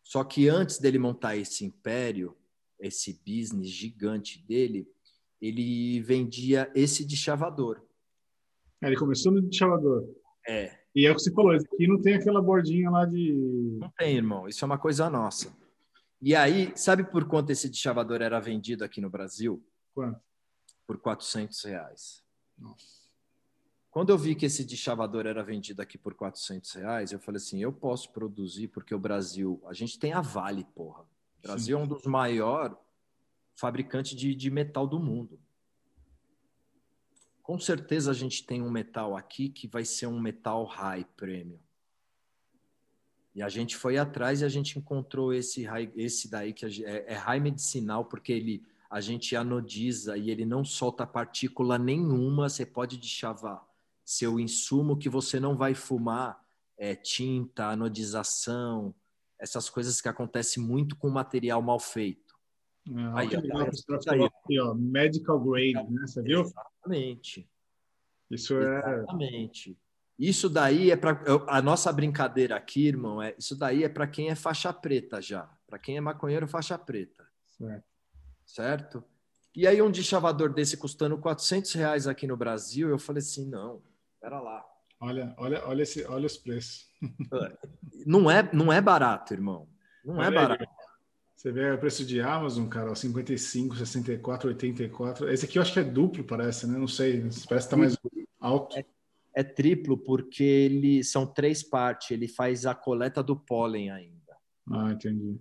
Só 0.04 0.22
que 0.22 0.48
antes 0.48 0.78
dele 0.78 0.98
montar 1.00 1.36
esse 1.36 1.64
império, 1.64 2.36
esse 2.78 3.20
business 3.26 3.68
gigante 3.68 4.38
dele, 4.46 4.88
ele 5.42 6.00
vendia 6.02 6.70
esse 6.72 7.04
de 7.04 7.16
chavador. 7.16 7.82
É, 8.80 8.86
ele 8.86 8.96
começou 8.96 9.32
no 9.32 9.42
de 9.42 9.56
chavador. 9.56 10.08
É. 10.46 10.78
E 10.94 11.04
é 11.04 11.10
o 11.10 11.16
que 11.16 11.22
você 11.22 11.32
falou, 11.32 11.54
esse 11.54 11.66
aqui 11.66 11.88
não 11.88 12.00
tem 12.00 12.14
aquela 12.14 12.40
bordinha 12.40 12.90
lá 12.90 13.04
de. 13.04 13.32
Não 13.80 13.90
tem, 13.90 14.16
irmão. 14.16 14.48
Isso 14.48 14.64
é 14.64 14.66
uma 14.66 14.78
coisa 14.78 15.10
nossa. 15.10 15.52
E 16.22 16.36
aí, 16.36 16.76
sabe 16.76 17.04
por 17.04 17.26
quanto 17.26 17.50
esse 17.50 17.72
chavador 17.72 18.20
era 18.20 18.38
vendido 18.38 18.84
aqui 18.84 19.00
no 19.00 19.08
Brasil? 19.08 19.64
Quanto? 19.94 20.20
Por 20.86 20.98
400 20.98 21.62
reais. 21.64 22.22
Nossa. 22.58 23.00
Quando 23.90 24.10
eu 24.10 24.18
vi 24.18 24.34
que 24.34 24.46
esse 24.46 24.68
chavador 24.76 25.26
era 25.26 25.42
vendido 25.42 25.80
aqui 25.82 25.96
por 25.96 26.14
400 26.14 26.72
reais, 26.74 27.10
eu 27.10 27.18
falei 27.18 27.38
assim, 27.38 27.60
eu 27.60 27.72
posso 27.72 28.12
produzir 28.12 28.68
porque 28.68 28.94
o 28.94 28.98
Brasil... 28.98 29.60
A 29.66 29.72
gente 29.72 29.98
tem 29.98 30.12
a 30.12 30.20
Vale, 30.20 30.64
porra. 30.74 31.02
O 31.02 31.42
Brasil 31.42 31.76
Sim. 31.76 31.82
é 31.82 31.84
um 31.84 31.88
dos 31.88 32.04
maiores 32.04 32.76
fabricantes 33.56 34.16
de, 34.16 34.34
de 34.34 34.50
metal 34.50 34.86
do 34.86 35.00
mundo. 35.00 35.40
Com 37.42 37.58
certeza 37.58 38.10
a 38.10 38.14
gente 38.14 38.46
tem 38.46 38.62
um 38.62 38.70
metal 38.70 39.16
aqui 39.16 39.48
que 39.48 39.66
vai 39.66 39.84
ser 39.84 40.06
um 40.06 40.20
metal 40.20 40.64
high 40.66 41.04
premium. 41.16 41.58
E 43.34 43.42
a 43.42 43.48
gente 43.48 43.76
foi 43.76 43.96
atrás 43.96 44.40
e 44.40 44.44
a 44.44 44.48
gente 44.48 44.78
encontrou 44.78 45.32
esse, 45.32 45.66
esse 45.96 46.30
daí 46.30 46.52
que 46.52 46.66
é, 46.84 47.12
é 47.12 47.14
high 47.14 47.40
medicinal, 47.40 48.04
porque 48.04 48.32
ele 48.32 48.62
a 48.90 49.00
gente 49.00 49.36
anodiza 49.36 50.16
e 50.16 50.30
ele 50.30 50.44
não 50.44 50.64
solta 50.64 51.06
partícula 51.06 51.78
nenhuma. 51.78 52.48
Você 52.48 52.66
pode 52.66 52.96
deschavar 52.96 53.64
seu 54.04 54.40
insumo 54.40 54.98
que 54.98 55.08
você 55.08 55.38
não 55.38 55.56
vai 55.56 55.74
fumar, 55.74 56.44
é, 56.76 56.96
tinta, 56.96 57.66
anodização, 57.66 58.92
essas 59.38 59.70
coisas 59.70 60.00
que 60.00 60.08
acontecem 60.08 60.60
muito 60.60 60.96
com 60.96 61.08
material 61.08 61.62
mal 61.62 61.78
feito. 61.78 62.34
Ah, 62.88 63.20
aí, 63.20 63.28
ó, 63.28 64.26
aqui, 64.26 64.60
ó, 64.60 64.74
medical 64.74 65.38
grade, 65.38 65.88
né? 65.88 66.06
Você 66.06 66.20
viu? 66.22 66.40
Exatamente. 66.40 67.48
Isso 68.28 68.54
é. 68.58 68.78
Exatamente. 68.78 69.78
Isso 70.20 70.50
daí 70.50 70.90
é 70.90 70.96
para 70.96 71.18
a 71.48 71.62
nossa 71.62 71.90
brincadeira 71.90 72.54
aqui, 72.54 72.86
irmão. 72.86 73.22
É 73.22 73.34
isso 73.38 73.56
daí 73.56 73.84
é 73.84 73.88
para 73.88 74.06
quem 74.06 74.28
é 74.28 74.34
faixa 74.34 74.70
preta 74.70 75.22
já, 75.22 75.50
para 75.66 75.78
quem 75.78 75.96
é 75.96 76.00
maconheiro 76.00 76.46
faixa 76.46 76.76
preta, 76.76 77.26
certo? 77.46 77.84
Certo. 78.44 79.04
E 79.56 79.66
aí 79.66 79.80
um 79.80 79.90
deschavador 79.90 80.52
desse 80.52 80.76
custando 80.76 81.16
400 81.16 81.72
reais 81.72 82.06
aqui 82.06 82.26
no 82.26 82.36
Brasil, 82.36 82.90
eu 82.90 82.98
falei 82.98 83.20
assim, 83.20 83.48
não, 83.48 83.82
espera 84.12 84.38
lá. 84.40 84.62
Olha, 85.00 85.34
olha, 85.38 85.66
olha 85.66 85.82
esse, 85.82 86.04
olha 86.04 86.26
os 86.26 86.36
preços. 86.36 86.86
não 88.04 88.30
é, 88.30 88.50
não 88.52 88.70
é 88.70 88.78
barato, 88.82 89.32
irmão. 89.32 89.66
Não 90.04 90.22
é 90.22 90.26
olha 90.26 90.34
é 90.34 90.38
barato. 90.38 90.62
Aí. 90.64 90.68
Você 91.34 91.50
vê 91.50 91.72
o 91.72 91.78
preço 91.78 92.04
de 92.04 92.20
Amazon, 92.20 92.68
cara, 92.68 92.94
55, 92.94 93.74
64, 93.74 94.48
84. 94.48 95.30
Esse 95.30 95.46
aqui 95.46 95.56
eu 95.56 95.62
acho 95.62 95.72
que 95.72 95.80
é 95.80 95.84
duplo, 95.84 96.22
parece, 96.24 96.66
né? 96.66 96.78
Não 96.78 96.86
sei, 96.86 97.22
parece 97.22 97.46
que 97.46 97.54
está 97.54 97.76
mais 97.78 97.96
alto. 98.38 98.76
É 98.76 98.84
é 99.34 99.42
triplo 99.42 99.96
porque 99.96 100.42
ele 100.42 101.04
são 101.04 101.26
três 101.26 101.62
partes. 101.62 102.10
Ele 102.10 102.28
faz 102.28 102.66
a 102.66 102.74
coleta 102.74 103.22
do 103.22 103.36
pólen 103.36 103.90
ainda. 103.90 104.36
Ah, 104.70 104.92
entendi. 104.92 105.38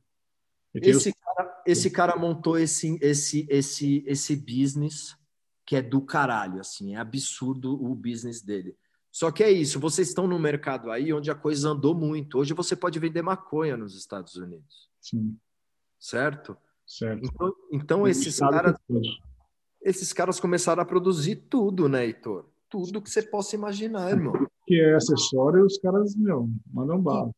Esse, 0.74 1.14
cara, 1.14 1.64
esse 1.66 1.90
cara 1.90 2.16
montou 2.16 2.58
esse, 2.58 2.98
esse, 3.02 3.48
esse, 3.50 4.04
esse 4.06 4.36
business 4.36 5.18
que 5.66 5.76
é 5.76 5.82
do 5.82 6.02
caralho, 6.02 6.60
assim, 6.60 6.96
é 6.96 6.98
absurdo 6.98 7.74
o 7.74 7.94
business 7.94 8.42
dele. 8.42 8.76
Só 9.12 9.32
que 9.32 9.44
é 9.44 9.52
isso, 9.52 9.80
vocês 9.80 10.08
estão 10.08 10.28
no 10.28 10.40
mercado 10.40 10.92
aí 10.92 11.12
onde 11.14 11.30
a 11.30 11.36
coisa 11.36 11.70
andou 11.70 11.94
muito. 11.96 12.40
Hoje 12.40 12.54
você 12.54 12.76
pode 12.76 13.00
vender 13.00 13.22
maconha 13.22 13.78
nos 13.78 13.96
Estados 13.96 14.36
Unidos. 14.36 14.90
Sim. 15.00 15.38
Certo? 16.00 16.58
Certo. 16.86 17.24
Então, 17.24 17.56
então 17.72 18.08
esses 18.08 18.40
caras 18.40 18.76
esses 19.82 20.12
caras 20.12 20.40
começaram 20.40 20.82
a 20.82 20.86
produzir 20.86 21.36
tudo, 21.36 21.88
né, 21.88 22.06
Heitor? 22.06 22.46
Tudo 22.70 23.02
que 23.02 23.10
você 23.10 23.24
possa 23.24 23.56
imaginar, 23.56 24.12
irmão. 24.12 24.34
Que 24.66 24.80
é 24.80 24.96
acessório, 24.96 25.66
os 25.66 25.78
caras, 25.80 26.16
meu, 26.16 26.50
mandam 26.72 27.02
bala. 27.02 27.32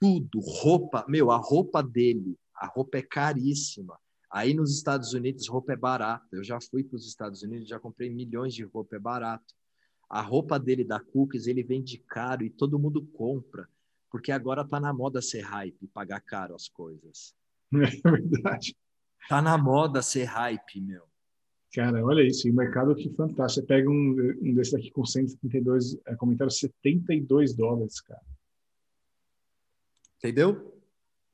Tudo, 0.00 0.40
roupa, 0.40 1.04
meu, 1.06 1.30
a 1.30 1.36
roupa 1.36 1.82
dele, 1.82 2.38
a 2.54 2.66
roupa 2.66 2.98
é 2.98 3.02
caríssima. 3.02 3.98
Aí 4.30 4.54
nos 4.54 4.74
Estados 4.74 5.12
Unidos, 5.12 5.48
roupa 5.48 5.72
é 5.72 5.76
barata. 5.76 6.26
Eu 6.32 6.44
já 6.44 6.58
fui 6.60 6.84
para 6.84 6.96
os 6.96 7.06
Estados 7.06 7.42
Unidos, 7.42 7.68
já 7.68 7.78
comprei 7.78 8.08
milhões 8.08 8.54
de 8.54 8.64
roupa, 8.64 8.96
é 8.96 8.98
barato. 8.98 9.54
A 10.08 10.22
roupa 10.22 10.58
dele 10.58 10.84
da 10.84 10.98
Cookies, 10.98 11.46
ele 11.46 11.62
vende 11.62 11.98
caro 11.98 12.44
e 12.44 12.50
todo 12.50 12.78
mundo 12.78 13.04
compra, 13.12 13.68
porque 14.10 14.32
agora 14.32 14.66
tá 14.66 14.80
na 14.80 14.92
moda 14.92 15.20
ser 15.20 15.42
hype, 15.42 15.86
pagar 15.88 16.20
caro 16.20 16.54
as 16.54 16.68
coisas. 16.68 17.34
É 18.04 18.10
verdade. 18.10 18.74
Tá 19.28 19.40
na 19.40 19.56
moda 19.56 20.02
ser 20.02 20.24
hype, 20.24 20.80
meu. 20.80 21.09
Cara, 21.72 22.04
olha 22.04 22.26
isso, 22.26 22.48
o 22.48 22.52
mercado 22.52 22.94
que 22.94 23.08
fantástico. 23.10 23.60
Você 23.60 23.62
pega 23.62 23.88
um, 23.88 24.36
um 24.42 24.54
desse 24.54 24.76
aqui 24.76 24.90
com 24.90 25.04
132 25.04 25.98
é, 26.06 26.16
comentários, 26.16 26.58
72 26.58 27.54
dólares, 27.54 28.00
cara. 28.00 28.22
Entendeu? 30.18 30.80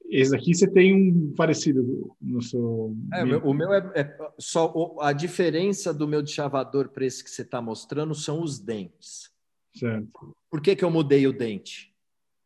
Esse 0.09 0.37
aqui 0.37 0.55
você 0.55 0.71
tem 0.71 0.95
um 0.95 1.35
parecido 1.35 2.15
no 2.21 2.41
seu. 2.41 2.95
É, 3.13 3.25
o 3.39 3.53
meu 3.53 3.73
é, 3.73 3.93
é 3.95 4.19
só 4.39 4.97
a 5.01 5.13
diferença 5.13 5.93
do 5.93 6.07
meu 6.07 6.23
de 6.23 6.31
chavador 6.31 6.91
para 6.91 7.05
esse 7.05 7.25
que 7.25 7.31
você 7.31 7.43
está 7.43 7.61
mostrando 7.61 8.15
são 8.15 8.43
os 8.43 8.59
dentes. 8.61 9.33
Certo. 9.75 10.37
Por 10.49 10.61
que, 10.61 10.77
que 10.77 10.85
eu 10.85 10.91
mudei 10.91 11.27
o 11.27 11.37
dente? 11.37 11.93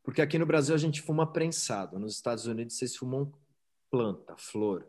Porque 0.03 0.23
aqui 0.23 0.39
no 0.39 0.47
Brasil 0.47 0.75
a 0.75 0.79
gente 0.79 1.03
fuma 1.03 1.31
prensado, 1.31 1.99
nos 1.99 2.15
Estados 2.15 2.47
Unidos 2.47 2.77
vocês 2.77 2.97
fumam 2.97 3.31
planta, 3.91 4.35
flor. 4.39 4.87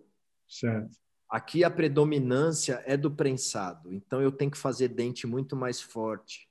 Certo. 0.48 0.96
Aqui 1.32 1.64
a 1.64 1.72
predominância 1.72 2.84
é 2.86 2.98
do 2.98 3.10
prensado, 3.10 3.94
então 3.94 4.22
eu 4.22 4.34
tenho 4.34 4.52
que 4.52 4.58
fazer 4.58 4.90
dente 4.90 5.26
muito 5.26 5.56
mais 5.56 5.80
forte. 5.80 6.50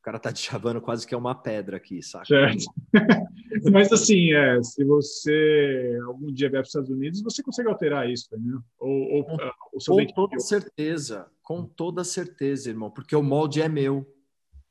O 0.00 0.02
cara 0.02 0.18
tá 0.18 0.32
te 0.32 0.40
chavando 0.40 0.80
quase 0.80 1.06
que 1.06 1.14
é 1.14 1.16
uma 1.16 1.36
pedra 1.36 1.76
aqui, 1.76 2.02
saca? 2.02 2.26
Certo. 2.26 2.64
Mas 3.72 3.92
assim, 3.92 4.32
é, 4.32 4.60
se 4.60 4.84
você 4.84 6.00
algum 6.04 6.32
dia 6.32 6.50
vier 6.50 6.62
para 6.62 6.62
os 6.62 6.68
Estados 6.70 6.90
Unidos, 6.90 7.22
você 7.22 7.44
consegue 7.44 7.68
alterar 7.68 8.10
isso, 8.10 8.26
entendeu? 8.34 8.60
Ou, 8.76 9.18
ou 9.18 9.24
com, 9.24 9.36
uh, 9.36 9.52
o 9.72 9.80
seu 9.80 9.94
com 9.94 10.00
dente 10.00 10.14
toda 10.14 10.40
certeza, 10.40 11.30
com 11.40 11.64
toda 11.64 12.02
certeza, 12.02 12.68
irmão, 12.68 12.90
porque 12.90 13.14
o 13.14 13.22
molde 13.22 13.62
é 13.62 13.68
meu. 13.68 14.04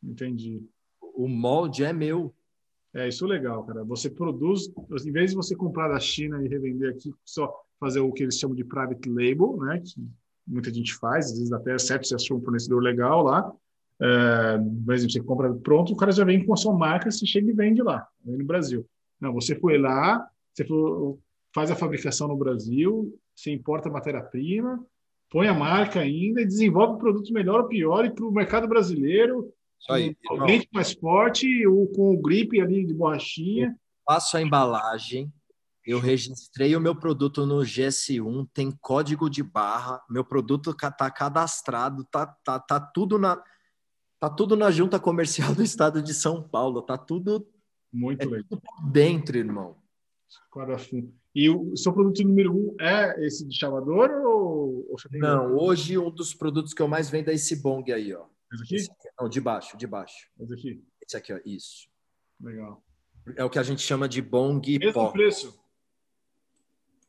Entendi. 0.03 0.67
O 1.01 1.29
molde 1.29 1.85
é 1.85 1.93
meu. 1.93 2.35
É, 2.93 3.07
isso 3.07 3.23
é 3.23 3.29
legal, 3.29 3.65
cara. 3.65 3.85
Você 3.85 4.09
produz, 4.09 4.69
em 5.05 5.11
vez 5.11 5.31
de 5.31 5.37
você 5.37 5.55
comprar 5.55 5.87
da 5.87 5.99
China 6.01 6.43
e 6.43 6.49
revender 6.49 6.91
aqui 6.91 7.13
só 7.23 7.64
fazer 7.79 7.99
o 7.99 8.11
que 8.11 8.23
eles 8.23 8.37
chamam 8.37 8.55
de 8.55 8.63
private 8.63 9.09
label, 9.09 9.57
né? 9.57 9.81
Que 9.83 10.01
muita 10.47 10.73
gente 10.73 10.93
faz, 10.95 11.31
às 11.31 11.37
vezes 11.37 11.51
até 11.51 11.73
é 11.73 11.77
certo 11.77 12.07
você 12.07 12.15
achou 12.15 12.37
um 12.37 12.41
fornecedor 12.41 12.81
legal 12.81 13.23
lá. 13.23 13.51
É, 14.01 14.57
por 14.85 14.93
exemplo, 14.93 15.13
você 15.13 15.21
compra 15.21 15.53
pronto, 15.53 15.93
o 15.93 15.95
cara 15.95 16.11
já 16.11 16.23
vem 16.23 16.45
com 16.45 16.53
a 16.53 16.57
sua 16.57 16.73
marca, 16.73 17.09
você 17.09 17.25
chega 17.25 17.49
e 17.49 17.53
vende 17.53 17.81
lá, 17.81 18.07
no 18.23 18.45
Brasil. 18.45 18.85
Não, 19.19 19.33
você 19.33 19.55
foi 19.55 19.77
lá, 19.77 20.27
você 20.53 20.65
faz 21.53 21.71
a 21.71 21.75
fabricação 21.75 22.27
no 22.27 22.35
Brasil, 22.35 23.17
você 23.33 23.51
importa 23.51 23.89
a 23.89 23.91
matéria-prima, 23.91 24.85
põe 25.29 25.47
a 25.47 25.53
marca 25.53 25.99
ainda 25.99 26.41
e 26.41 26.45
desenvolve 26.45 26.99
produtos 26.99 27.31
melhor 27.31 27.61
ou 27.61 27.67
pior 27.67 28.09
para 28.11 28.25
o 28.25 28.31
mercado 28.31 28.67
brasileiro. 28.67 29.51
Aí. 29.89 30.15
O 30.31 30.45
dente 30.45 30.67
mais 30.73 30.93
forte, 30.93 31.65
ou 31.67 31.87
com 31.87 32.13
o 32.13 32.21
grip 32.21 32.59
ali 32.59 32.85
de 32.85 32.93
borrachinha. 32.93 33.75
Faço 34.05 34.37
a 34.37 34.41
embalagem, 34.41 35.31
eu 35.85 35.99
registrei 35.99 36.75
o 36.75 36.81
meu 36.81 36.95
produto 36.95 37.45
no 37.45 37.59
GS1, 37.59 38.49
tem 38.53 38.71
código 38.71 39.29
de 39.29 39.43
barra, 39.43 40.03
meu 40.09 40.25
produto 40.25 40.71
está 40.71 41.11
cadastrado, 41.11 42.03
tá, 42.05 42.25
tá, 42.25 42.59
tá 42.59 42.79
tudo 42.79 43.19
na 43.19 43.41
tá 44.19 44.29
tudo 44.29 44.55
na 44.55 44.71
junta 44.71 44.99
comercial 44.99 45.53
do 45.53 45.61
estado 45.61 46.01
de 46.01 46.13
São 46.13 46.41
Paulo, 46.41 46.81
tá 46.81 46.97
tudo 46.97 47.47
muito 47.93 48.23
é 48.23 48.25
legal. 48.25 48.45
Tudo 48.49 48.91
dentro, 48.91 49.37
irmão. 49.37 49.77
E 51.33 51.49
o 51.49 51.75
seu 51.75 51.93
produto 51.93 52.23
número 52.23 52.53
um 52.53 52.75
é 52.79 53.25
esse 53.25 53.45
de 53.45 53.55
chavador 53.55 54.09
ou, 54.09 54.87
ou 54.89 54.95
Não, 55.11 55.51
outro? 55.51 55.63
hoje 55.65 55.97
um 55.97 56.09
dos 56.09 56.33
produtos 56.33 56.73
que 56.73 56.81
eu 56.81 56.87
mais 56.87 57.09
vendo 57.09 57.29
é 57.29 57.33
esse 57.33 57.57
bong 57.57 57.91
aí, 57.91 58.13
ó. 58.13 58.25
Esse 58.53 58.63
aqui? 58.63 58.75
Esse 58.75 58.91
aqui. 58.91 59.09
Não, 59.19 59.29
de 59.29 59.41
baixo, 59.41 59.77
de 59.77 59.85
baixo. 59.85 60.29
Esse 60.39 60.53
aqui? 60.53 60.83
Esse 61.05 61.17
aqui, 61.17 61.33
ó, 61.33 61.39
isso. 61.45 61.87
Legal. 62.39 62.83
É 63.35 63.43
o 63.43 63.49
que 63.49 63.59
a 63.59 63.63
gente 63.63 63.81
chama 63.81 64.07
de 64.07 64.21
bong 64.21 64.79
Mesmo 64.79 64.93
pop. 64.93 65.13
preço? 65.13 65.59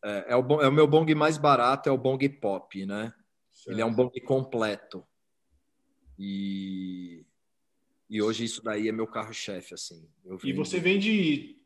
É, 0.06 0.26
é, 0.28 0.36
o, 0.36 0.62
é 0.62 0.68
o 0.68 0.72
meu 0.72 0.86
bong 0.86 1.12
mais 1.16 1.36
barato, 1.36 1.88
é 1.88 1.92
o 1.92 1.98
bong 1.98 2.28
pop, 2.28 2.86
né? 2.86 3.12
Certo. 3.50 3.74
Ele 3.74 3.82
é 3.82 3.84
um 3.84 3.92
bong 3.92 4.20
completo. 4.20 5.04
E, 6.16 7.26
e 8.08 8.22
hoje 8.22 8.44
isso 8.44 8.62
daí 8.62 8.88
é 8.88 8.92
meu 8.92 9.08
carro-chefe, 9.08 9.74
assim. 9.74 10.08
E 10.44 10.52
você 10.52 10.78
vende... 10.78 11.56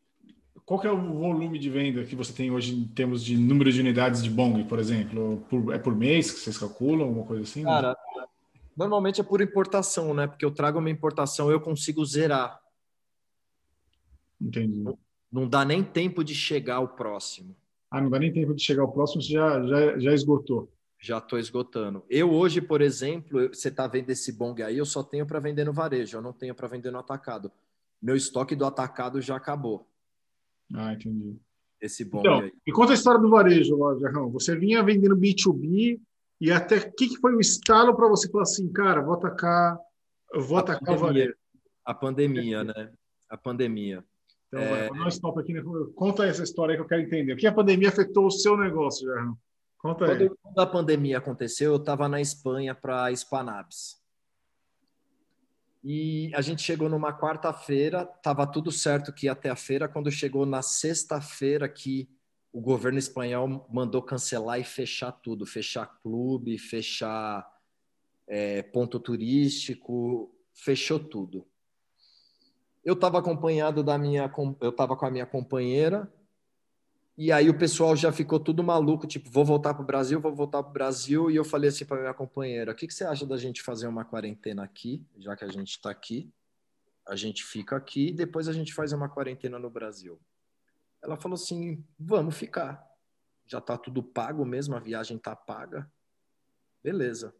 Qual 0.65 0.83
é 0.85 0.91
o 0.91 1.19
volume 1.19 1.59
de 1.59 1.69
venda 1.69 2.03
que 2.05 2.17
você 2.17 2.33
tem 2.33 2.51
hoje 2.51 2.75
em 2.75 2.89
termos 2.89 3.23
de 3.23 3.37
número 3.37 3.71
de 3.71 3.81
unidades 3.81 4.23
de 4.23 4.31
bong, 4.31 4.65
por 4.65 4.79
exemplo? 4.79 5.45
Por, 5.51 5.75
é 5.75 5.79
por 5.79 5.95
mês 5.95 6.31
que 6.31 6.39
vocês 6.41 6.57
calculam, 6.57 7.09
alguma 7.09 7.27
coisa 7.27 7.43
assim? 7.43 7.63
Cara, 7.65 7.95
né? 8.17 8.25
normalmente 8.75 9.21
é 9.21 9.25
por 9.25 9.43
importação, 9.43 10.15
né? 10.15 10.27
Porque 10.27 10.45
eu 10.45 10.51
trago 10.51 10.79
uma 10.79 10.89
importação, 10.89 11.51
eu 11.51 11.61
consigo 11.61 12.03
zerar. 12.07 12.59
Entendi. 14.41 14.81
Não, 14.81 14.99
não 15.31 15.49
dá 15.49 15.63
nem 15.63 15.83
tempo 15.83 16.25
de 16.25 16.35
chegar 16.35 16.77
ao 16.77 16.89
próximo. 16.89 17.55
Ah, 17.91 18.01
não 18.01 18.09
dá 18.09 18.19
nem 18.19 18.33
tempo 18.33 18.55
de 18.55 18.63
chegar 18.63 18.83
ao 18.83 18.93
próximo, 18.93 19.21
você 19.21 19.33
já, 19.33 19.63
já, 19.67 19.99
já 19.99 20.15
esgotou. 20.15 20.73
Já 21.03 21.19
estou 21.19 21.39
esgotando. 21.39 22.05
Eu 22.09 22.31
hoje, 22.31 22.61
por 22.61 22.81
exemplo, 22.83 23.49
você 23.49 23.69
está 23.69 23.87
vendo 23.87 24.11
esse 24.11 24.33
bong 24.33 24.63
aí, 24.63 24.77
eu 24.77 24.85
só 24.85 25.03
tenho 25.03 25.27
para 25.27 25.41
vender 25.41 25.65
no 25.65 25.73
varejo, 25.73 26.19
eu 26.19 26.23
não 26.23 26.33
tenho 26.33 26.55
para 26.55 26.69
vender 26.69 26.91
no 26.91 26.99
atacado. 26.99 27.51
Meu 28.01 28.15
estoque 28.15 28.55
do 28.55 28.65
atacado 28.65 29.21
já 29.21 29.37
acabou. 29.37 29.89
Ah, 30.75 30.93
entendi. 30.93 31.37
Esse 31.81 32.05
bong 32.05 32.21
então, 32.21 32.41
aí. 32.41 32.53
E 32.67 32.71
conta 32.71 32.93
a 32.93 32.95
história 32.95 33.21
do 33.21 33.31
varejo, 33.31 33.77
Jarrão. 33.99 34.31
Você 34.31 34.55
vinha 34.55 34.83
vendendo 34.83 35.17
B2B 35.17 35.99
e 36.41 36.53
até 36.53 36.77
o 36.77 36.93
que, 36.93 37.09
que 37.09 37.17
foi 37.19 37.35
o 37.35 37.41
estalo 37.41 37.97
para 37.97 38.09
você 38.09 38.31
falar 38.31 38.43
assim, 38.43 38.71
cara, 38.71 39.03
vou 39.03 39.15
atacar, 39.15 39.79
vou 40.35 40.59
a 40.59 40.61
atacar 40.61 40.81
pandemia, 40.81 40.97
o 40.97 41.07
varejo? 41.07 41.35
A 41.85 41.95
pandemia, 41.95 42.65
né? 42.65 42.93
A 43.29 43.37
pandemia. 43.37 44.05
Então, 44.53 44.61
é... 44.61 44.89
vai, 44.89 45.09
stop 45.09 45.39
aqui, 45.39 45.53
né? 45.53 45.63
conta 45.95 46.27
essa 46.27 46.43
história 46.43 46.75
que 46.75 46.83
eu 46.83 46.87
quero 46.87 47.03
entender. 47.03 47.33
O 47.33 47.37
que 47.37 47.47
a 47.47 47.53
pandemia 47.53 47.89
afetou 47.89 48.27
o 48.27 48.31
seu 48.31 48.57
negócio, 48.57 49.07
Jarrão? 49.07 49.39
Conta 49.79 50.07
quando, 50.07 50.23
aí. 50.23 50.31
Quando 50.43 50.59
a 50.59 50.67
pandemia 50.67 51.19
aconteceu, 51.19 51.73
eu 51.73 51.77
estava 51.77 52.09
na 52.09 52.21
Espanha 52.21 52.75
para 52.75 53.05
a 53.05 53.17
Spanabs. 53.17 54.01
E 55.83 56.31
a 56.35 56.41
gente 56.43 56.63
chegou 56.63 56.89
numa 56.89 57.17
quarta-feira, 57.17 58.11
estava 58.17 58.47
tudo 58.47 58.71
certo 58.71 59.13
que 59.13 59.27
ia 59.27 59.33
até 59.33 59.49
a 59.49 59.57
feira. 59.57 59.89
Quando 59.89 60.11
chegou 60.11 60.45
na 60.45 60.61
sexta-feira, 60.61 61.69
que 61.69 62.11
o 62.53 62.61
governo 62.61 62.99
espanhol 62.99 63.67
mandou 63.73 64.03
cancelar 64.03 64.61
e 64.61 64.65
fechar 64.65 65.13
tudo, 65.13 65.47
fechar 65.47 65.87
clube, 66.03 66.59
fechar 66.59 67.49
é, 68.27 68.63
ponto 68.63 68.99
turístico, 68.99 70.35
fechou 70.53 70.99
tudo 70.99 71.47
eu 72.85 72.95
estava 72.95 73.19
acompanhado 73.19 73.83
da 73.83 73.99
minha, 73.99 74.31
eu 74.61 74.71
estava 74.71 74.97
com 74.97 75.07
a 75.07 75.11
minha 75.11 75.27
companheira 75.27 76.11
e 77.17 77.31
aí 77.31 77.51
o 77.51 77.59
pessoal 77.59 77.95
já 77.95 78.11
ficou 78.11 78.41
tudo 78.41 78.65
maluco, 78.65 79.07
tipo, 79.07 79.31
vou 79.31 79.45
voltar 79.45 79.75
para 79.75 79.83
o 79.83 79.87
Brasil, 79.87 80.19
vou 80.21 80.35
voltar 80.35 80.63
para 80.63 80.71
o 80.71 80.73
Brasil 80.73 81.31
e 81.31 81.37
eu 81.37 81.45
falei 81.45 81.69
assim 81.69 81.85
para 81.85 82.01
minha 82.01 82.15
companheira, 82.15 82.73
o 82.73 82.75
que, 82.75 82.87
que 82.87 82.95
você 82.95 83.05
acha 83.05 83.27
da 83.27 83.37
gente 83.37 83.63
fazer 83.63 83.87
uma 83.87 84.07
quarentena 84.07 84.65
aqui, 84.65 85.05
já 85.19 85.37
que 85.37 85.45
a 85.45 85.49
gente 85.49 85.73
está 85.73 85.91
aqui, 85.91 86.33
a 87.07 87.15
gente 87.15 87.45
fica 87.45 87.77
aqui 87.77 88.09
e 88.09 88.13
depois 88.13 88.49
a 88.49 88.55
gente 88.55 88.73
faz 88.73 88.93
uma 88.95 89.07
quarentena 89.09 89.59
no 89.59 89.69
Brasil. 89.69 90.19
Ela 91.03 91.17
falou 91.17 91.35
assim, 91.35 91.85
vamos 91.99 92.37
ficar, 92.37 92.83
já 93.47 93.59
está 93.59 93.77
tudo 93.77 94.03
pago 94.03 94.45
mesmo, 94.47 94.75
a 94.75 94.81
viagem 94.81 95.19
está 95.19 95.37
paga, 95.37 95.91
beleza. 96.83 97.35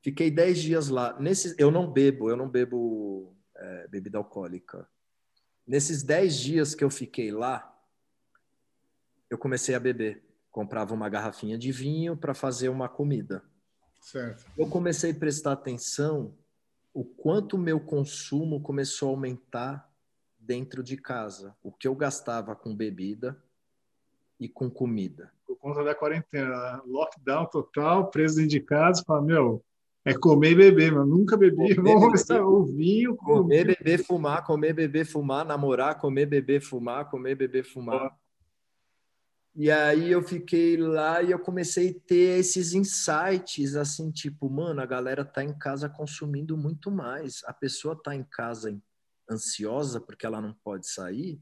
Fiquei 0.00 0.30
dez 0.30 0.60
dias 0.60 0.88
lá. 0.88 1.14
Nesse, 1.20 1.54
eu 1.58 1.70
não 1.70 1.90
bebo, 1.90 2.30
eu 2.30 2.36
não 2.36 2.48
bebo 2.48 3.36
é, 3.58 3.88
bebida 3.88 4.18
alcoólica. 4.18 4.88
Nesses 5.66 6.02
dez 6.02 6.36
dias 6.36 6.74
que 6.74 6.82
eu 6.82 6.90
fiquei 6.90 7.30
lá, 7.30 7.76
eu 9.28 9.36
comecei 9.36 9.74
a 9.74 9.80
beber. 9.80 10.24
Comprava 10.50 10.94
uma 10.94 11.08
garrafinha 11.08 11.58
de 11.58 11.70
vinho 11.70 12.16
para 12.16 12.34
fazer 12.34 12.68
uma 12.68 12.88
comida. 12.88 13.44
Certo. 14.00 14.46
Eu 14.56 14.68
comecei 14.68 15.10
a 15.10 15.14
prestar 15.14 15.52
atenção 15.52 16.34
o 16.94 17.04
quanto 17.04 17.56
o 17.56 17.58
meu 17.58 17.78
consumo 17.78 18.60
começou 18.60 19.10
a 19.10 19.12
aumentar 19.12 19.92
dentro 20.38 20.82
de 20.82 20.96
casa. 20.96 21.54
O 21.62 21.70
que 21.70 21.86
eu 21.86 21.94
gastava 21.94 22.56
com 22.56 22.74
bebida 22.74 23.40
e 24.40 24.48
com 24.48 24.70
comida. 24.70 25.32
Por 25.46 25.56
conta 25.58 25.84
da 25.84 25.94
quarentena, 25.94 26.82
lockdown 26.86 27.46
total, 27.46 28.10
presos 28.10 28.38
indicados, 28.38 29.00
fala, 29.00 29.20
meu, 29.20 29.64
é 30.08 30.18
comer 30.18 30.52
e 30.52 30.54
beber, 30.54 30.92
mas 30.92 31.06
nunca 31.06 31.36
bebi. 31.36 31.74
Comer, 31.74 31.74
Vamos 31.76 32.04
começar 32.04 32.42
o 32.42 32.64
vinho. 32.64 33.16
Comer, 33.16 33.66
beber, 33.66 34.04
fumar, 34.04 34.44
comer, 34.44 34.72
beber, 34.72 35.04
fumar, 35.04 35.44
namorar, 35.44 35.98
comer, 35.98 36.26
beber, 36.26 36.60
fumar, 36.60 37.10
comer, 37.10 37.34
beber, 37.34 37.64
fumar. 37.64 38.16
E 39.54 39.70
aí 39.70 40.10
eu 40.10 40.22
fiquei 40.22 40.76
lá 40.76 41.22
e 41.22 41.30
eu 41.30 41.38
comecei 41.38 41.90
a 41.90 42.06
ter 42.06 42.38
esses 42.38 42.74
insights, 42.74 43.74
assim, 43.74 44.10
tipo, 44.10 44.48
mano, 44.48 44.80
a 44.80 44.86
galera 44.86 45.24
tá 45.24 45.42
em 45.42 45.56
casa 45.58 45.88
consumindo 45.88 46.56
muito 46.56 46.90
mais. 46.90 47.42
A 47.44 47.52
pessoa 47.52 48.00
tá 48.00 48.14
em 48.14 48.22
casa 48.22 48.80
ansiosa 49.30 50.00
porque 50.00 50.24
ela 50.24 50.40
não 50.40 50.54
pode 50.64 50.88
sair. 50.88 51.40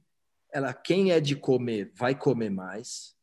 Ela, 0.52 0.72
quem 0.72 1.12
é 1.12 1.20
de 1.20 1.36
comer, 1.36 1.92
vai 1.94 2.18
comer 2.18 2.50
mais. 2.50 3.14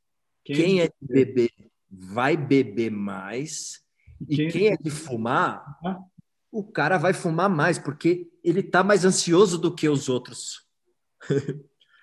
Quem, 0.45 0.55
quem 0.55 0.81
é 0.81 0.87
de 0.87 1.07
beber, 1.07 1.51
vai 1.89 2.37
beber 2.37 2.91
mais. 2.91 3.82
E 4.27 4.47
quem, 4.51 4.67
é 4.67 4.77
de 4.77 4.89
fumar, 4.89 5.79
o 6.51 6.63
cara 6.63 6.97
vai 6.97 7.13
fumar 7.13 7.49
mais, 7.49 7.77
porque 7.79 8.31
ele 8.43 8.61
tá 8.61 8.83
mais 8.83 9.05
ansioso 9.05 9.57
do 9.57 9.73
que 9.73 9.89
os 9.89 10.09
outros. 10.09 10.67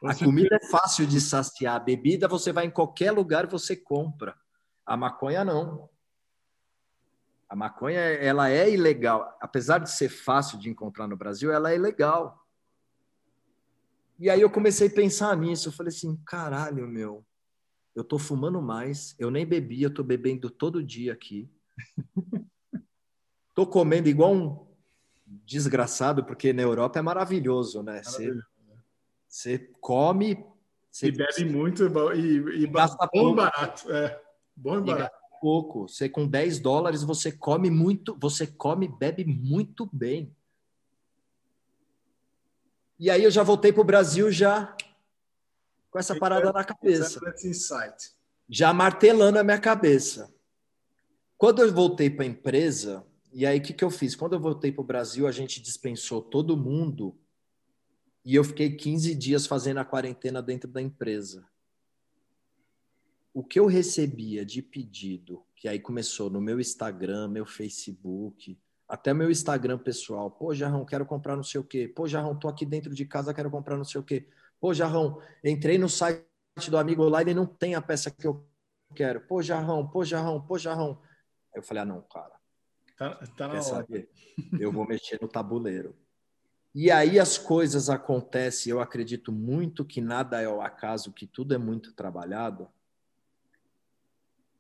A 0.03 0.15
comida 0.15 0.57
é 0.57 0.67
fácil 0.71 1.07
de 1.07 1.21
saciar, 1.21 1.77
a 1.77 1.81
bebida 1.81 2.27
você 2.27 2.53
vai 2.53 2.67
em 2.67 2.71
qualquer 2.71 3.13
lugar 3.13 3.47
você 3.47 3.77
compra. 3.77 4.35
A 4.87 4.97
maconha 4.97 5.45
não. 5.45 5.91
A 7.49 7.55
maconha 7.55 8.01
ela 8.01 8.49
é 8.49 8.71
ilegal, 8.71 9.37
apesar 9.41 9.79
de 9.79 9.91
ser 9.91 10.09
fácil 10.09 10.59
de 10.59 10.71
encontrar 10.71 11.07
no 11.07 11.17
Brasil, 11.17 11.53
ela 11.53 11.71
é 11.71 11.75
ilegal. 11.75 12.41
E 14.19 14.31
aí 14.31 14.41
eu 14.41 14.51
comecei 14.51 14.89
a 14.89 14.93
pensar 14.93 15.37
nisso, 15.37 15.69
eu 15.69 15.73
falei 15.73 15.89
assim, 15.89 16.17
caralho, 16.27 16.87
meu, 16.87 17.27
eu 17.95 18.05
tô 18.05 18.19
fumando 18.19 18.61
mais, 18.63 19.15
eu 19.19 19.31
nem 19.31 19.45
bebi, 19.45 19.83
eu 19.83 19.93
tô 19.93 20.03
bebendo 20.03 20.49
todo 20.49 20.83
dia 20.83 21.13
aqui. 21.13 21.51
tô 23.55 23.67
comendo 23.67 24.09
igual 24.09 24.33
um 24.33 24.67
desgraçado, 25.27 26.25
porque 26.25 26.53
na 26.53 26.63
Europa 26.63 26.99
é 26.99 27.03
maravilhoso, 27.03 27.83
né? 27.83 28.03
Você 29.29 29.59
come. 29.81 30.45
Você, 30.91 31.07
e 31.07 31.13
bebe 31.13 31.45
muito 31.45 31.85
e, 32.15 32.65
e 32.65 32.67
gasta 32.67 33.07
bom 33.07 33.21
pouco. 33.21 33.37
barato. 33.37 33.93
É, 33.93 34.21
bom 34.57 34.79
e 34.79 34.83
barato. 34.83 35.17
pouco. 35.41 35.89
Você 35.89 36.09
com 36.09 36.27
10 36.27 36.59
dólares 36.59 37.05
você 37.05 37.31
come 37.31 37.71
muito, 37.71 38.17
você 38.21 38.47
come 38.47 38.87
e 38.87 38.89
bebe 38.89 39.25
muito 39.25 39.89
bem. 39.93 40.35
E 42.99 43.09
aí 43.09 43.25
eu 43.25 43.31
já 43.31 43.43
voltei 43.43 43.73
para 43.73 43.81
o 43.81 43.85
Brasil 43.85 44.31
já 44.31 44.77
com 45.91 45.99
essa 45.99 46.17
parada 46.17 46.53
na 46.53 46.65
cabeça. 46.65 47.21
Já 48.49 48.73
martelando 48.75 49.39
a 49.39 49.45
minha 49.45 49.59
cabeça. 49.59 50.33
Quando 51.41 51.63
eu 51.63 51.73
voltei 51.73 52.11
para 52.11 52.23
a 52.23 52.29
empresa, 52.29 53.03
e 53.33 53.47
aí 53.47 53.59
o 53.59 53.63
que, 53.63 53.73
que 53.73 53.83
eu 53.83 53.91
fiz? 53.91 54.15
Quando 54.15 54.35
eu 54.35 54.39
voltei 54.39 54.71
para 54.71 54.83
o 54.83 54.87
Brasil, 54.87 55.27
a 55.27 55.33
gente 55.33 55.59
dispensou 55.63 56.21
todo 56.21 56.55
mundo 56.55 57.19
e 58.23 58.35
eu 58.35 58.45
fiquei 58.45 58.77
15 58.77 59.15
dias 59.15 59.47
fazendo 59.47 59.79
a 59.79 59.85
quarentena 59.87 60.43
dentro 60.43 60.71
da 60.71 60.83
empresa. 60.83 61.49
O 63.33 63.43
que 63.43 63.59
eu 63.59 63.65
recebia 63.65 64.45
de 64.45 64.61
pedido, 64.61 65.43
que 65.57 65.67
aí 65.67 65.81
começou 65.81 66.29
no 66.29 66.43
meu 66.43 66.61
Instagram, 66.61 67.29
meu 67.29 67.47
Facebook, 67.47 68.61
até 68.87 69.15
meu 69.15 69.31
Instagram 69.31 69.79
pessoal. 69.79 70.31
Pô, 70.31 70.55
Jarrão, 70.55 70.85
quero 70.85 71.07
comprar 71.07 71.37
não 71.37 71.43
sei 71.43 71.59
o 71.59 71.65
quê. 71.65 71.89
Pô, 71.89 72.07
Jarrão, 72.07 72.39
tô 72.39 72.49
aqui 72.49 72.67
dentro 72.67 72.95
de 72.95 73.07
casa, 73.07 73.33
quero 73.33 73.51
comprar 73.51 73.79
não 73.79 73.85
sei 73.85 73.99
o 73.99 74.05
quê. 74.05 74.29
Pô, 74.61 74.75
Jarrão, 74.75 75.19
entrei 75.43 75.79
no 75.79 75.89
site 75.89 76.23
do 76.69 76.77
amigo 76.77 77.03
lá 77.09 77.23
e 77.23 77.33
não 77.33 77.47
tem 77.47 77.75
a 77.75 77.81
peça 77.81 78.11
que 78.11 78.27
eu 78.27 78.47
quero. 78.95 79.23
Pô, 79.23 79.41
Jarrão, 79.41 79.89
pô, 79.89 80.05
Jarrão, 80.05 80.39
pô, 80.39 80.59
Jarrão. 80.59 81.01
Aí 81.53 81.59
eu 81.59 81.63
falei, 81.63 81.83
ah, 81.83 81.87
não, 81.87 82.03
cara. 82.03 82.33
Tá, 82.97 83.15
tá 83.37 83.49
na 83.49 83.55
hora. 83.55 83.63
Saber? 83.63 84.11
Eu 84.61 84.71
vou 84.71 84.87
mexer 84.87 85.19
no 85.23 85.29
tabuleiro. 85.29 85.97
E 86.75 86.91
aí 86.91 87.19
as 87.19 87.37
coisas 87.37 87.91
acontecem, 87.91 88.71
eu 88.71 88.81
acredito 88.81 89.33
muito 89.33 89.85
que 89.85 90.01
nada 90.01 90.41
é 90.41 90.49
o 90.49 90.61
acaso, 90.61 91.13
que 91.13 91.27
tudo 91.27 91.53
é 91.53 91.59
muito 91.59 91.93
trabalhado. 91.93 92.69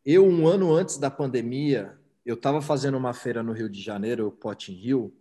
Eu, 0.04 0.26
um 0.26 0.48
ano 0.48 0.74
antes 0.74 0.98
da 0.98 1.08
pandemia, 1.08 1.96
eu 2.26 2.34
estava 2.34 2.60
fazendo 2.60 2.96
uma 2.96 3.14
feira 3.14 3.44
no 3.44 3.52
Rio 3.52 3.68
de 3.68 3.80
Janeiro, 3.80 4.26
o 4.26 4.32
Pot 4.32 4.72
Rio, 4.72 5.16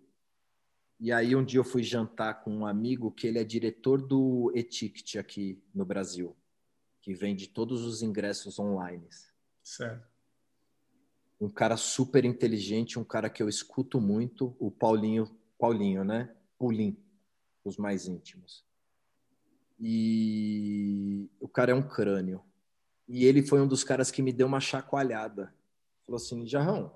e 0.99 1.11
aí 1.11 1.35
um 1.35 1.45
dia 1.45 1.59
eu 1.59 1.63
fui 1.63 1.83
jantar 1.83 2.41
com 2.41 2.51
um 2.51 2.65
amigo 2.65 3.11
que 3.11 3.27
ele 3.27 3.37
é 3.37 3.43
diretor 3.43 4.01
do 4.01 4.51
Eticket 4.55 5.15
aqui 5.15 5.61
no 5.73 5.85
Brasil, 5.85 6.35
que 7.01 7.13
vende 7.13 7.47
todos 7.47 7.85
os 7.85 8.01
ingressos 8.01 8.57
online. 8.57 9.07
Certo. 9.63 10.07
Um 11.39 11.49
cara 11.49 11.77
super 11.77 12.25
inteligente, 12.25 12.99
um 12.99 13.03
cara 13.03 13.29
que 13.29 13.41
eu 13.41 13.47
escuto 13.47 14.01
muito, 14.01 14.55
o 14.59 14.69
Paulinho, 14.69 15.29
Paulinho, 15.57 16.03
né? 16.03 16.35
Pulim, 16.57 16.97
os 17.63 17.77
mais 17.77 18.07
íntimos. 18.07 18.65
E 19.79 21.29
o 21.39 21.47
cara 21.47 21.71
é 21.71 21.75
um 21.75 21.87
crânio. 21.87 22.43
E 23.07 23.25
ele 23.25 23.41
foi 23.41 23.61
um 23.61 23.67
dos 23.67 23.83
caras 23.83 24.11
que 24.11 24.21
me 24.21 24.33
deu 24.33 24.47
uma 24.47 24.59
chacoalhada. 24.59 25.53
Falou 26.05 26.17
assim: 26.17 26.45
Jarrão, 26.45 26.93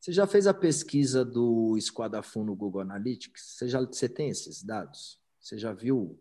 você 0.00 0.12
já 0.12 0.26
fez 0.26 0.46
a 0.46 0.54
pesquisa 0.54 1.24
do 1.24 1.76
Esquadafun 1.76 2.44
no 2.44 2.56
Google 2.56 2.80
Analytics? 2.80 3.56
Você, 3.56 3.68
já, 3.68 3.80
você 3.80 4.08
tem 4.08 4.28
esses 4.28 4.62
dados? 4.62 5.20
Você 5.40 5.58
já 5.58 5.72
viu? 5.72 6.18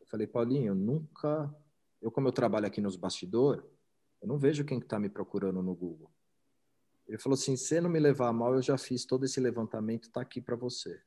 Eu 0.00 0.06
falei, 0.06 0.26
Paulinho, 0.26 0.68
eu 0.68 0.74
nunca. 0.74 1.54
Eu, 2.00 2.10
como 2.10 2.28
eu 2.28 2.32
trabalho 2.32 2.66
aqui 2.66 2.80
nos 2.80 2.96
bastidores, 2.96 3.64
eu 4.20 4.28
não 4.28 4.38
vejo 4.38 4.64
quem 4.64 4.78
está 4.78 4.98
me 4.98 5.08
procurando 5.08 5.62
no 5.62 5.74
Google. 5.74 6.10
Ele 7.06 7.18
falou 7.18 7.34
assim: 7.34 7.56
se 7.56 7.80
não 7.80 7.90
me 7.90 7.98
levar 7.98 8.32
mal, 8.32 8.54
eu 8.54 8.62
já 8.62 8.78
fiz 8.78 9.04
todo 9.04 9.24
esse 9.24 9.40
levantamento, 9.40 10.04
está 10.04 10.20
aqui 10.20 10.40
para 10.40 10.56
você. 10.56 11.00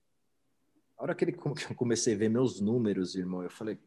A 0.97 1.03
hora 1.03 1.15
que, 1.15 1.25
ele, 1.25 1.31
que 1.33 1.39
eu 1.71 1.75
comecei 1.75 2.15
a 2.15 2.17
ver 2.17 2.29
meus 2.29 2.59
números, 2.59 3.15
irmão, 3.15 3.43
eu 3.43 3.49
falei, 3.49 3.77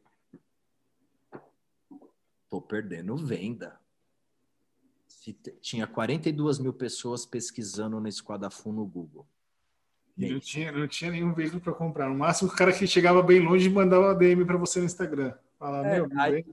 tô 2.48 2.60
perdendo 2.60 3.16
venda. 3.16 3.78
Se 5.06 5.32
tinha 5.60 5.86
42 5.86 6.58
mil 6.58 6.72
pessoas 6.72 7.24
pesquisando 7.24 8.00
no 8.00 8.08
Esquadafun 8.08 8.72
no 8.72 8.86
Google. 8.86 9.26
não 10.16 10.40
tinha, 10.40 10.72
não 10.72 10.88
tinha 10.88 11.10
nenhum 11.10 11.32
veículo 11.32 11.60
para 11.60 11.72
comprar. 11.72 12.08
No 12.08 12.14
máximo, 12.14 12.50
o 12.50 12.54
cara 12.54 12.72
que 12.72 12.86
chegava 12.86 13.22
bem 13.22 13.40
longe 13.40 13.68
mandava 13.68 14.14
DM 14.14 14.44
para 14.44 14.56
você 14.56 14.80
no 14.80 14.86
Instagram. 14.86 15.34
É, 15.60 16.00
meu, 16.00 16.08
aí, 16.18 16.44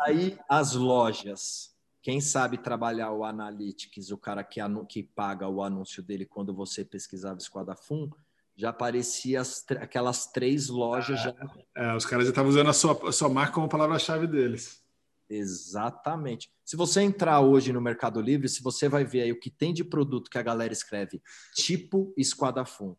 aí, 0.00 0.38
as 0.48 0.74
lojas, 0.74 1.73
quem 2.04 2.20
sabe 2.20 2.58
trabalhar 2.58 3.12
o 3.12 3.24
Analytics, 3.24 4.10
o 4.10 4.18
cara 4.18 4.44
que, 4.44 4.60
que 4.86 5.02
paga 5.02 5.48
o 5.48 5.62
anúncio 5.62 6.02
dele 6.02 6.26
quando 6.26 6.54
você 6.54 6.84
pesquisava 6.84 7.38
Esquadafun, 7.38 8.10
já 8.54 8.68
aparecia 8.68 9.40
as, 9.40 9.64
aquelas 9.80 10.26
três 10.26 10.68
lojas. 10.68 11.18
já... 11.22 11.34
É, 11.74 11.96
os 11.96 12.04
caras 12.04 12.26
já 12.26 12.30
estavam 12.30 12.50
usando 12.50 12.68
a 12.68 12.74
sua, 12.74 13.08
a 13.08 13.10
sua 13.10 13.30
marca 13.30 13.54
como 13.54 13.70
palavra-chave 13.70 14.26
deles. 14.26 14.84
Exatamente. 15.30 16.52
Se 16.62 16.76
você 16.76 17.00
entrar 17.00 17.40
hoje 17.40 17.72
no 17.72 17.80
Mercado 17.80 18.20
Livre, 18.20 18.50
se 18.50 18.62
você 18.62 18.86
vai 18.86 19.02
ver 19.02 19.22
aí 19.22 19.32
o 19.32 19.40
que 19.40 19.48
tem 19.48 19.72
de 19.72 19.82
produto 19.82 20.30
que 20.30 20.36
a 20.36 20.42
galera 20.42 20.74
escreve, 20.74 21.22
tipo 21.54 22.12
Esquadafum. 22.18 22.94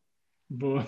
Boa. 0.49 0.85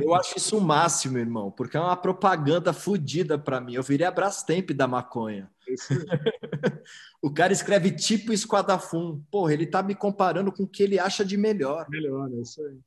Eu 0.00 0.14
acho 0.14 0.36
isso 0.36 0.58
o 0.58 0.60
máximo, 0.60 1.18
irmão, 1.18 1.50
porque 1.50 1.76
é 1.76 1.80
uma 1.80 1.96
propaganda 1.96 2.72
fodida 2.72 3.38
para 3.38 3.60
mim. 3.60 3.74
Eu 3.74 3.82
virei 3.82 4.06
a 4.06 4.10
Brastemp 4.10 4.70
da 4.70 4.86
maconha. 4.86 5.50
o 7.22 7.32
cara 7.32 7.52
escreve 7.52 7.92
tipo 7.92 8.32
Esquadafum. 8.32 9.22
Porra, 9.30 9.54
ele 9.54 9.66
tá 9.66 9.82
me 9.82 9.94
comparando 9.94 10.52
com 10.52 10.64
o 10.64 10.68
que 10.68 10.82
ele 10.82 10.98
acha 10.98 11.24
de 11.24 11.36
melhor. 11.36 11.86
Melhor, 11.88 12.30
é 12.32 12.40
isso 12.40 12.62
aí. 12.62 12.78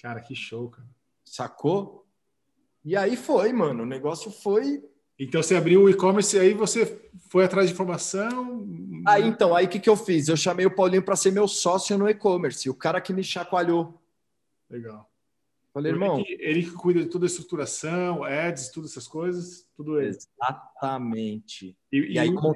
Cara, 0.00 0.20
que 0.20 0.34
show, 0.34 0.70
cara. 0.70 0.88
Sacou? 1.24 2.06
E 2.84 2.96
aí 2.96 3.16
foi, 3.16 3.52
mano. 3.52 3.82
O 3.82 3.86
negócio 3.86 4.30
foi. 4.30 4.82
Então 5.18 5.42
você 5.42 5.56
abriu 5.56 5.82
o 5.82 5.90
e-commerce 5.90 6.36
e 6.36 6.40
aí 6.40 6.54
você 6.54 7.10
foi 7.30 7.44
atrás 7.44 7.68
de 7.68 7.74
informação. 7.74 8.66
Aí 9.06 9.26
então, 9.26 9.54
aí 9.54 9.66
o 9.66 9.68
que, 9.68 9.80
que 9.80 9.88
eu 9.88 9.96
fiz? 9.96 10.28
Eu 10.28 10.36
chamei 10.36 10.66
o 10.66 10.74
Paulinho 10.74 11.02
para 11.02 11.16
ser 11.16 11.32
meu 11.32 11.48
sócio 11.48 11.96
no 11.98 12.08
e-commerce, 12.08 12.68
o 12.68 12.74
cara 12.74 13.00
que 13.00 13.12
me 13.12 13.24
chacoalhou. 13.24 14.00
Legal. 14.70 15.10
Falei, 15.72 15.92
irmão. 15.92 16.24
Ele, 16.26 16.62
que 16.62 16.72
cuida 16.72 17.02
de 17.02 17.10
toda 17.10 17.26
a 17.26 17.28
estruturação, 17.28 18.24
ads, 18.24 18.70
todas 18.70 18.92
essas 18.92 19.06
coisas, 19.06 19.68
tudo 19.76 20.00
ele. 20.00 20.16
Exatamente. 20.16 21.76
E, 21.92 21.98
e, 21.98 22.12
e 22.14 22.18
aí, 22.18 22.30
o... 22.30 22.54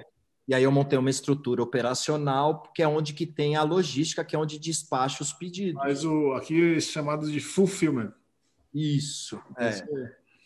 E 0.49 0.55
aí 0.55 0.65
eu 0.65 0.73
montei 0.73 0.99
uma 0.99 1.11
estrutura 1.11 1.63
operacional, 1.63 2.63
que 2.75 2.83
é 2.83 2.89
onde 2.89 3.13
que 3.13 3.25
tem 3.25 3.55
a 3.55 3.63
logística, 3.63 4.25
que 4.25 4.35
é 4.35 4.39
onde 4.39 4.59
despacha 4.59 5.23
os 5.23 5.33
pedidos. 5.33 5.75
Mas 5.75 6.05
o, 6.05 6.33
aqui 6.33 6.77
é 6.77 6.81
chamado 6.81 7.31
de 7.31 7.39
fulfillment. 7.39 8.13
Isso, 8.75 9.41
é. 9.57 9.71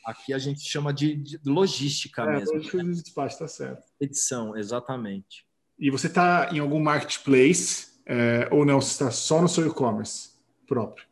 Aqui 0.05 0.35
a 0.35 0.39
gente 0.39 0.61
chama 0.61 0.93
de, 0.93 1.15
de 1.15 1.41
logística 1.47 2.23
é, 2.23 2.37
mesmo. 2.37 2.53
Logística 2.53 2.85
de 2.85 3.03
despacho, 3.03 3.39
tá 3.39 3.49
certo. 3.49 3.83
Edição, 3.99 4.55
exatamente. 4.57 5.47
E 5.79 5.91
você 5.91 6.09
está 6.09 6.51
em 6.53 6.59
algum 6.59 6.81
marketplace 6.81 8.01
é, 8.05 8.47
ou 8.51 8.67
não? 8.67 8.83
Você 8.83 8.91
está 8.91 9.11
só 9.11 9.41
no 9.41 9.49
seu 9.49 9.67
e-commerce 9.67 10.33
próprio? 10.67 11.07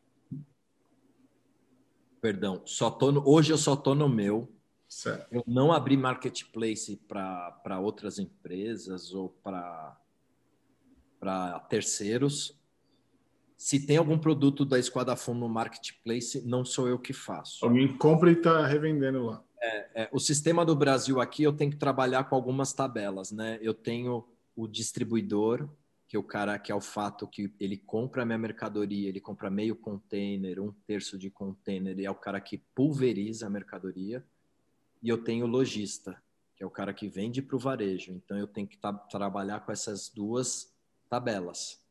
Perdão, 2.22 2.62
só 2.64 2.88
tô 2.88 3.10
no, 3.10 3.28
hoje 3.28 3.52
eu 3.52 3.58
só 3.58 3.74
tô 3.74 3.96
no 3.96 4.08
meu. 4.08 4.48
Certo. 4.88 5.26
Eu 5.32 5.42
não 5.44 5.72
abri 5.72 5.96
marketplace 5.96 6.96
para 7.08 7.80
outras 7.80 8.20
empresas 8.20 9.12
ou 9.12 9.28
para 9.42 9.98
terceiros. 11.68 12.56
Se 13.56 13.84
tem 13.84 13.96
algum 13.96 14.16
produto 14.16 14.64
da 14.64 14.78
Esquadra 14.78 15.16
Fundo 15.16 15.40
no 15.40 15.48
marketplace, 15.48 16.46
não 16.46 16.64
sou 16.64 16.86
eu 16.88 16.96
que 16.96 17.12
faço. 17.12 17.64
Alguém 17.64 17.96
compra 17.96 18.30
e 18.30 18.34
está 18.34 18.64
revendendo 18.66 19.24
lá. 19.26 19.42
É, 19.60 20.02
é, 20.02 20.08
o 20.12 20.20
sistema 20.20 20.64
do 20.64 20.76
Brasil 20.76 21.20
aqui 21.20 21.42
eu 21.42 21.52
tenho 21.52 21.72
que 21.72 21.76
trabalhar 21.76 22.24
com 22.24 22.36
algumas 22.36 22.72
tabelas, 22.72 23.32
né? 23.32 23.58
Eu 23.60 23.74
tenho 23.74 24.28
o 24.54 24.68
distribuidor, 24.68 25.68
que 26.12 26.18
o 26.18 26.22
cara 26.22 26.58
que 26.58 26.70
é 26.70 26.74
o 26.74 26.80
fato 26.82 27.26
que 27.26 27.54
ele 27.58 27.78
compra 27.78 28.20
a 28.20 28.26
minha 28.26 28.36
mercadoria, 28.36 29.08
ele 29.08 29.18
compra 29.18 29.48
meio 29.48 29.74
container, 29.74 30.60
um 30.60 30.70
terço 30.70 31.16
de 31.16 31.30
container, 31.30 31.98
e 31.98 32.04
é 32.04 32.10
o 32.10 32.14
cara 32.14 32.38
que 32.38 32.58
pulveriza 32.74 33.46
a 33.46 33.48
mercadoria. 33.48 34.22
E 35.02 35.08
eu 35.08 35.24
tenho 35.24 35.46
o 35.46 35.48
lojista, 35.48 36.22
que 36.54 36.62
é 36.62 36.66
o 36.66 36.70
cara 36.70 36.92
que 36.92 37.08
vende 37.08 37.40
para 37.40 37.56
o 37.56 37.58
varejo. 37.58 38.12
Então 38.12 38.36
eu 38.36 38.46
tenho 38.46 38.68
que 38.68 38.78
trabalhar 39.10 39.60
com 39.60 39.72
essas 39.72 40.10
duas 40.10 40.76
tabelas. 41.08 41.82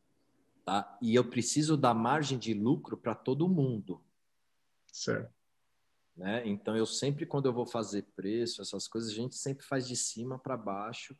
Tá? 0.64 0.96
E 1.02 1.16
eu 1.16 1.28
preciso 1.28 1.76
dar 1.76 1.92
margem 1.92 2.38
de 2.38 2.54
lucro 2.54 2.96
para 2.96 3.16
todo 3.16 3.48
mundo. 3.48 4.00
Certo. 4.86 5.34
Né? 6.16 6.46
Então, 6.46 6.76
eu 6.76 6.86
sempre, 6.86 7.26
quando 7.26 7.46
eu 7.46 7.52
vou 7.52 7.66
fazer 7.66 8.06
preço, 8.14 8.62
essas 8.62 8.86
coisas, 8.86 9.10
a 9.10 9.14
gente 9.14 9.34
sempre 9.34 9.64
faz 9.64 9.88
de 9.88 9.96
cima 9.96 10.38
para 10.38 10.56
baixo, 10.56 11.18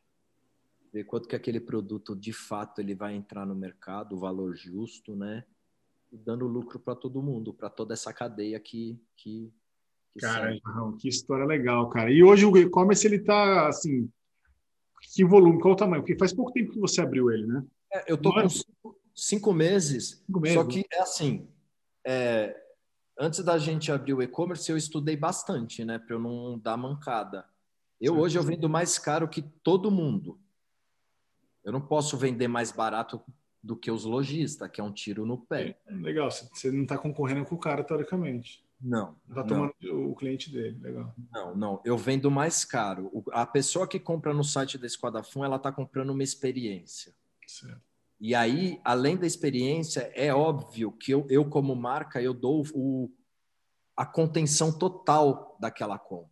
ver 0.92 1.04
quanto 1.04 1.26
que 1.26 1.34
aquele 1.34 1.58
produto, 1.58 2.14
de 2.14 2.32
fato, 2.32 2.80
ele 2.80 2.94
vai 2.94 3.14
entrar 3.14 3.46
no 3.46 3.54
mercado, 3.54 4.14
o 4.14 4.18
valor 4.18 4.54
justo, 4.54 5.16
né? 5.16 5.44
E 6.10 6.18
dando 6.18 6.46
lucro 6.46 6.78
para 6.78 6.94
todo 6.94 7.22
mundo, 7.22 7.54
para 7.54 7.70
toda 7.70 7.94
essa 7.94 8.12
cadeia 8.12 8.60
que... 8.60 9.00
que, 9.16 9.50
que 10.12 10.20
cara, 10.20 10.54
que 10.98 11.08
história 11.08 11.46
legal, 11.46 11.88
cara. 11.88 12.10
E 12.10 12.22
hoje 12.22 12.44
o 12.44 12.56
e-commerce, 12.56 13.06
ele 13.06 13.20
tá, 13.20 13.68
assim... 13.68 14.10
Que 15.14 15.24
volume, 15.24 15.60
qual 15.60 15.74
o 15.74 15.76
tamanho? 15.76 16.02
Porque 16.02 16.18
faz 16.18 16.32
pouco 16.32 16.52
tempo 16.52 16.72
que 16.72 16.78
você 16.78 17.00
abriu 17.00 17.30
ele, 17.30 17.46
né? 17.46 17.64
É, 17.92 18.12
eu 18.12 18.16
tô 18.16 18.32
com 18.32 18.48
cinco, 18.48 19.00
cinco, 19.14 19.52
meses, 19.52 20.22
cinco 20.26 20.40
meses, 20.40 20.58
só 20.58 20.64
que 20.64 20.84
é 20.92 21.00
assim... 21.00 21.48
É, 22.04 22.60
antes 23.18 23.44
da 23.44 23.56
gente 23.58 23.92
abrir 23.92 24.14
o 24.14 24.22
e-commerce, 24.22 24.70
eu 24.70 24.76
estudei 24.76 25.16
bastante, 25.16 25.84
né, 25.84 25.98
para 25.98 26.16
eu 26.16 26.20
não 26.20 26.58
dar 26.58 26.76
mancada. 26.76 27.46
Eu 28.00 28.18
hoje 28.18 28.36
eu 28.36 28.42
vendo 28.42 28.68
mais 28.68 28.98
caro 28.98 29.28
que 29.28 29.40
todo 29.40 29.90
mundo. 29.90 30.40
Eu 31.64 31.72
não 31.72 31.80
posso 31.80 32.16
vender 32.16 32.48
mais 32.48 32.72
barato 32.72 33.20
do 33.62 33.76
que 33.76 33.90
os 33.90 34.04
lojistas, 34.04 34.68
que 34.70 34.80
é 34.80 34.84
um 34.84 34.92
tiro 34.92 35.24
no 35.24 35.38
pé. 35.38 35.78
É, 35.86 35.94
legal, 35.94 36.30
você 36.30 36.70
não 36.70 36.82
está 36.82 36.98
concorrendo 36.98 37.44
com 37.44 37.54
o 37.54 37.58
cara 37.58 37.84
teoricamente. 37.84 38.64
Não. 38.80 39.16
Está 39.28 39.44
tomando 39.44 39.72
não. 39.80 40.10
o 40.10 40.14
cliente 40.16 40.50
dele, 40.50 40.76
legal. 40.80 41.14
Não, 41.32 41.54
não. 41.54 41.80
Eu 41.84 41.96
vendo 41.96 42.28
mais 42.30 42.64
caro. 42.64 43.24
A 43.30 43.46
pessoa 43.46 43.86
que 43.86 44.00
compra 44.00 44.34
no 44.34 44.42
site 44.42 44.76
da 44.76 44.86
Esquadafum, 44.86 45.44
ela 45.44 45.56
está 45.56 45.70
comprando 45.70 46.10
uma 46.10 46.24
experiência. 46.24 47.14
Certo. 47.46 47.80
E 48.20 48.34
aí, 48.34 48.80
além 48.84 49.16
da 49.16 49.26
experiência, 49.26 50.12
é 50.14 50.34
óbvio 50.34 50.92
que 50.92 51.12
eu, 51.12 51.26
eu 51.28 51.44
como 51.48 51.74
marca, 51.76 52.20
eu 52.20 52.34
dou 52.34 52.64
o, 52.74 53.10
a 53.96 54.06
contenção 54.06 54.76
total 54.76 55.56
daquela 55.60 55.98
compra. 55.98 56.31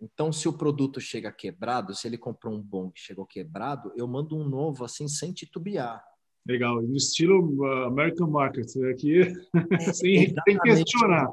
Então, 0.00 0.32
se 0.32 0.48
o 0.48 0.52
produto 0.52 1.00
chega 1.00 1.32
quebrado, 1.32 1.94
se 1.94 2.06
ele 2.06 2.18
comprou 2.18 2.54
um 2.54 2.62
bom 2.62 2.92
e 2.94 2.98
chegou 2.98 3.24
quebrado, 3.24 3.92
eu 3.96 4.06
mando 4.06 4.36
um 4.36 4.48
novo 4.48 4.84
assim, 4.84 5.08
sem 5.08 5.32
titubear. 5.32 6.02
Legal, 6.46 6.80
no 6.80 6.94
estilo 6.94 7.56
uh, 7.56 7.84
American 7.86 8.30
Market, 8.30 8.66
aqui, 8.92 9.20
é, 9.20 9.78
sem, 9.92 10.34
sem, 10.44 10.58
questionar. 10.60 11.28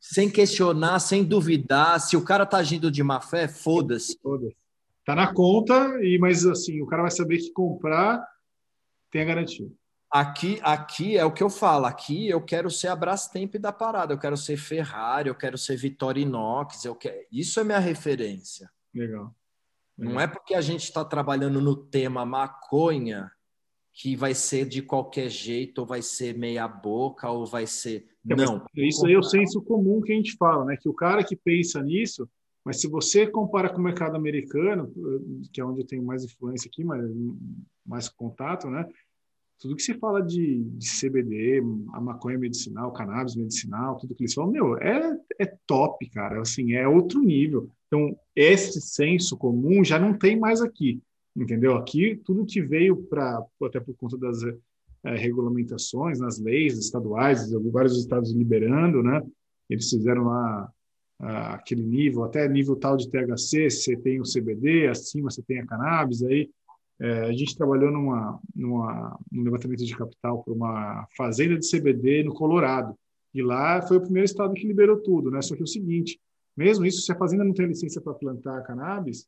Sem 0.00 0.30
questionar, 0.30 0.98
sem 0.98 1.24
duvidar. 1.24 2.00
Se 2.00 2.16
o 2.16 2.24
cara 2.24 2.44
tá 2.44 2.58
agindo 2.58 2.90
de 2.90 3.02
má 3.02 3.20
fé, 3.20 3.48
foda-se. 3.48 4.18
Foda-se. 4.20 4.56
Tá 5.04 5.14
na 5.14 5.32
conta, 5.32 5.74
e 6.02 6.18
mas 6.18 6.44
assim, 6.44 6.82
o 6.82 6.86
cara 6.86 7.02
vai 7.02 7.10
saber 7.10 7.38
que 7.38 7.50
comprar 7.52 8.22
tem 9.10 9.22
a 9.22 9.24
garantia. 9.24 9.66
Aqui, 10.10 10.58
aqui 10.62 11.18
é 11.18 11.24
o 11.24 11.32
que 11.32 11.42
eu 11.42 11.50
falo. 11.50 11.84
Aqui 11.84 12.28
eu 12.28 12.40
quero 12.40 12.70
ser 12.70 12.88
a 12.88 12.96
Brastemp 12.96 13.56
da 13.56 13.72
parada. 13.72 14.14
Eu 14.14 14.18
quero 14.18 14.36
ser 14.36 14.56
Ferrari, 14.56 15.28
eu 15.28 15.34
quero 15.34 15.58
ser 15.58 15.76
Vitorinox. 15.76 16.84
Eu 16.84 16.94
quero... 16.94 17.16
Isso 17.30 17.60
é 17.60 17.64
minha 17.64 17.78
referência. 17.78 18.70
Legal. 18.94 19.34
Legal. 19.98 20.14
Não 20.14 20.20
é 20.20 20.26
porque 20.26 20.54
a 20.54 20.60
gente 20.60 20.84
está 20.84 21.04
trabalhando 21.04 21.60
no 21.60 21.76
tema 21.76 22.24
maconha 22.24 23.30
que 23.92 24.14
vai 24.14 24.32
ser 24.32 24.64
de 24.64 24.80
qualquer 24.80 25.28
jeito, 25.28 25.80
ou 25.80 25.86
vai 25.86 26.00
ser 26.00 26.38
meia 26.38 26.68
boca, 26.68 27.28
ou 27.28 27.44
vai 27.44 27.66
ser. 27.66 28.06
É, 28.30 28.36
não. 28.36 28.64
Isso 28.76 29.04
aí 29.04 29.14
é 29.14 29.18
o 29.18 29.22
senso 29.24 29.60
comum 29.60 30.00
que 30.00 30.12
a 30.12 30.14
gente 30.14 30.36
fala, 30.36 30.64
né? 30.64 30.76
Que 30.76 30.88
o 30.88 30.94
cara 30.94 31.24
que 31.24 31.34
pensa 31.34 31.82
nisso, 31.82 32.30
mas 32.64 32.80
se 32.80 32.86
você 32.86 33.26
compara 33.26 33.68
com 33.68 33.80
o 33.80 33.82
mercado 33.82 34.14
americano, 34.14 34.92
que 35.52 35.60
é 35.60 35.64
onde 35.64 35.80
eu 35.80 35.86
tenho 35.86 36.04
mais 36.04 36.22
influência 36.22 36.68
aqui, 36.68 36.84
mais, 36.84 37.04
mais 37.84 38.08
contato, 38.08 38.70
né? 38.70 38.88
Tudo 39.58 39.74
que 39.74 39.82
se 39.82 39.94
fala 39.94 40.22
de, 40.22 40.62
de 40.62 40.86
CBD, 40.86 41.62
a 41.92 42.00
maconha 42.00 42.38
medicinal, 42.38 42.92
cannabis 42.92 43.34
medicinal, 43.34 43.96
tudo 43.96 44.14
que 44.14 44.22
eles 44.22 44.34
falam, 44.34 44.52
meu, 44.52 44.76
é, 44.78 45.18
é 45.40 45.46
top, 45.66 46.08
cara. 46.10 46.40
Assim, 46.40 46.74
é 46.74 46.86
outro 46.86 47.20
nível. 47.20 47.68
Então, 47.86 48.16
esse 48.36 48.80
senso 48.80 49.36
comum 49.36 49.82
já 49.82 49.98
não 49.98 50.16
tem 50.16 50.38
mais 50.38 50.60
aqui, 50.60 51.02
entendeu? 51.34 51.76
Aqui, 51.76 52.20
tudo 52.24 52.46
que 52.46 52.62
veio 52.62 52.96
para, 52.96 53.44
até 53.64 53.80
por 53.80 53.94
conta 53.96 54.16
das 54.16 54.42
é, 55.04 55.16
regulamentações, 55.16 56.20
nas 56.20 56.38
leis 56.38 56.78
estaduais, 56.78 57.50
vários 57.72 57.98
estados 57.98 58.32
liberando, 58.32 59.02
né? 59.02 59.22
Eles 59.68 59.90
fizeram 59.90 60.24
lá 60.24 60.72
aquele 61.20 61.82
nível, 61.82 62.22
até 62.22 62.48
nível 62.48 62.76
tal 62.76 62.96
de 62.96 63.10
THC, 63.10 63.70
você 63.70 63.96
tem 63.96 64.20
o 64.20 64.22
CBD, 64.22 64.86
acima 64.86 65.30
você 65.30 65.42
tem 65.42 65.58
a 65.58 65.66
cannabis, 65.66 66.22
aí 66.22 66.48
é, 67.00 67.20
a 67.26 67.32
gente 67.32 67.56
trabalhou 67.56 67.90
numa, 67.90 68.40
numa, 68.54 69.18
num 69.30 69.42
levantamento 69.42 69.84
de 69.84 69.96
capital 69.96 70.42
para 70.42 70.52
uma 70.52 71.06
fazenda 71.16 71.56
de 71.56 71.70
CBD 71.70 72.24
no 72.24 72.34
Colorado, 72.34 72.94
e 73.32 73.42
lá 73.42 73.80
foi 73.82 73.98
o 73.98 74.00
primeiro 74.00 74.24
estado 74.24 74.54
que 74.54 74.66
liberou 74.66 75.00
tudo, 75.00 75.30
né? 75.30 75.40
Só 75.42 75.54
que 75.54 75.62
é 75.62 75.64
o 75.64 75.68
seguinte, 75.68 76.20
mesmo 76.56 76.84
isso, 76.84 77.02
se 77.02 77.12
a 77.12 77.16
fazenda 77.16 77.44
não 77.44 77.52
tem 77.52 77.66
licença 77.66 78.00
para 78.00 78.14
plantar 78.14 78.62
cannabis, 78.62 79.26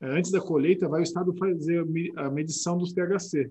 é, 0.00 0.06
antes 0.06 0.30
da 0.30 0.40
colheita 0.40 0.88
vai 0.88 1.00
o 1.00 1.02
estado 1.02 1.34
fazer 1.36 1.84
a 2.16 2.30
medição 2.30 2.76
dos 2.76 2.92
THC, 2.92 3.50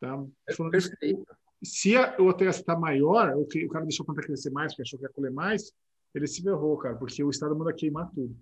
tá? 0.00 0.24
É 0.48 0.54
perfeito. 0.70 1.26
Se 1.64 1.96
a, 1.96 2.16
o 2.18 2.32
THC 2.32 2.60
está 2.60 2.76
maior, 2.76 3.36
o, 3.36 3.44
que, 3.44 3.64
o 3.64 3.68
cara 3.68 3.84
deixou 3.84 4.04
a 4.04 4.06
planta 4.06 4.22
crescer 4.22 4.50
mais, 4.50 4.72
porque 4.72 4.82
achou 4.82 4.98
que 4.98 5.04
ia 5.04 5.12
colher 5.12 5.32
mais, 5.32 5.72
ele 6.14 6.26
se 6.26 6.42
ferrou, 6.42 6.76
cara, 6.76 6.96
porque 6.96 7.22
o 7.22 7.30
Estado 7.30 7.56
manda 7.56 7.72
queimar 7.72 8.10
tudo. 8.10 8.36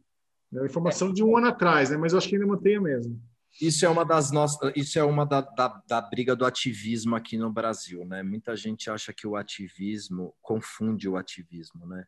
É 0.53 0.61
a 0.61 0.67
informação 0.67 1.13
de 1.13 1.23
um 1.23 1.37
ano 1.37 1.49
atrás, 1.49 1.91
né? 1.91 1.97
Mas 1.97 2.13
eu 2.13 2.19
acho 2.19 2.29
que 2.29 2.35
ainda 2.35 2.47
mantém 2.47 2.77
a 2.77 2.81
mesma. 2.81 3.17
Isso 3.61 3.85
é 3.85 3.89
uma 3.89 4.05
das 4.05 4.31
nossas, 4.31 4.73
isso 4.77 4.99
é 4.99 5.05
uma 5.05 5.25
da, 5.25 5.41
da, 5.41 5.83
da, 5.87 6.01
briga 6.01 6.37
do 6.37 6.45
ativismo 6.45 7.17
aqui 7.17 7.37
no 7.37 7.53
Brasil, 7.53 8.05
né? 8.05 8.23
Muita 8.23 8.55
gente 8.57 8.91
acha 8.91 9.13
que 9.13 9.27
o 9.27 9.37
ativismo 9.37 10.35
confunde 10.41 11.09
o 11.09 11.17
ativismo, 11.17 11.87
né? 11.87 12.07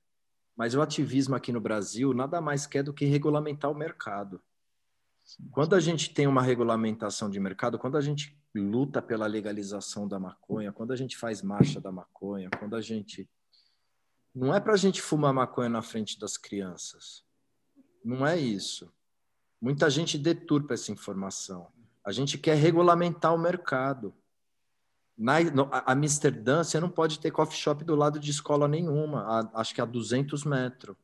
Mas 0.56 0.74
o 0.74 0.82
ativismo 0.82 1.34
aqui 1.34 1.50
no 1.50 1.60
Brasil 1.60 2.14
nada 2.14 2.40
mais 2.40 2.66
quer 2.66 2.82
do 2.82 2.92
que 2.92 3.04
regulamentar 3.04 3.70
o 3.70 3.74
mercado. 3.74 4.40
Quando 5.50 5.74
a 5.74 5.80
gente 5.80 6.12
tem 6.12 6.26
uma 6.26 6.42
regulamentação 6.42 7.30
de 7.30 7.40
mercado, 7.40 7.78
quando 7.78 7.96
a 7.96 8.00
gente 8.00 8.38
luta 8.54 9.00
pela 9.00 9.26
legalização 9.26 10.06
da 10.06 10.18
maconha, 10.18 10.72
quando 10.72 10.92
a 10.92 10.96
gente 10.96 11.16
faz 11.16 11.42
marcha 11.42 11.80
da 11.80 11.90
maconha, 11.90 12.50
quando 12.58 12.76
a 12.76 12.80
gente 12.80 13.28
não 14.34 14.54
é 14.54 14.60
para 14.60 14.72
a 14.72 14.76
gente 14.76 15.00
fumar 15.00 15.32
maconha 15.32 15.68
na 15.68 15.82
frente 15.82 16.18
das 16.18 16.36
crianças. 16.36 17.24
Não 18.04 18.26
é 18.26 18.38
isso. 18.38 18.92
Muita 19.62 19.88
gente 19.88 20.18
deturpa 20.18 20.74
essa 20.74 20.90
informação. 20.90 21.68
A 22.04 22.10
gente 22.10 22.36
quer 22.36 22.56
regulamentar 22.56 23.32
o 23.32 23.38
mercado. 23.38 24.12
Na 25.16 25.34
a 25.70 25.92
Amsterdã, 25.92 26.64
você 26.64 26.80
não 26.80 26.90
pode 26.90 27.20
ter 27.20 27.30
coffee 27.30 27.56
shop 27.56 27.84
do 27.84 27.94
lado 27.94 28.18
de 28.18 28.28
escola 28.28 28.66
nenhuma, 28.66 29.22
a, 29.22 29.60
acho 29.60 29.72
que 29.72 29.80
a 29.80 29.84
200 29.84 30.42
metros. 30.44 30.96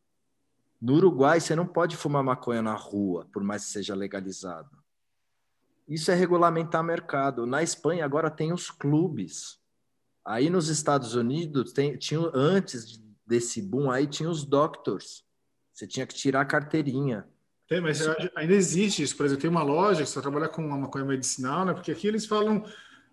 No 0.81 0.95
Uruguai, 0.95 1.39
você 1.39 1.55
não 1.55 1.69
pode 1.69 1.97
fumar 1.97 2.25
maconha 2.25 2.61
na 2.61 2.75
rua, 2.75 3.29
por 3.33 3.45
mais 3.45 3.65
que 3.65 3.71
seja 3.71 3.95
legalizado. 3.95 4.77
Isso 5.87 6.11
é 6.11 6.15
regulamentar 6.15 6.83
mercado. 6.83 7.47
Na 7.47 7.63
Espanha, 7.63 8.05
agora 8.05 8.29
tem 8.29 8.53
os 8.53 8.73
clubes. 8.73 9.61
Aí 10.25 10.51
nos 10.51 10.69
Estados 10.69 11.15
Unidos, 11.15 11.73
tem, 11.73 11.97
tinha, 11.97 12.21
antes 12.35 13.01
desse 13.25 13.63
boom 13.63 13.89
aí 13.89 14.09
tinha 14.09 14.29
os 14.29 14.45
doctors. 14.45 15.25
Você 15.73 15.87
tinha 15.87 16.07
que 16.07 16.15
tirar 16.15 16.41
a 16.41 16.45
carteirinha. 16.45 17.25
Tem, 17.69 17.81
mas 17.81 18.01
ainda 18.35 18.55
existe 18.55 19.03
isso. 19.03 19.17
Por 19.17 19.27
exemplo, 19.27 19.43
tem 19.43 19.51
uma 19.51 19.63
loja 19.63 20.03
que 20.03 20.09
só 20.09 20.21
trabalha 20.21 20.49
com 20.49 20.65
uma 20.65 20.79
maconha 20.79 21.05
medicinal, 21.05 21.67
né? 21.67 21.75
Porque 21.75 21.93
aqui 21.93 22.07
eles 22.07 22.25
falam 22.25 22.65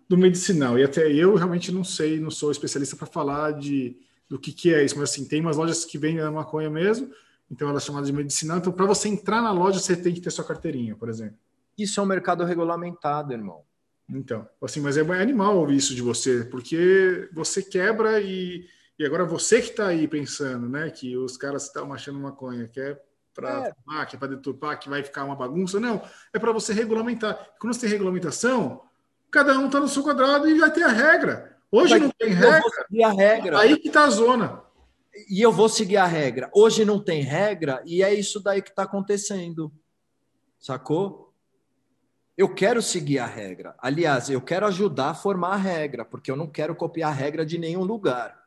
do 0.08 0.16
medicinal. 0.16 0.78
E 0.78 0.84
até 0.84 1.12
eu 1.12 1.34
realmente 1.34 1.70
não 1.70 1.84
sei, 1.84 2.18
não 2.18 2.30
sou 2.30 2.50
especialista 2.50 2.96
para 2.96 3.06
falar 3.06 3.52
de 3.52 3.96
do 4.28 4.38
que, 4.38 4.52
que 4.52 4.74
é 4.74 4.84
isso. 4.84 4.98
Mas 4.98 5.10
assim, 5.10 5.26
tem 5.26 5.40
umas 5.40 5.56
lojas 5.56 5.84
que 5.84 5.98
vendem 5.98 6.20
a 6.20 6.30
maconha 6.30 6.70
mesmo, 6.70 7.10
então 7.50 7.68
ela 7.68 7.78
é 7.78 7.80
chamada 7.80 8.06
de 8.06 8.12
medicinal. 8.12 8.58
Então, 8.58 8.72
para 8.72 8.86
você 8.86 9.08
entrar 9.08 9.42
na 9.42 9.52
loja, 9.52 9.78
você 9.78 9.94
tem 9.94 10.14
que 10.14 10.20
ter 10.20 10.30
sua 10.30 10.44
carteirinha, 10.44 10.96
por 10.96 11.08
exemplo. 11.08 11.36
Isso 11.76 12.00
é 12.00 12.02
um 12.02 12.06
mercado 12.06 12.44
regulamentado, 12.44 13.32
irmão. 13.32 13.62
Então, 14.08 14.48
assim, 14.62 14.80
mas 14.80 14.96
é 14.96 15.00
animal 15.00 15.58
ouvir 15.58 15.76
isso 15.76 15.94
de 15.94 16.00
você, 16.00 16.44
porque 16.44 17.28
você 17.32 17.62
quebra 17.62 18.20
e 18.20 18.66
e 18.98 19.04
agora 19.04 19.26
você 19.26 19.60
que 19.60 19.70
está 19.70 19.88
aí 19.88 20.08
pensando, 20.08 20.68
né, 20.68 20.88
que 20.88 21.16
os 21.18 21.36
caras 21.36 21.64
estão 21.64 21.92
achando 21.92 22.18
maconha, 22.18 22.66
quer 22.66 22.98
para 23.36 23.66
é. 23.66 24.06
que 24.06 24.16
é 24.16 24.18
para 24.18 24.28
deturpar, 24.28 24.78
que 24.80 24.88
vai 24.88 25.02
ficar 25.02 25.24
uma 25.24 25.36
bagunça. 25.36 25.78
Não, 25.78 26.02
é 26.32 26.38
para 26.38 26.52
você 26.52 26.72
regulamentar. 26.72 27.50
Quando 27.60 27.74
você 27.74 27.82
tem 27.82 27.90
regulamentação, 27.90 28.82
cada 29.30 29.58
um 29.58 29.66
está 29.66 29.78
no 29.78 29.86
seu 29.86 30.02
quadrado 30.02 30.48
e 30.48 30.58
vai 30.58 30.72
ter 30.72 30.82
a 30.82 30.88
regra. 30.88 31.56
Hoje 31.70 31.98
não 31.98 32.10
tem 32.10 32.30
regra. 32.30 32.62
a 33.04 33.12
regra. 33.12 33.58
Aí 33.58 33.78
que 33.78 33.88
está 33.88 34.04
a 34.04 34.10
zona. 34.10 34.62
E 35.30 35.40
eu 35.40 35.52
vou 35.52 35.68
seguir 35.68 35.98
a 35.98 36.06
regra. 36.06 36.50
Hoje 36.54 36.84
não 36.84 36.98
tem 37.02 37.22
regra 37.22 37.82
e 37.84 38.02
é 38.02 38.12
isso 38.14 38.40
daí 38.40 38.62
que 38.62 38.70
está 38.70 38.84
acontecendo. 38.84 39.72
Sacou? 40.58 41.34
Eu 42.36 42.54
quero 42.54 42.82
seguir 42.82 43.18
a 43.18 43.26
regra. 43.26 43.74
Aliás, 43.78 44.28
eu 44.28 44.40
quero 44.40 44.66
ajudar 44.66 45.10
a 45.10 45.14
formar 45.14 45.54
a 45.54 45.56
regra, 45.56 46.04
porque 46.04 46.30
eu 46.30 46.36
não 46.36 46.46
quero 46.46 46.74
copiar 46.74 47.10
a 47.10 47.14
regra 47.14 47.46
de 47.46 47.56
nenhum 47.56 47.82
lugar. 47.82 48.45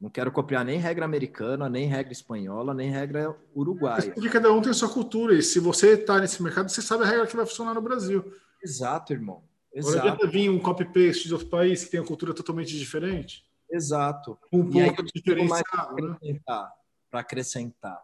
Não 0.00 0.10
quero 0.10 0.30
copiar 0.30 0.64
nem 0.64 0.78
regra 0.78 1.04
americana, 1.04 1.68
nem 1.68 1.86
regra 1.86 2.12
espanhola, 2.12 2.74
nem 2.74 2.90
regra 2.90 3.34
uruguaia. 3.54 4.12
Porque 4.12 4.28
cada 4.28 4.52
um 4.52 4.60
tem 4.60 4.70
a 4.70 4.74
sua 4.74 4.90
cultura. 4.90 5.34
E 5.34 5.42
se 5.42 5.58
você 5.58 5.94
está 5.94 6.18
nesse 6.18 6.42
mercado, 6.42 6.68
você 6.68 6.82
sabe 6.82 7.04
a 7.04 7.06
regra 7.06 7.26
que 7.26 7.36
vai 7.36 7.46
funcionar 7.46 7.72
no 7.72 7.80
Brasil. 7.80 8.24
Exato, 8.62 9.12
irmão. 9.12 9.42
Exato. 9.72 9.96
Não 9.96 10.02
adianta 10.02 10.26
vir 10.26 10.50
um 10.50 10.58
copy-paste 10.58 11.26
de 11.26 11.32
outro 11.32 11.48
país 11.48 11.84
que 11.84 11.90
tem 11.90 12.00
uma 12.00 12.06
cultura 12.06 12.34
totalmente 12.34 12.76
diferente. 12.76 13.44
Exato. 13.70 14.38
Um 14.52 14.68
ponto 14.68 15.02
diferenciado. 15.14 15.64
Para 15.72 16.06
né? 16.06 16.12
acrescentar, 16.12 16.72
acrescentar. 17.12 18.02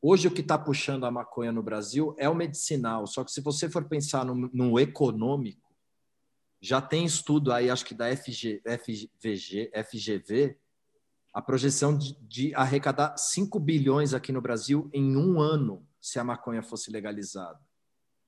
Hoje, 0.00 0.28
o 0.28 0.30
que 0.30 0.40
está 0.40 0.58
puxando 0.58 1.04
a 1.04 1.10
maconha 1.10 1.52
no 1.52 1.62
Brasil 1.62 2.14
é 2.18 2.28
o 2.28 2.34
medicinal. 2.34 3.06
Só 3.06 3.22
que 3.22 3.30
se 3.30 3.40
você 3.40 3.68
for 3.68 3.84
pensar 3.84 4.24
no, 4.24 4.34
no 4.52 4.78
econômico, 4.78 5.74
já 6.60 6.80
tem 6.80 7.04
estudo 7.04 7.52
aí, 7.52 7.70
acho 7.70 7.84
que 7.84 7.94
da 7.94 8.14
FG, 8.14 8.62
FGV, 8.64 9.70
FGV 9.84 10.58
a 11.34 11.42
projeção 11.42 11.98
de, 11.98 12.16
de, 12.22 12.54
arrecadar 12.54 13.16
5 13.18 13.58
bilhões 13.58 14.14
aqui 14.14 14.30
no 14.30 14.40
Brasil 14.40 14.88
em 14.92 15.16
um 15.16 15.40
ano 15.40 15.84
se 16.00 16.20
a 16.20 16.24
maconha 16.24 16.62
fosse 16.62 16.92
legalizada. 16.92 17.58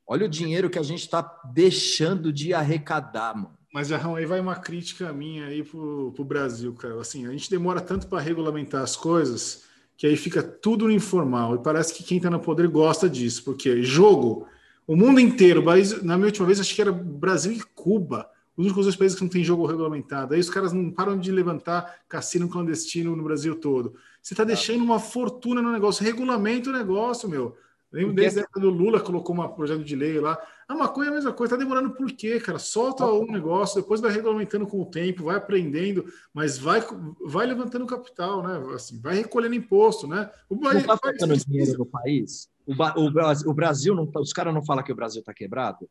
Olha 0.05 0.27
o 0.27 0.29
dinheiro 0.29 0.69
que 0.69 0.79
a 0.79 0.83
gente 0.83 1.03
está 1.03 1.23
deixando 1.53 2.33
de 2.33 2.53
arrecadar, 2.53 3.35
mano. 3.35 3.57
Mas, 3.73 3.89
Jarrão, 3.89 4.17
aí 4.17 4.25
vai 4.25 4.41
uma 4.41 4.57
crítica 4.57 5.13
minha 5.13 5.47
aí 5.47 5.63
pro, 5.63 6.13
Brasil, 6.25 6.73
cara. 6.75 7.01
Assim, 7.01 7.27
a 7.27 7.31
gente 7.31 7.51
demora 7.51 7.81
tanto 7.81 8.09
para 8.09 8.21
regulamentar 8.21 8.83
as 8.83 8.97
coisas 8.97 9.65
que 9.97 10.07
aí 10.07 10.17
fica 10.17 10.43
tudo 10.43 10.87
no 10.87 10.93
informal. 10.93 11.55
E 11.55 11.63
parece 11.63 11.95
que 11.95 12.03
quem 12.03 12.17
está 12.17 12.31
no 12.31 12.41
poder 12.41 12.69
gosta 12.69 13.09
disso, 13.09 13.45
porque 13.45 13.83
jogo, 13.83 14.49
o 14.87 14.97
mundo 14.97 15.21
inteiro, 15.21 15.63
na 16.03 16.17
minha 16.17 16.27
última 16.27 16.47
vez, 16.47 16.59
acho 16.59 16.75
que 16.75 16.81
era 16.81 16.93
Brasil 16.93 17.53
e 17.53 17.63
Cuba 17.75 18.29
os 18.57 18.65
únicos 18.65 18.87
dois 18.87 18.97
países 18.97 19.17
que 19.17 19.23
não 19.23 19.31
tem 19.31 19.45
jogo 19.45 19.67
regulamentado. 19.67 20.35
Aí 20.35 20.41
os 20.41 20.51
caras 20.51 20.73
não 20.73 20.91
param 20.91 21.19
de 21.19 21.31
levantar 21.31 22.01
cassino 22.09 22.49
clandestino 22.49 23.15
no 23.15 23.23
Brasil 23.23 23.57
todo. 23.57 23.95
Você 24.23 24.33
está 24.33 24.45
deixando 24.45 24.83
uma 24.83 24.99
fortuna 24.99 25.61
no 25.61 25.71
negócio. 25.71 26.05
Regulamenta 26.05 26.71
o 26.71 26.73
negócio, 26.73 27.29
meu. 27.29 27.57
Lembro 27.93 28.15
desde 28.15 28.41
a 28.41 28.43
época 28.43 28.61
do 28.61 28.69
Lula 28.69 29.01
colocou 29.01 29.37
um 29.37 29.49
projeto 29.49 29.85
de 29.85 29.95
lei 29.95 30.19
lá. 30.19 30.39
A 30.69 30.75
maconha 30.75 31.09
é 31.09 31.13
a 31.13 31.15
mesma 31.15 31.33
coisa, 31.33 31.57
tá 31.57 31.63
demorando 31.63 31.91
por 31.93 32.11
quê, 32.13 32.41
cara? 32.41 32.59
Solta 32.59 33.07
um 33.07 33.31
negócio, 33.31 33.81
depois 33.81 34.01
vai 34.01 34.11
regulamentando 34.11 34.67
com 34.67 34.83
o 34.83 34.87
tempo, 34.87 35.25
vai 35.25 35.37
aprendendo, 35.37 36.05
mas 36.35 36.59
vai, 36.59 36.85
vai 37.25 37.47
levantando 37.47 37.87
capital, 37.87 38.43
né? 38.43 38.75
Assim, 38.75 39.01
vai 39.01 39.15
recolhendo 39.15 39.55
imposto, 39.55 40.09
né? 40.09 40.29
O 40.49 40.57
não 40.57 40.83
tá 40.83 40.97
faltando 40.97 41.37
dinheiro 41.37 41.79
no 41.79 41.87
país? 41.87 42.49
O, 42.67 42.73
o, 42.73 43.51
o 43.51 43.55
Brasil, 43.55 43.95
não, 43.95 44.07
tá, 44.07 44.21
os 44.21 44.33
caras 44.33 44.53
não 44.53 44.65
falam 44.65 44.83
que 44.83 44.93
o 44.93 44.97
Brasil 44.97 45.21
está 45.21 45.33
quebrado? 45.33 45.89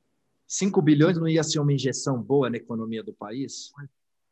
5 0.47 0.81
bilhões 0.81 1.17
não 1.17 1.27
ia 1.27 1.43
ser 1.43 1.59
uma 1.59 1.73
injeção 1.73 2.21
boa 2.21 2.49
na 2.49 2.57
economia 2.57 3.03
do 3.03 3.13
país? 3.13 3.71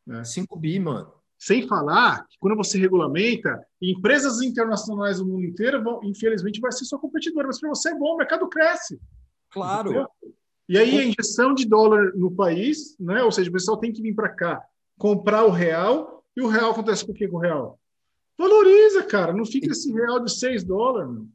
É. 0.09 0.23
5 0.23 0.57
bi, 0.59 0.79
mano. 0.79 1.11
Sem 1.37 1.67
falar 1.67 2.25
que 2.27 2.37
quando 2.39 2.55
você 2.55 2.77
regulamenta, 2.77 3.61
empresas 3.81 4.41
internacionais 4.41 5.17
do 5.17 5.25
mundo 5.25 5.43
inteiro 5.43 5.83
vão, 5.83 5.99
infelizmente, 6.03 6.61
vai 6.61 6.71
ser 6.71 6.85
sua 6.85 6.99
competidora. 6.99 7.47
Mas 7.47 7.59
para 7.59 7.69
você 7.69 7.89
é 7.89 7.95
bom, 7.95 8.13
o 8.13 8.17
mercado 8.17 8.47
cresce. 8.47 8.99
Claro. 9.51 9.89
Entendeu? 9.89 10.07
E 10.69 10.77
aí 10.77 10.97
a 10.97 11.03
injeção 11.03 11.53
de 11.53 11.67
dólar 11.67 12.15
no 12.15 12.31
país, 12.31 12.97
né? 12.97 13.21
ou 13.23 13.31
seja, 13.31 13.49
o 13.49 13.53
pessoal 13.53 13.77
tem 13.77 13.91
que 13.91 14.01
vir 14.01 14.15
para 14.15 14.29
cá 14.29 14.63
comprar 14.97 15.43
o 15.43 15.49
real, 15.49 16.23
e 16.35 16.41
o 16.41 16.47
real 16.47 16.71
acontece 16.71 17.05
com 17.05 17.11
o 17.11 17.15
que 17.15 17.27
com 17.27 17.37
o 17.37 17.39
real? 17.39 17.79
Valoriza, 18.37 19.03
cara. 19.03 19.33
Não 19.33 19.45
fica 19.45 19.71
esse 19.71 19.91
real 19.91 20.19
de 20.19 20.31
6 20.31 20.63
dólares. 20.63 21.11
Meu. 21.11 21.27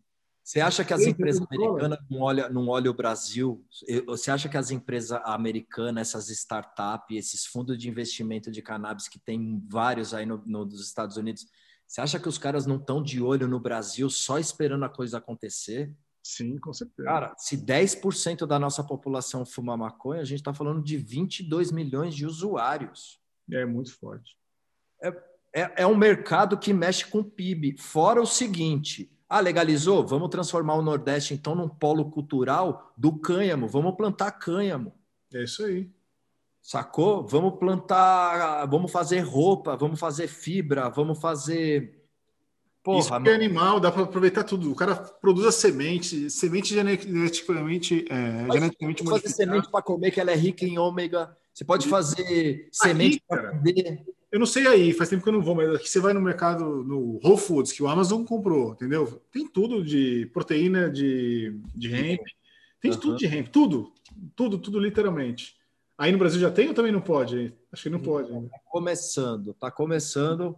Você 0.49 0.61
acha 0.61 0.83
que 0.83 0.95
as 0.95 1.03
empresas 1.03 1.47
americanas 1.47 1.99
não 2.11 2.21
olham, 2.23 2.51
não 2.51 2.69
olham 2.69 2.91
o 2.91 2.97
Brasil? 2.97 3.63
Você 4.07 4.31
acha 4.31 4.49
que 4.49 4.57
as 4.57 4.71
empresas 4.71 5.21
americanas, 5.23 6.09
essas 6.09 6.31
startups, 6.31 7.19
esses 7.19 7.45
fundos 7.45 7.77
de 7.77 7.87
investimento 7.87 8.51
de 8.51 8.63
cannabis, 8.63 9.09
que 9.09 9.19
tem 9.19 9.63
vários 9.69 10.15
aí 10.15 10.25
no, 10.25 10.43
no, 10.47 10.65
nos 10.65 10.81
Estados 10.81 11.19
Unidos, 11.19 11.47
você 11.87 12.01
acha 12.01 12.19
que 12.19 12.31
os 12.31 12.39
caras 12.39 12.65
não 12.65 12.77
estão 12.77 13.03
de 13.03 13.21
olho 13.21 13.47
no 13.47 13.61
Brasil 13.61 14.09
só 14.09 14.39
esperando 14.39 14.87
a 14.87 14.89
coisa 14.89 15.19
acontecer? 15.19 15.95
Sim, 16.23 16.57
com 16.57 16.73
certeza. 16.73 17.07
Cara, 17.07 17.35
se 17.37 17.59
10% 17.59 18.47
da 18.47 18.59
nossa 18.59 18.83
população 18.83 19.45
fuma 19.45 19.77
maconha, 19.77 20.23
a 20.23 20.25
gente 20.25 20.39
está 20.39 20.55
falando 20.55 20.83
de 20.83 20.97
22 20.97 21.71
milhões 21.71 22.17
de 22.17 22.25
usuários. 22.25 23.21
É 23.53 23.67
muito 23.67 23.95
forte. 23.99 24.35
É, 25.03 25.09
é, 25.55 25.83
é 25.83 25.87
um 25.87 25.95
mercado 25.95 26.57
que 26.57 26.73
mexe 26.73 27.05
com 27.05 27.19
o 27.19 27.25
PIB. 27.25 27.77
Fora 27.77 28.23
o 28.23 28.27
seguinte 28.27 29.13
ah, 29.29 29.41
legalizou? 29.41 30.07
Vamos 30.07 30.31
transformar 30.31 30.75
o 30.75 30.83
Nordeste, 30.83 31.35
então, 31.35 31.55
num 31.55 31.69
polo 31.69 32.11
cultural 32.11 32.93
do 32.97 33.13
cânhamo. 33.19 33.69
Vamos 33.69 33.95
plantar 33.95 34.33
cânhamo. 34.33 34.95
É 35.35 35.45
isso 35.45 35.65
aí. 35.65 35.91
Sacou? 36.63 37.27
Vamos 37.27 37.59
plantar, 37.59 38.67
vamos 38.67 38.91
fazer 38.91 39.21
roupa, 39.21 39.77
vamos 39.77 40.01
fazer 40.01 40.29
fibra, 40.29 40.89
vamos 40.89 41.21
fazer. 41.21 41.97
Porra, 42.83 43.01
Isso 43.01 43.15
é 43.15 43.35
animal, 43.35 43.79
dá 43.81 43.93
para 43.93 44.05
aproveitar 44.05 44.45
tudo. 44.45 44.73
O 44.73 44.75
cara 44.75 44.97
produz 44.97 45.47
a 45.47 45.53
semente, 45.53 46.31
semente 46.31 46.73
geneticamente, 46.73 48.07
é, 48.09 48.53
geneticamente 48.53 49.05
modificada. 49.05 49.21
fazer 49.21 49.35
semente 49.35 49.71
para 49.71 49.83
comer, 49.83 50.11
que 50.11 50.21
ela 50.21 50.31
é 50.31 50.37
rica 50.37 50.65
em 50.65 50.79
ômega. 50.79 51.37
Você 51.53 51.65
pode 51.65 51.87
fazer 51.87 52.69
semente 52.73 53.23
para 53.27 53.51
vender. 53.53 54.05
Eu 54.31 54.39
não 54.39 54.47
sei 54.47 54.67
aí, 54.67 54.93
faz 54.93 55.09
tempo 55.09 55.23
que 55.23 55.29
eu 55.29 55.33
não 55.33 55.41
vou, 55.41 55.55
mas 55.55 55.75
aqui 55.75 55.89
você 55.89 56.01
vai 56.01 56.13
no 56.13 56.21
mercado, 56.21 56.85
no 56.85 57.19
Whole 57.25 57.39
Foods, 57.39 57.73
que 57.73 57.83
o 57.83 57.89
Amazon 57.89 58.25
comprou, 58.25 58.73
entendeu? 58.73 59.23
Tem 59.33 59.49
tudo 59.49 59.83
de 59.83 60.27
proteína, 60.35 60.91
de, 60.91 61.59
de 61.75 61.95
hemp, 61.95 62.21
tem 62.81 62.91
uhum. 62.91 62.99
tudo 62.99 63.17
de 63.17 63.27
hemp, 63.27 63.49
tudo, 63.49 63.93
tudo, 64.37 64.59
tudo 64.59 64.79
literalmente. 64.79 65.57
Aí 65.97 66.13
no 66.13 66.19
Brasil 66.19 66.39
já 66.39 66.51
tem 66.51 66.69
ou 66.69 66.75
também 66.75 66.93
não 66.93 67.01
pode? 67.01 67.55
Acho 67.73 67.85
que 67.85 67.91
não 67.91 68.01
pode. 68.01 68.31
Está 68.31 68.59
começando, 68.67 69.51
está 69.51 69.71
começando. 69.71 70.57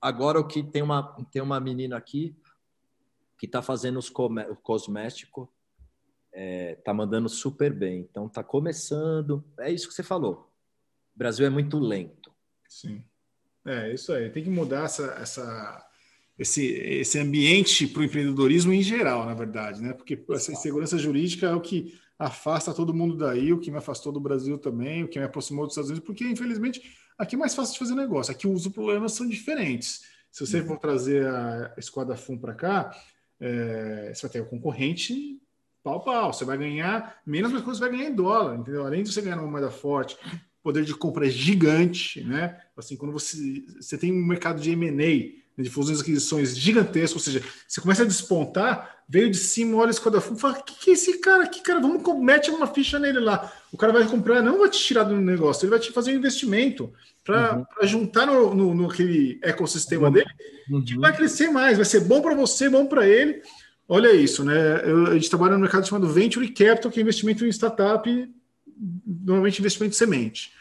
Agora 0.00 0.40
o 0.40 0.46
que 0.46 0.62
tem 0.62 0.82
uma, 0.82 1.16
tem 1.30 1.40
uma 1.40 1.60
menina 1.60 1.96
aqui 1.96 2.36
que 3.38 3.46
está 3.46 3.62
fazendo 3.62 3.98
os 3.98 4.10
o 4.10 4.56
cosmético, 4.56 5.50
é, 6.32 6.74
tá 6.84 6.92
mandando 6.92 7.28
super 7.28 7.72
bem. 7.72 8.00
Então 8.00 8.26
está 8.26 8.42
começando. 8.42 9.44
É 9.58 9.70
isso 9.70 9.88
que 9.88 9.94
você 9.94 10.02
falou. 10.02 10.50
O 11.14 11.18
Brasil 11.18 11.46
é 11.46 11.50
muito 11.50 11.78
lento. 11.78 12.33
Sim. 12.68 13.02
É, 13.64 13.92
isso 13.92 14.12
aí. 14.12 14.30
Tem 14.30 14.44
que 14.44 14.50
mudar 14.50 14.84
essa, 14.84 15.04
essa, 15.20 15.86
esse, 16.38 16.66
esse 16.66 17.18
ambiente 17.18 17.86
para 17.86 18.00
o 18.00 18.04
empreendedorismo 18.04 18.72
em 18.72 18.82
geral, 18.82 19.24
na 19.24 19.34
verdade, 19.34 19.82
né? 19.82 19.92
Porque 19.92 20.22
essa 20.30 20.52
insegurança 20.52 20.98
jurídica 20.98 21.46
é 21.46 21.54
o 21.54 21.60
que 21.60 21.98
afasta 22.18 22.74
todo 22.74 22.94
mundo 22.94 23.16
daí, 23.16 23.52
o 23.52 23.58
que 23.58 23.70
me 23.70 23.78
afastou 23.78 24.12
do 24.12 24.20
Brasil 24.20 24.58
também, 24.58 25.04
o 25.04 25.08
que 25.08 25.18
me 25.18 25.24
aproximou 25.24 25.66
dos 25.66 25.72
Estados 25.72 25.90
Unidos, 25.90 26.06
porque, 26.06 26.24
infelizmente, 26.24 26.96
aqui 27.18 27.34
é 27.34 27.38
mais 27.38 27.54
fácil 27.54 27.72
de 27.72 27.78
fazer 27.78 27.94
negócio. 27.94 28.32
Aqui 28.32 28.46
os 28.46 28.66
problemas 28.68 29.12
são 29.12 29.26
diferentes. 29.26 30.02
Se 30.30 30.46
você 30.46 30.60
uhum. 30.60 30.66
for 30.66 30.78
trazer 30.78 31.26
a 31.26 31.74
Esquadra 31.76 32.16
FUM 32.16 32.38
para 32.38 32.54
cá, 32.54 32.96
é, 33.40 34.12
você 34.14 34.22
vai 34.22 34.30
ter 34.30 34.40
o 34.40 34.46
concorrente 34.46 35.40
pau 35.84 36.02
pau. 36.02 36.32
Você 36.32 36.44
vai 36.44 36.56
ganhar 36.56 37.20
menos, 37.26 37.52
mas 37.52 37.62
você 37.62 37.80
vai 37.80 37.90
ganhar 37.90 38.08
em 38.08 38.14
dólar, 38.14 38.56
entendeu? 38.56 38.86
Além 38.86 39.02
de 39.02 39.12
você 39.12 39.20
ganhar 39.20 39.38
uma 39.38 39.50
moeda 39.50 39.70
forte, 39.70 40.16
poder 40.64 40.82
de 40.82 40.94
compra 40.94 41.26
é 41.26 41.30
gigante, 41.30 42.24
né? 42.24 42.58
Assim, 42.74 42.96
quando 42.96 43.12
você, 43.12 43.62
você 43.78 43.98
tem 43.98 44.10
um 44.10 44.26
mercado 44.26 44.58
de 44.58 44.70
M&A, 44.70 44.92
né, 45.56 45.62
de 45.62 45.68
fusões 45.68 45.98
e 45.98 46.00
aquisições 46.02 46.56
gigantesco, 46.56 47.18
ou 47.18 47.22
seja, 47.22 47.42
você 47.68 47.82
começa 47.82 48.02
a 48.02 48.06
despontar, 48.06 49.04
veio 49.06 49.30
de 49.30 49.36
cima, 49.36 49.76
olha 49.76 49.90
esse 49.90 50.00
quadrafum, 50.00 50.36
fala, 50.36 50.54
que 50.54 50.74
que 50.74 50.90
é 50.90 50.94
esse 50.94 51.18
cara 51.18 51.44
aqui, 51.44 51.60
cara? 51.62 51.80
Vamos, 51.80 52.02
mete 52.18 52.50
uma 52.50 52.66
ficha 52.66 52.98
nele 52.98 53.20
lá. 53.20 53.52
O 53.70 53.76
cara 53.76 53.92
vai 53.92 54.06
comprar, 54.06 54.40
não 54.40 54.58
vai 54.58 54.70
te 54.70 54.78
tirar 54.78 55.04
do 55.04 55.14
negócio, 55.16 55.64
ele 55.64 55.70
vai 55.70 55.78
te 55.78 55.92
fazer 55.92 56.12
um 56.12 56.16
investimento 56.16 56.90
para 57.22 57.58
uhum. 57.58 57.86
juntar 57.86 58.26
no, 58.26 58.54
no, 58.54 58.74
no, 58.74 58.90
aquele 58.90 59.38
ecossistema 59.42 60.06
uhum. 60.06 60.12
dele, 60.14 60.30
uhum. 60.70 60.82
que 60.82 60.98
vai 60.98 61.14
crescer 61.14 61.50
mais, 61.50 61.76
vai 61.76 61.84
ser 61.84 62.00
bom 62.00 62.22
para 62.22 62.34
você, 62.34 62.70
bom 62.70 62.86
para 62.86 63.06
ele. 63.06 63.42
Olha 63.86 64.14
isso, 64.14 64.42
né? 64.42 64.80
Eu, 64.82 65.08
a 65.08 65.14
gente 65.14 65.28
trabalha 65.28 65.52
no 65.52 65.60
mercado 65.60 65.86
chamado 65.86 66.08
Venture 66.08 66.48
Capital, 66.48 66.90
que 66.90 66.98
é 66.98 67.02
investimento 67.02 67.44
em 67.44 67.50
startup 67.50 68.08
normalmente 68.76 69.60
investimento 69.60 69.94
semente. 69.94 70.52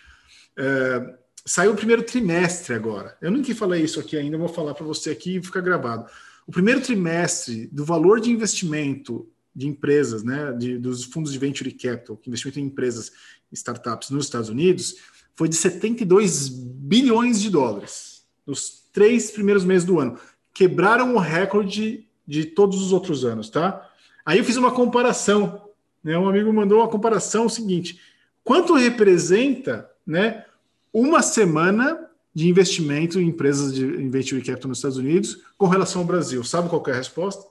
É, 0.58 1.16
saiu 1.46 1.74
o 1.74 1.76
primeiro 1.76 2.04
trimestre 2.04 2.74
agora. 2.74 3.18
Eu 3.22 3.32
nunca 3.32 3.54
falei 3.56 3.84
isso 3.84 4.00
aqui 4.00 4.18
ainda, 4.18 4.38
vou 4.38 4.48
falar 4.48 4.74
para 4.74 4.86
você 4.86 5.12
aqui 5.12 5.38
e 5.38 5.44
fica 5.44 5.62
gravado. 5.62 6.10
O 6.48 6.52
primeiro 6.52 6.82
trimestre 6.82 7.68
do 7.68 7.86
valor 7.86 8.20
de 8.20 8.30
investimento 8.30 9.28
de 9.56 9.68
empresas, 9.68 10.24
né, 10.24 10.52
de, 10.54 10.78
dos 10.78 11.04
fundos 11.04 11.32
de 11.32 11.38
venture 11.38 11.72
capital, 11.72 12.20
investimento 12.26 12.60
em 12.60 12.64
empresas, 12.64 13.12
startups 13.52 14.10
nos 14.10 14.26
Estados 14.26 14.50
Unidos, 14.50 14.96
foi 15.36 15.48
de 15.48 15.56
72 15.56 16.50
bilhões 16.50 17.40
de 17.42 17.50
dólares 17.50 18.24
nos 18.46 18.84
três 18.92 19.32
primeiros 19.32 19.64
meses 19.64 19.86
do 19.86 20.00
ano. 20.00 20.20
Quebraram 20.54 21.16
o 21.16 21.20
recorde 21.20 22.08
de 22.28 22.46
todos 22.46 22.82
os 22.82 22.92
outros 22.92 23.26
anos, 23.26 23.50
tá? 23.50 23.90
Aí 24.26 24.38
eu 24.38 24.44
fiz 24.44 24.56
uma 24.56 24.72
comparação, 24.72 25.70
né? 26.04 26.18
Um 26.18 26.28
amigo 26.28 26.52
mandou 26.52 26.80
uma 26.80 26.90
comparação 26.90 27.48
seguinte: 27.48 28.00
quanto 28.44 28.76
representa, 28.76 29.90
né, 30.06 30.46
uma 30.92 31.22
semana 31.22 32.10
de 32.34 32.50
investimento 32.50 33.20
em 33.20 33.28
empresas 33.28 33.74
de 33.74 33.86
venture 34.10 34.44
capital 34.44 34.70
nos 34.70 34.80
Estados 34.80 34.98
Unidos 34.98 35.42
com 35.58 35.68
relação 35.68 36.02
ao 36.02 36.08
Brasil? 36.08 36.44
Sabe 36.44 36.70
qual 36.70 36.84
é 36.88 36.92
a 36.92 36.96
resposta? 36.96 37.48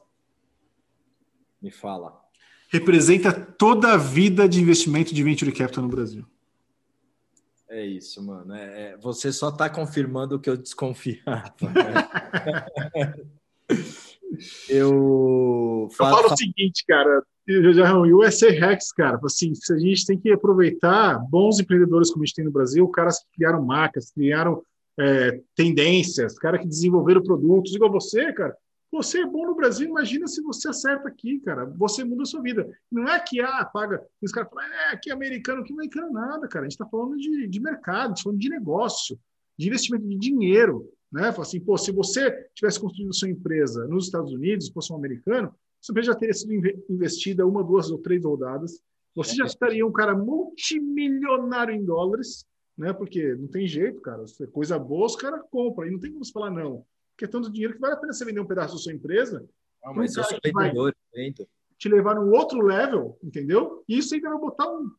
Me 1.61 1.71
fala. 1.71 2.21
Representa 2.69 3.33
toda 3.33 3.93
a 3.93 3.97
vida 3.97 4.49
de 4.49 4.61
investimento 4.61 5.15
de 5.15 5.23
venture 5.23 5.53
capital 5.53 5.85
no 5.85 5.91
Brasil. 5.91 6.27
É 7.69 7.87
isso, 7.87 8.23
mano. 8.23 8.55
É, 8.55 8.83
é, 8.83 8.97
você 8.99 9.33
só 9.33 9.49
está 9.49 9.71
confirmando 9.71 10.37
o 10.37 10.41
que 10.41 10.51
eu 10.51 10.57
desconfiava. 10.57 11.55
Né? 11.63 13.15
eu, 14.69 15.89
eu 15.89 15.89
falo 15.93 16.33
o 16.33 16.37
seguinte, 16.37 16.85
cara. 16.87 17.23
O 17.49 18.19
USA 18.19 18.51
Hacks, 18.51 18.93
cara, 18.93 19.19
assim, 19.25 19.53
a 19.71 19.79
gente 19.79 20.07
tem 20.07 20.19
que 20.19 20.31
aproveitar 20.31 21.19
bons 21.29 21.59
empreendedores 21.59 22.11
como 22.11 22.23
a 22.23 22.27
gente 22.27 22.37
tem 22.37 22.45
no 22.45 22.53
Brasil, 22.53 22.87
caras 22.89 23.19
que 23.19 23.37
criaram 23.37 23.65
marcas, 23.65 24.13
criaram 24.13 24.63
é, 24.99 25.41
tendências, 25.57 26.39
caras 26.39 26.61
que 26.61 26.69
desenvolveram 26.69 27.23
produtos, 27.23 27.75
igual 27.75 27.91
você, 27.91 28.33
cara. 28.33 28.57
Você 28.93 29.23
é 29.23 29.27
bom 29.27 29.47
no 29.47 29.55
Brasil, 29.55 29.89
imagina 29.89 30.27
se 30.27 30.43
você 30.43 30.69
acerta 30.69 31.09
aqui, 31.09 31.41
cara. 31.41 31.65
Você 31.65 32.05
muda 32.05 32.23
a 32.23 32.27
sua 32.27 32.43
vida. 32.43 32.69
Não 32.91 33.09
é 33.09 33.19
que, 33.19 33.41
ah, 33.41 33.65
paga. 33.65 34.05
Os 34.21 34.31
caras 34.31 34.51
falam, 34.51 34.69
é, 34.91 34.97
que 34.99 35.11
americano, 35.11 35.65
que 35.65 35.73
americano 35.73 36.13
nada, 36.13 36.47
cara. 36.47 36.67
A 36.67 36.69
gente 36.69 36.79
está 36.79 36.87
falando 36.87 37.17
de, 37.17 37.49
de 37.49 37.61
mercado, 37.61 38.15
tá 38.15 38.23
falando 38.23 38.39
de 38.39 38.51
negócio, 38.51 39.19
de 39.59 39.69
investimento 39.69 40.07
de 40.07 40.19
dinheiro. 40.19 40.87
Né? 41.11 41.33
Fala 41.33 41.43
assim, 41.43 41.59
pô, 41.59 41.79
se 41.79 41.91
você 41.91 42.31
tivesse 42.55 42.79
construído 42.79 43.15
sua 43.15 43.31
empresa 43.31 43.87
nos 43.89 44.05
Estados 44.05 44.31
Unidos, 44.31 44.69
fosse 44.69 44.93
um 44.93 44.97
americano, 44.97 45.55
empresa 45.91 46.13
já 46.13 46.19
teria 46.19 46.35
sido 46.35 46.53
investida 46.89 47.47
uma, 47.47 47.65
duas 47.65 47.91
ou 47.91 47.99
três 47.99 48.25
rodadas. 48.25 48.81
Você 49.15 49.35
já 49.35 49.45
estaria 49.45 49.87
um 49.87 49.93
cara 49.93 50.17
multimilionário 50.17 51.75
em 51.75 51.85
dólares, 51.85 52.47
né? 52.79 52.93
Porque 52.93 53.35
não 53.35 53.49
tem 53.49 53.67
jeito, 53.67 54.01
cara. 54.01 54.27
Se 54.27 54.45
é 54.45 54.47
coisa 54.47 54.79
boa, 54.79 55.07
os 55.07 55.17
caras 55.17 55.43
compram. 55.51 55.89
E 55.89 55.91
não 55.91 55.99
tem 55.99 56.13
como 56.13 56.25
você 56.25 56.33
falar 56.33 56.51
não 56.51 56.85
que 57.17 57.25
é 57.25 57.29
tanto 57.29 57.53
dinheiro 57.53 57.75
que 57.75 57.81
vale 57.81 57.95
a 57.95 57.97
pena 57.97 58.13
você 58.13 58.25
vender 58.25 58.41
um 58.41 58.47
pedaço 58.47 58.75
da 58.75 58.81
sua 58.81 58.93
empresa. 58.93 59.49
Não, 59.85 59.95
mas 59.95 60.17
um 60.17 60.23
sou 60.23 60.39
vendedor, 60.45 60.95
te 61.79 61.89
levar 61.89 62.17
num 62.17 62.33
outro 62.33 62.61
level, 62.61 63.19
entendeu? 63.23 63.85
E 63.89 63.99
isso 63.99 64.15
ainda 64.15 64.31
vai 64.31 64.39
botar 64.39 64.69
um, 64.69 64.91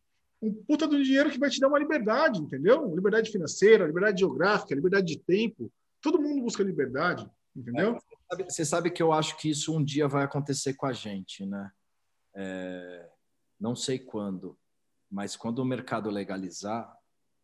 um 0.41 0.53
puta 0.53 0.87
do 0.87 1.01
dinheiro 1.03 1.29
que 1.29 1.39
vai 1.39 1.49
te 1.49 1.59
dar 1.59 1.67
uma 1.67 1.79
liberdade, 1.79 2.39
entendeu? 2.39 2.93
Liberdade 2.95 3.31
financeira, 3.31 3.85
liberdade 3.85 4.19
geográfica, 4.19 4.75
liberdade 4.75 5.05
de 5.05 5.19
tempo. 5.19 5.71
Todo 6.01 6.21
mundo 6.21 6.41
busca 6.41 6.63
liberdade, 6.63 7.29
entendeu? 7.55 7.89
É, 7.89 7.93
você, 7.93 8.15
sabe, 8.29 8.43
você, 8.43 8.65
sabe, 8.65 8.91
que 8.91 9.03
eu 9.03 9.11
acho 9.11 9.37
que 9.37 9.49
isso 9.49 9.75
um 9.75 9.83
dia 9.83 10.07
vai 10.07 10.23
acontecer 10.23 10.73
com 10.73 10.85
a 10.85 10.93
gente, 10.93 11.45
né? 11.45 11.71
É, 12.35 13.09
não 13.59 13.75
sei 13.75 13.99
quando, 13.99 14.57
mas 15.09 15.35
quando 15.35 15.59
o 15.59 15.65
mercado 15.65 16.09
legalizar, 16.09 16.91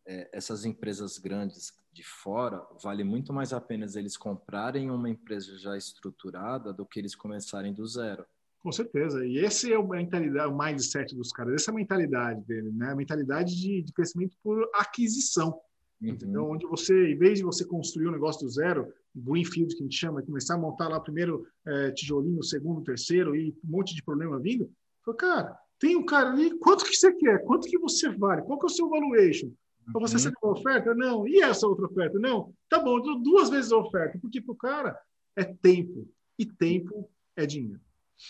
é, 0.06 0.28
essas 0.32 0.64
empresas 0.64 1.18
grandes 1.18 1.72
de 1.92 2.02
fora, 2.04 2.64
vale 2.82 3.04
muito 3.04 3.32
mais 3.32 3.52
a 3.52 3.60
pena 3.60 3.86
eles 3.96 4.16
comprarem 4.16 4.90
uma 4.90 5.08
empresa 5.08 5.56
já 5.58 5.76
estruturada 5.76 6.72
do 6.72 6.86
que 6.86 6.98
eles 6.98 7.14
começarem 7.14 7.72
do 7.72 7.86
zero. 7.86 8.24
Com 8.60 8.70
certeza. 8.70 9.24
E 9.24 9.38
esse 9.38 9.72
é 9.72 9.78
o 9.78 9.88
mentalidade, 9.88 10.52
o 10.52 10.56
mindset 10.56 11.16
dos 11.16 11.32
caras. 11.32 11.54
Essa 11.54 11.70
é 11.70 11.72
a 11.72 11.76
mentalidade 11.76 12.42
dele, 12.42 12.70
né? 12.70 12.90
A 12.90 12.96
mentalidade 12.96 13.56
de, 13.56 13.82
de 13.82 13.92
crescimento 13.92 14.36
por 14.42 14.68
aquisição. 14.74 15.58
Uhum. 16.00 16.08
Entendeu? 16.08 16.44
Onde 16.44 16.66
você, 16.66 17.12
em 17.12 17.16
vez 17.16 17.38
de 17.38 17.44
você 17.44 17.64
construir 17.64 18.08
um 18.08 18.12
negócio 18.12 18.42
do 18.42 18.50
zero, 18.50 18.92
greenfield 19.14 19.74
que 19.74 19.82
a 19.82 19.84
gente 19.84 19.96
chama, 19.96 20.22
começar 20.22 20.54
a 20.54 20.58
montar 20.58 20.88
lá 20.88 21.00
primeiro 21.00 21.46
é, 21.66 21.90
tijolinho, 21.92 22.42
segundo, 22.42 22.82
terceiro 22.82 23.34
e 23.34 23.50
um 23.64 23.70
monte 23.70 23.94
de 23.94 24.02
problema 24.02 24.38
vindo, 24.38 24.70
fala, 25.04 25.16
cara, 25.16 25.58
tem 25.78 25.96
um 25.96 26.04
cara 26.04 26.30
ali, 26.30 26.56
quanto 26.58 26.84
que 26.84 26.94
você 26.94 27.12
quer? 27.14 27.42
Quanto 27.44 27.68
que 27.68 27.78
você 27.78 28.10
vale? 28.10 28.42
Qual 28.42 28.58
que 28.58 28.66
é 28.66 28.70
o 28.70 28.70
seu 28.70 28.88
valuation? 28.88 29.46
Uhum. 29.46 30.00
Você 30.00 30.14
recebeu 30.14 30.38
uma 30.42 30.52
oferta? 30.52 30.94
Não. 30.94 31.26
E 31.26 31.42
essa 31.42 31.66
outra 31.66 31.86
oferta? 31.86 32.18
Não. 32.18 32.52
Tá 32.68 32.78
bom, 32.78 33.00
dou 33.00 33.20
duas 33.22 33.48
vezes 33.48 33.72
a 33.72 33.78
oferta, 33.78 34.18
porque 34.20 34.40
para 34.40 34.52
o 34.52 34.56
cara 34.56 35.00
é 35.36 35.44
tempo. 35.44 36.06
E 36.38 36.46
tempo 36.46 37.10
é 37.36 37.46
dinheiro. 37.46 37.80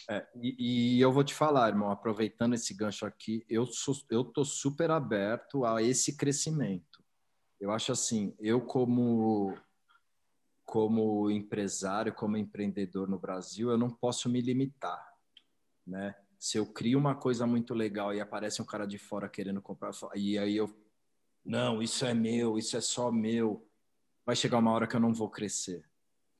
É, 0.08 0.24
e, 0.36 0.96
e, 0.96 1.00
eu 1.00 1.12
vou 1.12 1.24
te 1.24 1.34
falar, 1.34 1.68
irmão, 1.68 1.90
aproveitando 1.90 2.54
esse 2.54 2.72
gancho 2.72 3.04
aqui, 3.04 3.44
eu 3.48 3.66
sou, 3.66 3.94
eu 4.08 4.24
tô 4.24 4.44
super 4.44 4.90
aberto 4.90 5.64
a 5.64 5.82
esse 5.82 6.16
crescimento. 6.16 7.02
Eu 7.60 7.72
acho 7.72 7.90
assim, 7.90 8.32
eu 8.38 8.60
como 8.60 9.54
como 10.70 11.28
empresário, 11.28 12.14
como 12.14 12.36
empreendedor 12.36 13.08
no 13.08 13.18
Brasil, 13.18 13.70
eu 13.70 13.76
não 13.76 13.90
posso 13.90 14.28
me 14.28 14.40
limitar, 14.40 15.04
né? 15.84 16.14
Se 16.38 16.58
eu 16.58 16.64
crio 16.64 16.96
uma 16.96 17.16
coisa 17.16 17.44
muito 17.44 17.74
legal 17.74 18.14
e 18.14 18.20
aparece 18.20 18.62
um 18.62 18.64
cara 18.64 18.86
de 18.86 18.96
fora 18.96 19.28
querendo 19.28 19.60
comprar, 19.60 19.90
e 20.14 20.38
aí 20.38 20.56
eu 20.56 20.72
não, 21.44 21.82
isso 21.82 22.06
é 22.06 22.14
meu, 22.14 22.56
isso 22.56 22.76
é 22.76 22.80
só 22.80 23.10
meu. 23.10 23.66
Vai 24.24 24.36
chegar 24.36 24.58
uma 24.58 24.70
hora 24.70 24.86
que 24.86 24.94
eu 24.94 25.00
não 25.00 25.12
vou 25.12 25.28
crescer. 25.28 25.84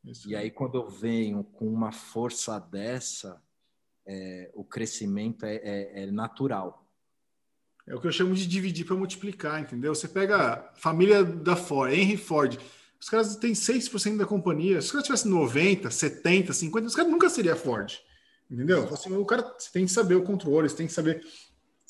Isso. 0.05 0.31
E 0.31 0.37
aí, 0.37 0.49
quando 0.49 0.77
eu 0.77 0.89
venho 0.89 1.43
com 1.43 1.67
uma 1.67 1.91
força 1.91 2.57
dessa, 2.61 3.43
é, 4.07 4.49
o 4.55 4.63
crescimento 4.63 5.45
é, 5.45 5.57
é, 5.57 6.03
é, 6.05 6.07
natural. 6.07 6.89
É 7.85 7.97
o 7.97 8.01
que 8.01 8.07
eu 8.07 8.13
chamo 8.13 8.33
de 8.33 8.47
dividir 8.47 8.87
para 8.87 8.95
multiplicar, 8.95 9.61
entendeu? 9.61 9.93
Você 9.93 10.07
pega 10.07 10.37
a 10.37 10.75
família 10.75 11.25
da 11.25 11.57
Ford, 11.57 11.93
Henry 11.93 12.17
Ford, 12.17 12.57
os 13.01 13.09
caras 13.09 13.37
têm 13.37 13.53
6% 13.53 14.19
da 14.19 14.27
companhia. 14.27 14.81
Se 14.81 14.87
os 14.87 14.93
caras 14.93 15.07
tivessem 15.07 15.31
90, 15.31 15.91
70, 15.91 16.53
50, 16.53 16.87
os 16.87 16.95
caras 16.95 17.11
nunca 17.11 17.29
seria 17.31 17.57
Ford. 17.57 17.99
Entendeu? 18.51 18.89
Assim, 18.93 19.17
o 19.17 19.25
cara 19.25 19.43
tem 19.73 19.87
que 19.87 19.93
saber 19.93 20.17
o 20.17 20.23
controle, 20.23 20.69
você 20.69 20.77
tem 20.77 20.87
que 20.87 20.93
saber 20.93 21.23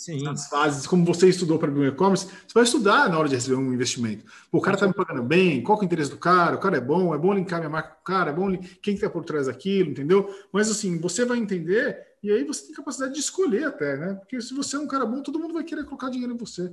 Sim. 0.00 0.26
As 0.26 0.48
fases, 0.48 0.86
como 0.86 1.04
você 1.04 1.28
estudou 1.28 1.58
para 1.58 1.70
o 1.70 1.84
e-commerce, 1.84 2.24
você 2.24 2.54
vai 2.54 2.62
estudar 2.62 3.10
na 3.10 3.18
hora 3.18 3.28
de 3.28 3.34
receber 3.34 3.56
um 3.56 3.70
investimento. 3.70 4.24
o 4.50 4.58
cara 4.58 4.74
está 4.74 4.86
me 4.86 4.94
pagando 4.94 5.22
bem, 5.22 5.62
qual 5.62 5.76
é 5.76 5.82
o 5.82 5.84
interesse 5.84 6.10
do 6.10 6.16
cara, 6.16 6.56
o 6.56 6.58
cara 6.58 6.78
é 6.78 6.80
bom, 6.80 7.14
é 7.14 7.18
bom 7.18 7.34
linkar 7.34 7.58
minha 7.58 7.68
marca 7.68 7.90
com 7.90 8.00
o 8.00 8.04
cara, 8.04 8.30
é 8.30 8.32
bom 8.32 8.56
quem 8.80 8.94
está 8.94 9.10
por 9.10 9.26
trás 9.26 9.44
daquilo, 9.44 9.90
entendeu? 9.90 10.34
Mas 10.50 10.70
assim, 10.70 10.98
você 10.98 11.26
vai 11.26 11.36
entender 11.36 12.02
e 12.22 12.32
aí 12.32 12.44
você 12.44 12.64
tem 12.64 12.74
capacidade 12.74 13.12
de 13.12 13.20
escolher 13.20 13.64
até, 13.64 13.98
né? 13.98 14.14
Porque 14.14 14.40
se 14.40 14.54
você 14.54 14.76
é 14.76 14.78
um 14.78 14.86
cara 14.86 15.04
bom, 15.04 15.22
todo 15.22 15.38
mundo 15.38 15.52
vai 15.52 15.64
querer 15.64 15.84
colocar 15.84 16.08
dinheiro 16.08 16.32
em 16.32 16.38
você. 16.38 16.72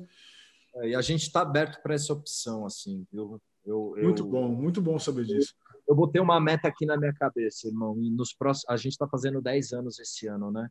É, 0.75 0.91
e 0.91 0.95
a 0.95 1.01
gente 1.01 1.23
está 1.23 1.41
aberto 1.41 1.81
para 1.81 1.95
essa 1.95 2.13
opção, 2.13 2.65
assim, 2.65 3.05
viu? 3.11 3.41
Eu, 3.67 3.93
eu, 3.97 4.03
muito 4.05 4.23
bom, 4.23 4.47
muito 4.47 4.81
bom 4.81 4.97
saber 4.97 5.25
disso. 5.25 5.53
Eu, 5.71 5.89
eu 5.89 5.95
botei 5.95 6.19
uma 6.19 6.39
meta 6.39 6.67
aqui 6.67 6.85
na 6.85 6.97
minha 6.97 7.13
cabeça, 7.13 7.67
irmão. 7.67 7.95
E 8.01 8.09
nos 8.09 8.33
próximos, 8.33 8.69
a 8.69 8.77
gente 8.77 8.93
está 8.93 9.07
fazendo 9.07 9.41
10 9.41 9.73
anos 9.73 9.99
esse 9.99 10.27
ano, 10.27 10.49
né? 10.49 10.69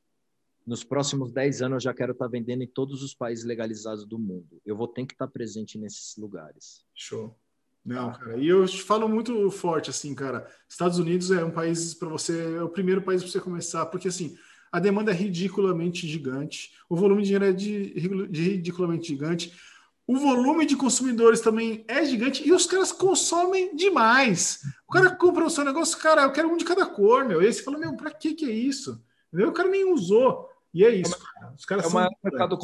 nos 0.66 0.82
próximos 0.82 1.30
10 1.30 1.62
anos 1.62 1.74
eu 1.76 1.80
já 1.90 1.94
quero 1.94 2.12
estar 2.12 2.24
tá 2.24 2.30
vendendo 2.30 2.62
em 2.62 2.66
todos 2.66 3.02
os 3.02 3.14
países 3.14 3.44
legalizados 3.44 4.04
do 4.04 4.18
mundo. 4.18 4.60
Eu 4.66 4.76
vou 4.76 4.88
ter 4.88 5.06
que 5.06 5.14
estar 5.14 5.26
tá 5.26 5.32
presente 5.32 5.78
nesses 5.78 6.16
lugares. 6.16 6.84
Show. 6.92 7.38
Não, 7.84 8.12
cara. 8.12 8.36
E 8.36 8.48
eu 8.48 8.66
te 8.66 8.82
falo 8.82 9.08
muito 9.08 9.48
forte 9.48 9.90
assim, 9.90 10.12
cara. 10.12 10.50
Estados 10.68 10.98
Unidos 10.98 11.30
é 11.30 11.44
um 11.44 11.52
país 11.52 11.94
para 11.94 12.08
você, 12.08 12.56
é 12.56 12.62
o 12.62 12.68
primeiro 12.68 13.00
país 13.00 13.22
para 13.22 13.30
você 13.30 13.40
começar, 13.40 13.86
porque 13.86 14.08
assim, 14.08 14.36
a 14.72 14.80
demanda 14.80 15.12
é 15.12 15.14
ridiculamente 15.14 16.08
gigante, 16.08 16.72
o 16.88 16.96
volume 16.96 17.22
de 17.22 17.28
dinheiro 17.28 17.44
é 17.44 17.52
de, 17.52 18.28
de 18.28 18.42
ridiculamente 18.42 19.06
gigante. 19.06 19.52
O 20.06 20.16
volume 20.16 20.64
de 20.64 20.76
consumidores 20.76 21.40
também 21.40 21.84
é 21.88 22.04
gigante 22.04 22.46
e 22.46 22.52
os 22.52 22.64
caras 22.64 22.92
consomem 22.92 23.74
demais. 23.74 24.60
O 24.88 24.92
cara 24.92 25.10
compra 25.10 25.44
o 25.44 25.50
seu 25.50 25.64
negócio, 25.64 25.98
cara, 25.98 26.22
eu 26.22 26.32
quero 26.32 26.48
um 26.48 26.56
de 26.56 26.64
cada 26.64 26.86
cor, 26.86 27.24
meu. 27.24 27.42
E 27.42 27.46
aí 27.46 27.52
você 27.52 27.62
fala, 27.62 27.78
meu, 27.78 27.96
pra 27.96 28.12
que 28.12 28.34
que 28.34 28.44
é 28.44 28.52
isso? 28.52 29.02
O 29.32 29.52
cara 29.52 29.68
nem 29.68 29.92
usou. 29.92 30.48
E 30.72 30.84
é 30.84 30.94
isso. 30.94 31.18
Cara. 31.18 31.54
Os 31.56 31.64
caras 31.64 31.84
é 31.86 31.88
o 31.88 31.92
maior 31.92 32.10
mercado 32.22 32.58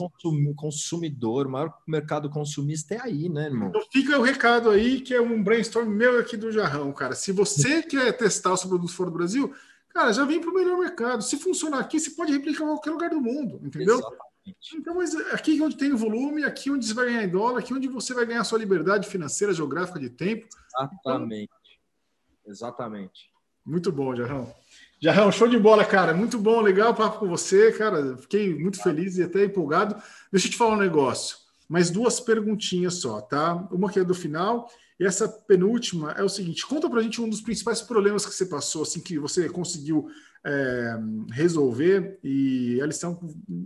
consumidor, 0.54 1.46
o 1.46 1.50
maior 1.50 1.78
mercado 1.88 2.28
consumista 2.28 2.94
é 2.94 3.00
aí, 3.00 3.28
né, 3.28 3.46
irmão? 3.46 3.70
Então 3.70 3.82
fica 3.90 4.18
o 4.18 4.22
recado 4.22 4.68
aí, 4.70 5.00
que 5.00 5.14
é 5.14 5.20
um 5.20 5.42
brainstorm 5.42 5.88
meu 5.88 6.20
aqui 6.20 6.36
do 6.36 6.52
Jarrão, 6.52 6.92
cara. 6.92 7.14
Se 7.14 7.32
você 7.32 7.82
quer 7.82 8.12
testar 8.12 8.52
o 8.52 8.56
seu 8.56 8.68
produto 8.68 8.92
fora 8.92 9.10
do 9.10 9.16
Brasil, 9.16 9.52
cara, 9.88 10.12
já 10.12 10.24
vem 10.24 10.40
para 10.40 10.50
o 10.50 10.54
melhor 10.54 10.78
mercado. 10.78 11.22
Se 11.22 11.38
funcionar 11.38 11.80
aqui, 11.80 11.98
você 11.98 12.10
pode 12.10 12.32
replicar 12.32 12.64
em 12.64 12.68
qualquer 12.68 12.90
lugar 12.90 13.10
do 13.10 13.20
mundo, 13.20 13.58
entendeu? 13.64 13.96
Exatamente. 13.96 14.31
Então, 14.74 14.96
mas 14.96 15.14
aqui 15.32 15.60
onde 15.60 15.76
tem 15.76 15.92
o 15.92 15.96
volume, 15.96 16.44
aqui 16.44 16.70
onde 16.70 16.86
você 16.86 16.94
vai 16.94 17.06
ganhar 17.06 17.24
em 17.24 17.28
dólar, 17.28 17.60
aqui 17.60 17.72
onde 17.72 17.88
você 17.88 18.12
vai 18.12 18.26
ganhar 18.26 18.42
sua 18.44 18.58
liberdade 18.58 19.08
financeira, 19.08 19.54
geográfica 19.54 20.00
de 20.00 20.10
tempo. 20.10 20.46
Exatamente. 20.66 21.44
Então, 21.44 22.52
Exatamente. 22.52 23.30
Muito 23.64 23.92
bom, 23.92 24.14
Jarrão. 24.16 24.52
Jarrão, 25.00 25.30
show 25.30 25.46
de 25.46 25.58
bola, 25.58 25.84
cara. 25.84 26.12
Muito 26.12 26.38
bom, 26.38 26.60
legal 26.60 26.90
o 26.90 26.94
papo 26.94 27.20
com 27.20 27.28
você, 27.28 27.70
cara. 27.72 28.16
Fiquei 28.16 28.54
muito 28.54 28.82
feliz 28.82 29.16
e 29.16 29.22
até 29.22 29.44
empolgado. 29.44 29.94
Deixa 30.30 30.48
eu 30.48 30.50
te 30.50 30.56
falar 30.56 30.74
um 30.74 30.78
negócio. 30.78 31.36
Mais 31.68 31.90
duas 31.90 32.18
perguntinhas 32.18 32.94
só, 32.94 33.20
tá? 33.20 33.54
Uma 33.70 33.90
que 33.90 34.00
é 34.00 34.04
do 34.04 34.14
final 34.14 34.68
e 35.02 35.04
essa 35.04 35.28
penúltima 35.28 36.12
é 36.12 36.22
o 36.22 36.28
seguinte: 36.28 36.64
conta 36.64 36.88
pra 36.88 37.02
gente 37.02 37.20
um 37.20 37.28
dos 37.28 37.40
principais 37.40 37.82
problemas 37.82 38.24
que 38.24 38.32
você 38.32 38.46
passou, 38.46 38.82
assim, 38.82 39.00
que 39.00 39.18
você 39.18 39.48
conseguiu 39.48 40.08
é, 40.44 40.96
resolver 41.30 42.18
e 42.22 42.80
a 42.82 42.86
lição, 42.86 43.18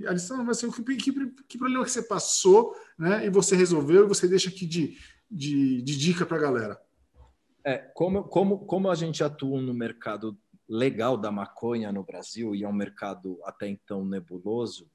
a 0.07 0.13
lição 0.13 0.45
o 0.45 0.73
que, 0.73 0.97
que, 0.97 1.13
que, 1.49 1.59
problema 1.59 1.85
que 1.85 1.91
você 1.91 2.03
passou, 2.03 2.75
né? 2.99 3.25
E 3.27 3.31
você 3.31 3.57
resolveu 3.57 4.05
e 4.05 4.09
você 4.09 4.29
deixa 4.29 4.49
aqui 4.49 4.67
de, 4.67 4.99
de, 5.31 5.83
de 5.83 5.97
dica 5.97 6.27
para 6.27 6.37
a 6.37 6.41
galera. 6.41 6.81
É, 7.65 7.79
como, 7.95 8.25
como, 8.25 8.59
como 8.61 8.91
a 8.91 8.95
gente 8.95 9.25
atua 9.25 9.61
no 9.61 9.75
mercado 9.75 10.39
legal 10.69 11.17
da 11.17 11.31
maconha 11.31 11.93
no 11.93 12.05
Brasil, 12.05 12.55
e 12.55 12.65
é 12.65 12.69
um 12.69 12.73
mercado 12.73 13.41
até 13.45 13.69
então 13.69 14.05
nebuloso, 14.05 14.91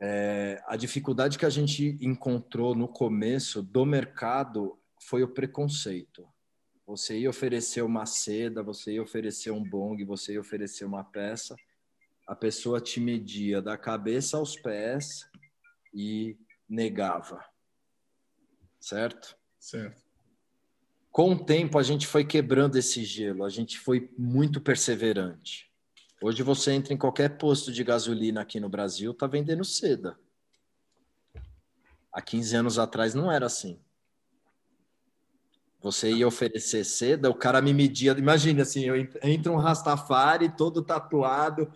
é, 0.00 0.60
a 0.66 0.76
dificuldade 0.76 1.38
que 1.38 1.46
a 1.46 1.50
gente 1.50 1.96
encontrou 2.00 2.74
no 2.74 2.88
começo 2.88 3.62
do 3.62 3.86
mercado 3.86 4.76
foi 5.00 5.22
o 5.22 5.28
preconceito. 5.28 6.26
Você 6.86 7.18
ia 7.18 7.30
oferecer 7.30 7.82
uma 7.82 8.06
seda, 8.06 8.62
você 8.62 8.94
ia 8.94 9.02
oferecer 9.02 9.50
um 9.50 9.62
bong, 9.62 10.04
você 10.04 10.34
ia 10.34 10.40
oferecer 10.40 10.84
uma 10.84 11.04
peça, 11.04 11.56
a 12.26 12.34
pessoa 12.34 12.80
te 12.80 13.00
media 13.00 13.62
da 13.62 13.76
cabeça 13.76 14.36
aos 14.36 14.56
pés 14.56 15.28
e 15.94 16.36
negava. 16.68 17.44
Certo? 18.80 19.36
Certo. 19.58 20.02
Com 21.10 21.32
o 21.32 21.44
tempo, 21.44 21.78
a 21.78 21.82
gente 21.82 22.06
foi 22.06 22.24
quebrando 22.24 22.76
esse 22.76 23.04
gelo, 23.04 23.44
a 23.44 23.50
gente 23.50 23.78
foi 23.78 24.10
muito 24.16 24.60
perseverante. 24.60 25.70
Hoje 26.22 26.42
você 26.42 26.72
entra 26.72 26.94
em 26.94 26.96
qualquer 26.96 27.36
posto 27.36 27.70
de 27.70 27.84
gasolina 27.84 28.40
aqui 28.40 28.58
no 28.58 28.68
Brasil, 28.68 29.12
tá 29.12 29.26
vendendo 29.26 29.64
seda. 29.64 30.18
Há 32.12 32.22
15 32.22 32.56
anos 32.56 32.78
atrás 32.78 33.14
não 33.14 33.30
era 33.30 33.46
assim. 33.46 33.78
Você 35.82 36.12
ia 36.12 36.28
oferecer 36.28 36.84
seda, 36.84 37.28
o 37.28 37.34
cara 37.34 37.60
me 37.60 37.74
media. 37.74 38.12
Imagina 38.12 38.62
assim, 38.62 38.84
eu 38.84 38.94
entro 38.96 39.52
um 39.52 39.56
Rastafari 39.56 40.54
todo 40.56 40.80
tatuado. 40.80 41.70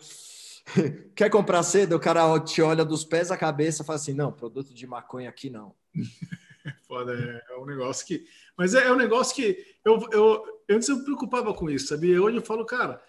Quer 1.15 1.29
comprar 1.29 1.63
seda? 1.65 1.97
O 1.97 2.01
cara 2.01 2.39
te 2.41 2.63
olha 2.63 2.85
dos 2.85 3.05
pés 3.05 3.31
à 3.31 3.37
cabeça 3.37 3.83
e 3.83 3.87
fala 3.87 3.97
assim: 3.97 4.13
não, 4.13 4.31
produto 4.31 4.73
de 4.73 4.87
maconha 4.87 5.29
aqui 5.29 5.51
não. 5.51 5.75
Foda, 6.87 7.13
é, 7.15 7.55
é 7.55 7.59
um 7.59 7.67
negócio 7.67 8.07
que. 8.07 8.25
Mas 8.57 8.75
é, 8.75 8.87
é 8.87 8.93
um 8.93 8.97
negócio 8.97 9.35
que 9.35 9.65
eu, 9.85 9.99
eu, 10.13 10.45
eu 10.69 10.77
antes 10.77 10.89
eu 10.89 10.99
me 10.99 11.05
preocupava 11.05 11.53
com 11.53 11.69
isso, 11.69 11.89
sabia? 11.89 12.23
Hoje 12.23 12.37
eu 12.37 12.43
falo, 12.43 12.65
cara, 12.65 13.03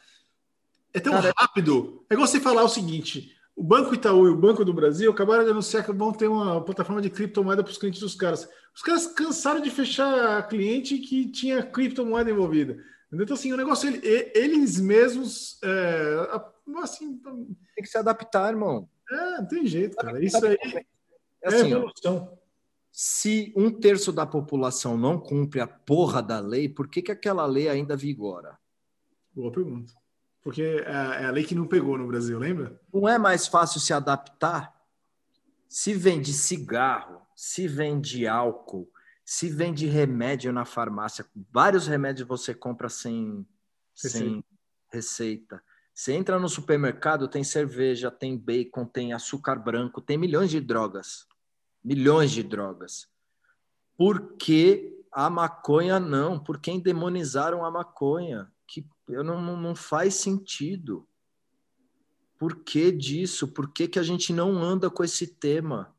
é 0.93 0.99
tão 0.99 1.13
cara, 1.13 1.31
rápido. 1.37 2.03
É 2.09 2.15
igual 2.15 2.27
você 2.27 2.39
falar 2.39 2.63
o 2.63 2.69
seguinte: 2.69 3.36
o 3.57 3.63
Banco 3.63 3.95
Itaú 3.95 4.27
e 4.27 4.29
o 4.29 4.37
Banco 4.37 4.63
do 4.63 4.71
Brasil 4.71 5.09
acabaram 5.09 5.43
de 5.43 5.49
anunciar 5.49 5.83
que 5.83 5.91
vão 5.91 6.13
ter 6.13 6.27
uma 6.27 6.63
plataforma 6.63 7.01
de 7.01 7.09
criptomoeda 7.09 7.63
para 7.63 7.71
os 7.71 7.77
clientes 7.79 7.99
dos 7.99 8.13
caras. 8.13 8.47
Os 8.75 8.83
caras 8.83 9.07
cansaram 9.07 9.59
de 9.59 9.71
fechar 9.71 10.47
cliente 10.47 10.99
que 10.99 11.27
tinha 11.31 11.63
criptomoeda 11.63 12.29
envolvida. 12.29 12.77
Então, 13.11 13.33
assim, 13.33 13.51
o 13.51 13.57
negócio, 13.57 13.89
eles 14.03 14.79
mesmos. 14.79 15.59
É, 15.63 16.29
assim, 16.83 17.17
tem 17.17 17.83
que 17.83 17.87
se 17.87 17.97
adaptar, 17.97 18.51
irmão. 18.51 18.87
É, 19.09 19.37
não 19.39 19.47
tem 19.47 19.65
jeito, 19.65 19.97
cara. 19.97 20.23
Isso 20.23 20.45
aí 20.45 20.55
é, 20.61 20.85
é 21.41 21.47
assim, 21.47 21.71
evolução. 21.71 22.37
Se 22.91 23.51
um 23.55 23.71
terço 23.71 24.11
da 24.11 24.27
população 24.27 24.95
não 24.95 25.19
cumpre 25.19 25.61
a 25.61 25.67
porra 25.67 26.21
da 26.21 26.39
lei, 26.39 26.69
por 26.69 26.87
que, 26.87 27.01
que 27.01 27.11
aquela 27.11 27.45
lei 27.47 27.67
ainda 27.67 27.95
vigora? 27.95 28.55
Boa 29.33 29.51
pergunta. 29.51 29.93
Porque 30.47 30.61
é, 30.61 31.23
é 31.23 31.25
a 31.25 31.29
lei 31.29 31.43
que 31.43 31.53
não 31.53 31.67
pegou 31.67 31.97
no 31.97 32.07
Brasil, 32.07 32.39
lembra? 32.39 32.79
Não 32.93 33.05
é 33.05 33.17
mais 33.17 33.47
fácil 33.47 33.81
se 33.81 33.91
adaptar? 33.91 34.73
Se 35.67 35.93
vende 35.93 36.31
cigarro, 36.31 37.21
se 37.35 37.67
vende 37.67 38.25
álcool, 38.25 38.89
se 39.25 39.49
vende 39.49 39.87
remédio 39.87 40.53
na 40.53 40.63
farmácia, 40.63 41.25
vários 41.51 41.85
remédios 41.85 42.25
você 42.25 42.53
compra 42.53 42.87
sem 42.87 43.45
receita. 43.93 44.17
sem 44.17 44.43
receita. 44.89 45.63
Você 45.93 46.13
entra 46.13 46.39
no 46.39 46.47
supermercado, 46.47 47.27
tem 47.27 47.43
cerveja, 47.43 48.09
tem 48.09 48.37
bacon, 48.37 48.85
tem 48.85 49.11
açúcar 49.11 49.57
branco, 49.57 49.99
tem 49.99 50.17
milhões 50.17 50.49
de 50.49 50.61
drogas. 50.61 51.27
Milhões 51.83 52.31
de 52.31 52.41
drogas. 52.41 53.09
Por 53.97 54.37
que 54.37 54.97
a 55.11 55.29
maconha 55.29 55.99
não? 55.99 56.39
Por 56.41 56.57
que 56.57 56.71
endemonizaram 56.71 57.65
a 57.65 57.69
maconha? 57.69 58.49
Eu 59.07 59.23
não, 59.23 59.57
não 59.57 59.75
faz 59.75 60.15
sentido. 60.15 61.07
Por 62.37 62.57
que 62.57 62.91
disso? 62.91 63.47
Por 63.47 63.71
que, 63.71 63.87
que 63.87 63.99
a 63.99 64.03
gente 64.03 64.31
não 64.31 64.61
anda 64.61 64.89
com 64.89 65.03
esse 65.03 65.27
tema? 65.27 65.95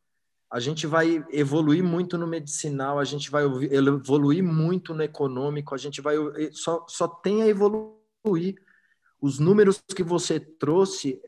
A 0.51 0.61
gente 0.61 0.87
vai 0.87 1.25
evoluir 1.31 1.83
muito 1.83 2.17
no 2.17 2.27
medicinal, 2.27 2.99
a 2.99 3.05
gente 3.05 3.31
vai 3.31 3.45
evoluir 3.45 4.43
muito 4.43 4.95
no 4.95 5.03
econômico, 5.03 5.75
a 5.75 5.79
gente 5.79 6.01
vai 6.01 6.17
só, 6.53 6.87
só 6.89 7.07
tem 7.07 7.43
a 7.43 7.49
evoluir. 7.49 8.57
Os 9.21 9.39
números 9.39 9.83
que 9.95 10.03
você 10.03 10.39
trouxe 10.39 11.21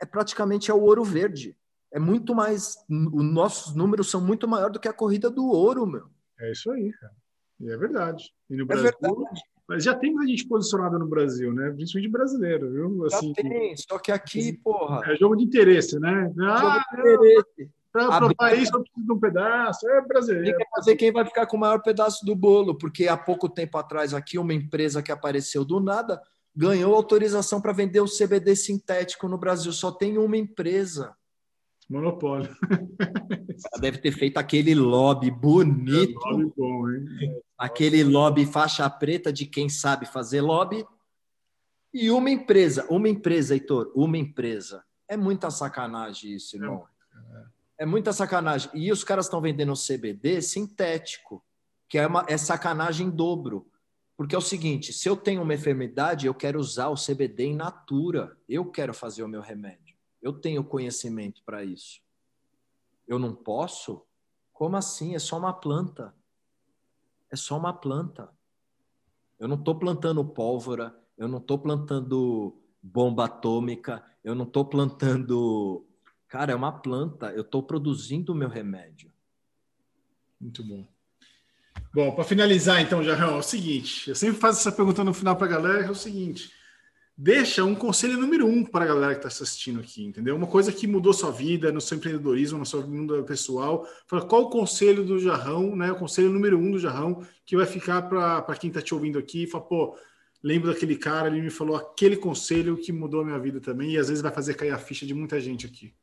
é 0.00 0.06
praticamente 0.06 0.70
é 0.70 0.74
o 0.74 0.80
ouro 0.80 1.04
verde. 1.04 1.56
É 1.92 1.98
muito 1.98 2.34
mais. 2.34 2.76
Os 2.88 3.24
nossos 3.24 3.74
números 3.74 4.10
são 4.10 4.20
muito 4.20 4.48
maiores 4.48 4.72
do 4.72 4.80
que 4.80 4.88
a 4.88 4.92
corrida 4.92 5.28
do 5.28 5.46
ouro, 5.46 5.86
meu. 5.86 6.08
É 6.40 6.52
isso 6.52 6.70
aí, 6.70 6.92
cara. 6.92 7.14
E 7.60 7.70
é 7.70 7.76
verdade. 7.76 8.34
E 8.48 8.56
no 8.56 8.62
é 8.62 8.66
Brasil, 8.66 8.88
é 8.88 8.90
verdade. 8.90 9.42
Mas 9.72 9.84
já 9.84 9.94
tem 9.94 10.12
muita 10.12 10.28
gente 10.28 10.46
posicionada 10.46 10.98
no 10.98 11.06
Brasil, 11.06 11.50
né? 11.54 11.70
Principalmente 11.70 12.10
brasileiro, 12.10 12.70
viu? 12.70 13.06
Assim, 13.06 13.32
já 13.34 13.42
tem, 13.42 13.74
só 13.74 13.98
que 13.98 14.12
aqui, 14.12 14.52
porra. 14.52 15.10
É 15.10 15.16
jogo 15.16 15.34
de 15.34 15.44
interesse, 15.44 15.98
né? 15.98 16.30
Ah, 16.40 16.58
jogo 16.58 17.08
de 17.08 17.14
interesse. 17.14 17.70
Para 17.90 18.18
provar 18.18 18.54
isso, 18.54 18.76
eu 18.76 18.82
preciso 18.82 19.06
de 19.06 19.12
um 19.12 19.18
pedaço. 19.18 19.88
É 19.88 20.02
brasileiro. 20.02 20.44
Tem 20.44 20.56
que 20.58 20.70
fazer 20.76 20.96
quem 20.96 21.10
vai 21.10 21.24
ficar 21.24 21.46
com 21.46 21.56
o 21.56 21.60
maior 21.60 21.82
pedaço 21.82 22.22
do 22.26 22.36
bolo, 22.36 22.76
porque 22.76 23.08
há 23.08 23.16
pouco 23.16 23.48
tempo 23.48 23.78
atrás, 23.78 24.12
aqui, 24.12 24.36
uma 24.38 24.52
empresa 24.52 25.02
que 25.02 25.10
apareceu 25.10 25.64
do 25.64 25.80
nada 25.80 26.20
ganhou 26.54 26.94
autorização 26.94 27.58
para 27.58 27.72
vender 27.72 28.00
o 28.00 28.06
CBD 28.06 28.54
sintético 28.54 29.26
no 29.26 29.38
Brasil. 29.38 29.72
Só 29.72 29.90
tem 29.90 30.18
uma 30.18 30.36
empresa. 30.36 31.14
Monopólio. 31.92 32.56
Ela 32.98 33.80
deve 33.80 33.98
ter 33.98 34.12
feito 34.12 34.38
aquele 34.38 34.74
lobby 34.74 35.30
bonito. 35.30 36.18
É 36.26 36.30
lobby 36.30 36.52
bom, 36.56 36.90
hein? 36.90 37.42
Aquele 37.58 38.02
lobby 38.02 38.46
faixa 38.46 38.88
preta 38.88 39.30
de 39.30 39.44
quem 39.44 39.68
sabe 39.68 40.06
fazer 40.06 40.40
lobby. 40.40 40.86
E 41.92 42.10
uma 42.10 42.30
empresa, 42.30 42.86
uma 42.88 43.10
empresa, 43.10 43.52
Heitor, 43.52 43.92
uma 43.94 44.16
empresa. 44.16 44.82
É 45.06 45.18
muita 45.18 45.50
sacanagem 45.50 46.32
isso, 46.32 46.56
irmão. 46.56 46.86
É, 47.78 47.82
é 47.82 47.86
muita 47.86 48.10
sacanagem. 48.14 48.70
E 48.72 48.90
os 48.90 49.04
caras 49.04 49.26
estão 49.26 49.42
vendendo 49.42 49.74
CBD 49.74 50.40
sintético, 50.40 51.44
que 51.86 51.98
é, 51.98 52.06
uma, 52.06 52.24
é 52.26 52.38
sacanagem 52.38 53.08
em 53.08 53.10
dobro. 53.10 53.70
Porque 54.16 54.34
é 54.34 54.38
o 54.38 54.42
seguinte: 54.42 54.94
se 54.94 55.06
eu 55.06 55.16
tenho 55.16 55.42
uma 55.42 55.52
enfermidade, 55.52 56.26
eu 56.26 56.34
quero 56.34 56.58
usar 56.58 56.88
o 56.88 56.94
CBD 56.94 57.48
in 57.48 57.56
natura. 57.56 58.34
Eu 58.48 58.64
quero 58.70 58.94
fazer 58.94 59.22
o 59.22 59.28
meu 59.28 59.42
remédio. 59.42 59.81
Eu 60.22 60.32
tenho 60.32 60.62
conhecimento 60.62 61.42
para 61.44 61.64
isso. 61.64 62.00
Eu 63.08 63.18
não 63.18 63.34
posso? 63.34 64.06
Como 64.52 64.76
assim? 64.76 65.16
É 65.16 65.18
só 65.18 65.36
uma 65.36 65.52
planta. 65.52 66.14
É 67.28 67.34
só 67.34 67.58
uma 67.58 67.72
planta. 67.72 68.30
Eu 69.38 69.48
não 69.48 69.56
estou 69.56 69.74
plantando 69.74 70.24
pólvora, 70.24 70.96
eu 71.18 71.26
não 71.26 71.38
estou 71.38 71.58
plantando 71.58 72.56
bomba 72.80 73.24
atômica, 73.24 74.04
eu 74.22 74.36
não 74.36 74.44
estou 74.44 74.64
plantando. 74.64 75.84
Cara, 76.28 76.52
é 76.52 76.54
uma 76.54 76.70
planta. 76.70 77.32
Eu 77.32 77.42
estou 77.42 77.64
produzindo 77.64 78.32
o 78.32 78.36
meu 78.36 78.48
remédio. 78.48 79.12
Muito 80.40 80.62
bom. 80.62 80.86
Bom, 81.92 82.14
para 82.14 82.24
finalizar, 82.24 82.80
então, 82.80 83.02
Jarrão, 83.02 83.34
é 83.34 83.38
o 83.38 83.42
seguinte: 83.42 84.08
eu 84.08 84.14
sempre 84.14 84.38
faço 84.38 84.60
essa 84.60 84.70
pergunta 84.70 85.02
no 85.02 85.12
final 85.12 85.36
para 85.36 85.46
a 85.46 85.50
galera, 85.50 85.86
é 85.86 85.90
o 85.90 85.94
seguinte 85.94 86.61
deixa 87.16 87.62
um 87.64 87.74
conselho 87.74 88.18
número 88.18 88.46
um 88.46 88.64
para 88.64 88.84
a 88.84 88.88
galera 88.88 89.14
que 89.14 89.26
está 89.26 89.44
assistindo 89.44 89.80
aqui, 89.80 90.04
entendeu? 90.04 90.34
Uma 90.34 90.46
coisa 90.46 90.72
que 90.72 90.86
mudou 90.86 91.12
sua 91.12 91.30
vida, 91.30 91.70
no 91.70 91.80
seu 91.80 91.98
empreendedorismo, 91.98 92.58
no 92.58 92.66
seu 92.66 92.86
mundo 92.86 93.22
pessoal. 93.24 93.86
Fala, 94.06 94.26
qual 94.26 94.42
o 94.42 94.50
conselho 94.50 95.04
do 95.04 95.18
Jarrão, 95.18 95.76
né? 95.76 95.92
O 95.92 95.96
conselho 95.96 96.30
número 96.30 96.58
um 96.58 96.70
do 96.70 96.78
Jarrão 96.78 97.24
que 97.44 97.56
vai 97.56 97.66
ficar 97.66 98.02
para 98.02 98.56
quem 98.56 98.68
está 98.68 98.80
te 98.80 98.94
ouvindo 98.94 99.18
aqui 99.18 99.46
fala, 99.46 99.64
pô, 99.64 99.96
lembro 100.42 100.72
daquele 100.72 100.96
cara, 100.96 101.28
ele 101.28 101.42
me 101.42 101.50
falou 101.50 101.76
aquele 101.76 102.16
conselho 102.16 102.76
que 102.76 102.92
mudou 102.92 103.20
a 103.20 103.24
minha 103.24 103.38
vida 103.38 103.60
também 103.60 103.92
e 103.92 103.98
às 103.98 104.08
vezes 104.08 104.22
vai 104.22 104.32
fazer 104.32 104.54
cair 104.54 104.70
a 104.70 104.78
ficha 104.78 105.06
de 105.06 105.14
muita 105.14 105.40
gente 105.40 105.66
aqui. 105.66 105.94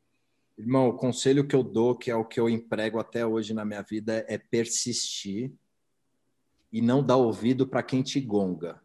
Irmão, 0.56 0.88
o 0.88 0.94
conselho 0.94 1.46
que 1.46 1.56
eu 1.56 1.62
dou, 1.62 1.96
que 1.96 2.10
é 2.10 2.14
o 2.14 2.24
que 2.24 2.38
eu 2.38 2.48
emprego 2.48 2.98
até 2.98 3.26
hoje 3.26 3.52
na 3.54 3.64
minha 3.64 3.82
vida, 3.82 4.24
é 4.28 4.36
persistir 4.38 5.52
e 6.72 6.80
não 6.80 7.02
dar 7.02 7.16
ouvido 7.16 7.66
para 7.66 7.82
quem 7.82 8.02
te 8.02 8.20
gonga 8.20 8.80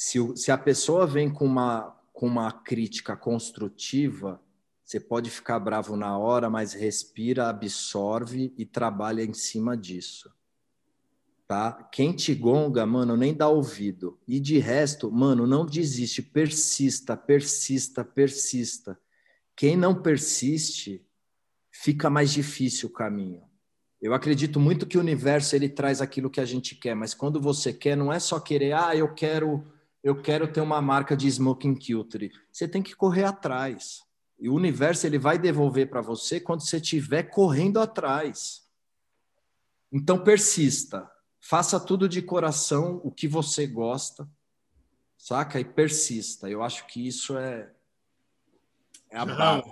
se, 0.00 0.20
se 0.36 0.52
a 0.52 0.56
pessoa 0.56 1.08
vem 1.08 1.28
com 1.28 1.44
uma, 1.44 1.90
com 2.12 2.24
uma 2.24 2.52
crítica 2.52 3.16
construtiva, 3.16 4.40
você 4.84 5.00
pode 5.00 5.28
ficar 5.28 5.58
bravo 5.58 5.96
na 5.96 6.16
hora, 6.16 6.48
mas 6.48 6.72
respira, 6.72 7.48
absorve 7.48 8.54
e 8.56 8.64
trabalha 8.64 9.24
em 9.24 9.34
cima 9.34 9.76
disso. 9.76 10.32
Tá? 11.48 11.72
Quem 11.90 12.12
te 12.12 12.32
gonga, 12.32 12.86
mano, 12.86 13.16
nem 13.16 13.34
dá 13.34 13.48
ouvido. 13.48 14.16
E 14.28 14.38
de 14.38 14.58
resto, 14.58 15.10
mano, 15.10 15.48
não 15.48 15.66
desiste, 15.66 16.22
persista, 16.22 17.16
persista, 17.16 18.04
persista. 18.04 18.96
Quem 19.56 19.76
não 19.76 20.00
persiste, 20.00 21.04
fica 21.72 22.08
mais 22.08 22.30
difícil 22.30 22.88
o 22.88 22.92
caminho. 22.92 23.42
Eu 24.00 24.14
acredito 24.14 24.60
muito 24.60 24.86
que 24.86 24.96
o 24.96 25.00
universo 25.00 25.56
ele 25.56 25.68
traz 25.68 26.00
aquilo 26.00 26.30
que 26.30 26.40
a 26.40 26.44
gente 26.44 26.76
quer, 26.76 26.94
mas 26.94 27.14
quando 27.14 27.40
você 27.40 27.72
quer, 27.72 27.96
não 27.96 28.12
é 28.12 28.20
só 28.20 28.38
querer, 28.38 28.74
ah, 28.74 28.94
eu 28.94 29.12
quero 29.12 29.76
eu 30.02 30.20
quero 30.20 30.50
ter 30.50 30.60
uma 30.60 30.80
marca 30.80 31.16
de 31.16 31.28
smoking 31.28 31.74
culture. 31.74 32.30
Você 32.52 32.68
tem 32.68 32.82
que 32.82 32.94
correr 32.94 33.24
atrás. 33.24 34.02
E 34.38 34.48
o 34.48 34.54
universo 34.54 35.06
ele 35.06 35.18
vai 35.18 35.38
devolver 35.38 35.90
para 35.90 36.00
você 36.00 36.38
quando 36.38 36.60
você 36.60 36.76
estiver 36.76 37.24
correndo 37.24 37.80
atrás. 37.80 38.62
Então 39.92 40.22
persista. 40.22 41.10
Faça 41.40 41.80
tudo 41.80 42.08
de 42.08 42.20
coração, 42.20 43.00
o 43.02 43.10
que 43.10 43.26
você 43.26 43.66
gosta. 43.66 44.28
saca? 45.16 45.58
E 45.58 45.64
persista. 45.64 46.48
Eu 46.48 46.62
acho 46.62 46.86
que 46.86 47.06
isso 47.06 47.36
é, 47.36 47.70
é 49.10 49.18
a 49.18 49.24
base. 49.24 49.62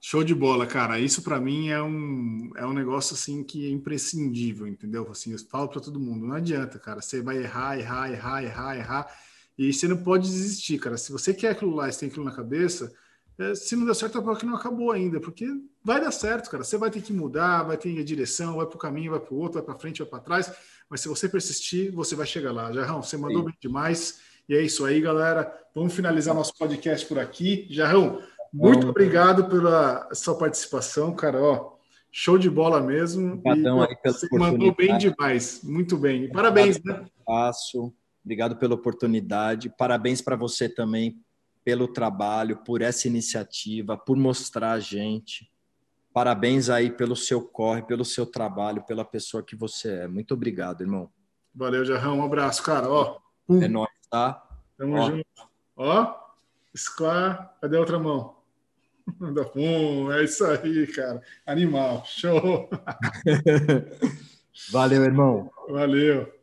Show 0.00 0.22
de 0.22 0.34
bola, 0.34 0.66
cara. 0.66 1.00
Isso 1.00 1.22
para 1.22 1.40
mim 1.40 1.68
é 1.68 1.82
um, 1.82 2.50
é 2.56 2.64
um 2.64 2.72
negócio 2.72 3.14
assim 3.14 3.42
que 3.42 3.66
é 3.66 3.70
imprescindível, 3.70 4.66
entendeu? 4.66 5.08
Assim, 5.10 5.32
eu 5.32 5.38
falo 5.38 5.68
para 5.68 5.80
todo 5.80 5.98
mundo, 5.98 6.26
não 6.26 6.34
adianta, 6.34 6.78
cara. 6.78 7.00
Você 7.00 7.20
vai 7.20 7.38
errar, 7.38 7.78
errar, 7.78 8.12
errar, 8.12 8.44
errar, 8.44 8.76
errar, 8.76 9.18
e 9.58 9.72
você 9.72 9.88
não 9.88 9.96
pode 9.96 10.28
desistir, 10.28 10.78
cara. 10.78 10.96
Se 10.96 11.10
você 11.10 11.32
quer 11.32 11.50
aquilo 11.50 11.74
lá, 11.74 11.90
você 11.90 12.00
tem 12.00 12.08
aquilo 12.08 12.24
na 12.24 12.32
cabeça, 12.32 12.92
é, 13.38 13.54
se 13.54 13.76
não 13.76 13.84
deu 13.84 13.94
certo 13.94 14.18
é 14.18 14.22
porque 14.22 14.46
não 14.46 14.56
acabou 14.56 14.90
ainda, 14.90 15.20
porque 15.20 15.46
vai 15.84 16.00
dar 16.00 16.10
certo, 16.10 16.50
cara. 16.50 16.64
Você 16.64 16.78
vai 16.78 16.90
ter 16.90 17.02
que 17.02 17.12
mudar, 17.12 17.62
vai 17.62 17.76
ter 17.76 17.98
a 17.98 18.04
direção, 18.04 18.56
vai 18.56 18.66
para 18.66 18.76
o 18.76 18.78
caminho, 18.78 19.10
vai 19.10 19.20
para 19.20 19.34
o 19.34 19.38
outro, 19.38 19.54
vai 19.54 19.62
para 19.62 19.78
frente, 19.78 19.98
vai 19.98 20.08
para 20.08 20.20
trás. 20.20 20.52
Mas 20.88 21.00
se 21.00 21.08
você 21.08 21.28
persistir, 21.28 21.92
você 21.92 22.14
vai 22.14 22.26
chegar 22.26 22.52
lá. 22.52 22.72
Jarrão, 22.72 23.02
você 23.02 23.16
mandou 23.16 23.40
Sim. 23.40 23.46
bem 23.46 23.54
demais. 23.60 24.20
E 24.48 24.54
é 24.54 24.62
isso 24.62 24.84
aí, 24.84 25.00
galera. 25.00 25.52
Vamos 25.74 25.92
finalizar 25.92 26.34
nosso 26.34 26.56
podcast 26.56 27.06
por 27.06 27.18
aqui. 27.18 27.66
Jarrão, 27.68 28.22
muito 28.52 28.86
Bom, 28.86 28.90
obrigado 28.90 29.48
pela 29.48 30.08
sua 30.14 30.38
participação, 30.38 31.14
cara. 31.14 31.42
Ó, 31.42 31.76
show 32.10 32.38
de 32.38 32.48
bola 32.48 32.80
mesmo. 32.80 33.42
E, 33.44 33.48
aí 33.48 33.96
você 34.02 34.26
mandou 34.32 34.74
bem 34.74 34.96
demais. 34.96 35.60
Muito 35.62 35.98
bem. 35.98 36.24
E 36.24 36.28
parabéns, 36.32 36.82
né? 36.82 37.04
Passo. 37.26 37.92
Obrigado 38.26 38.56
pela 38.56 38.74
oportunidade. 38.74 39.72
Parabéns 39.78 40.20
para 40.20 40.34
você 40.34 40.68
também 40.68 41.16
pelo 41.64 41.86
trabalho, 41.86 42.56
por 42.56 42.82
essa 42.82 43.06
iniciativa, 43.06 43.96
por 43.96 44.16
mostrar 44.16 44.72
a 44.72 44.80
gente. 44.80 45.48
Parabéns 46.12 46.68
aí 46.68 46.90
pelo 46.90 47.14
seu 47.14 47.40
corre, 47.40 47.82
pelo 47.82 48.04
seu 48.04 48.26
trabalho, 48.26 48.82
pela 48.82 49.04
pessoa 49.04 49.44
que 49.44 49.54
você 49.54 50.00
é. 50.00 50.08
Muito 50.08 50.34
obrigado, 50.34 50.80
irmão. 50.80 51.08
Valeu, 51.54 51.84
Jarrão. 51.84 52.18
Um 52.18 52.24
abraço, 52.24 52.64
cara. 52.64 52.90
Ó, 52.90 53.20
É 53.48 53.68
nóis, 53.68 53.88
tá? 54.10 54.44
Tamo 54.76 54.96
Ó. 54.96 55.08
junto. 55.08 55.26
Ó, 55.76 56.14
Square, 56.76 57.48
cadê 57.60 57.76
a 57.76 57.80
outra 57.80 57.98
mão? 57.98 58.34
Hum, 59.54 60.10
é 60.10 60.24
isso 60.24 60.44
aí, 60.44 60.84
cara. 60.88 61.22
Animal. 61.46 62.02
Show. 62.04 62.68
Valeu, 64.72 65.04
irmão. 65.04 65.48
Valeu. 65.68 66.32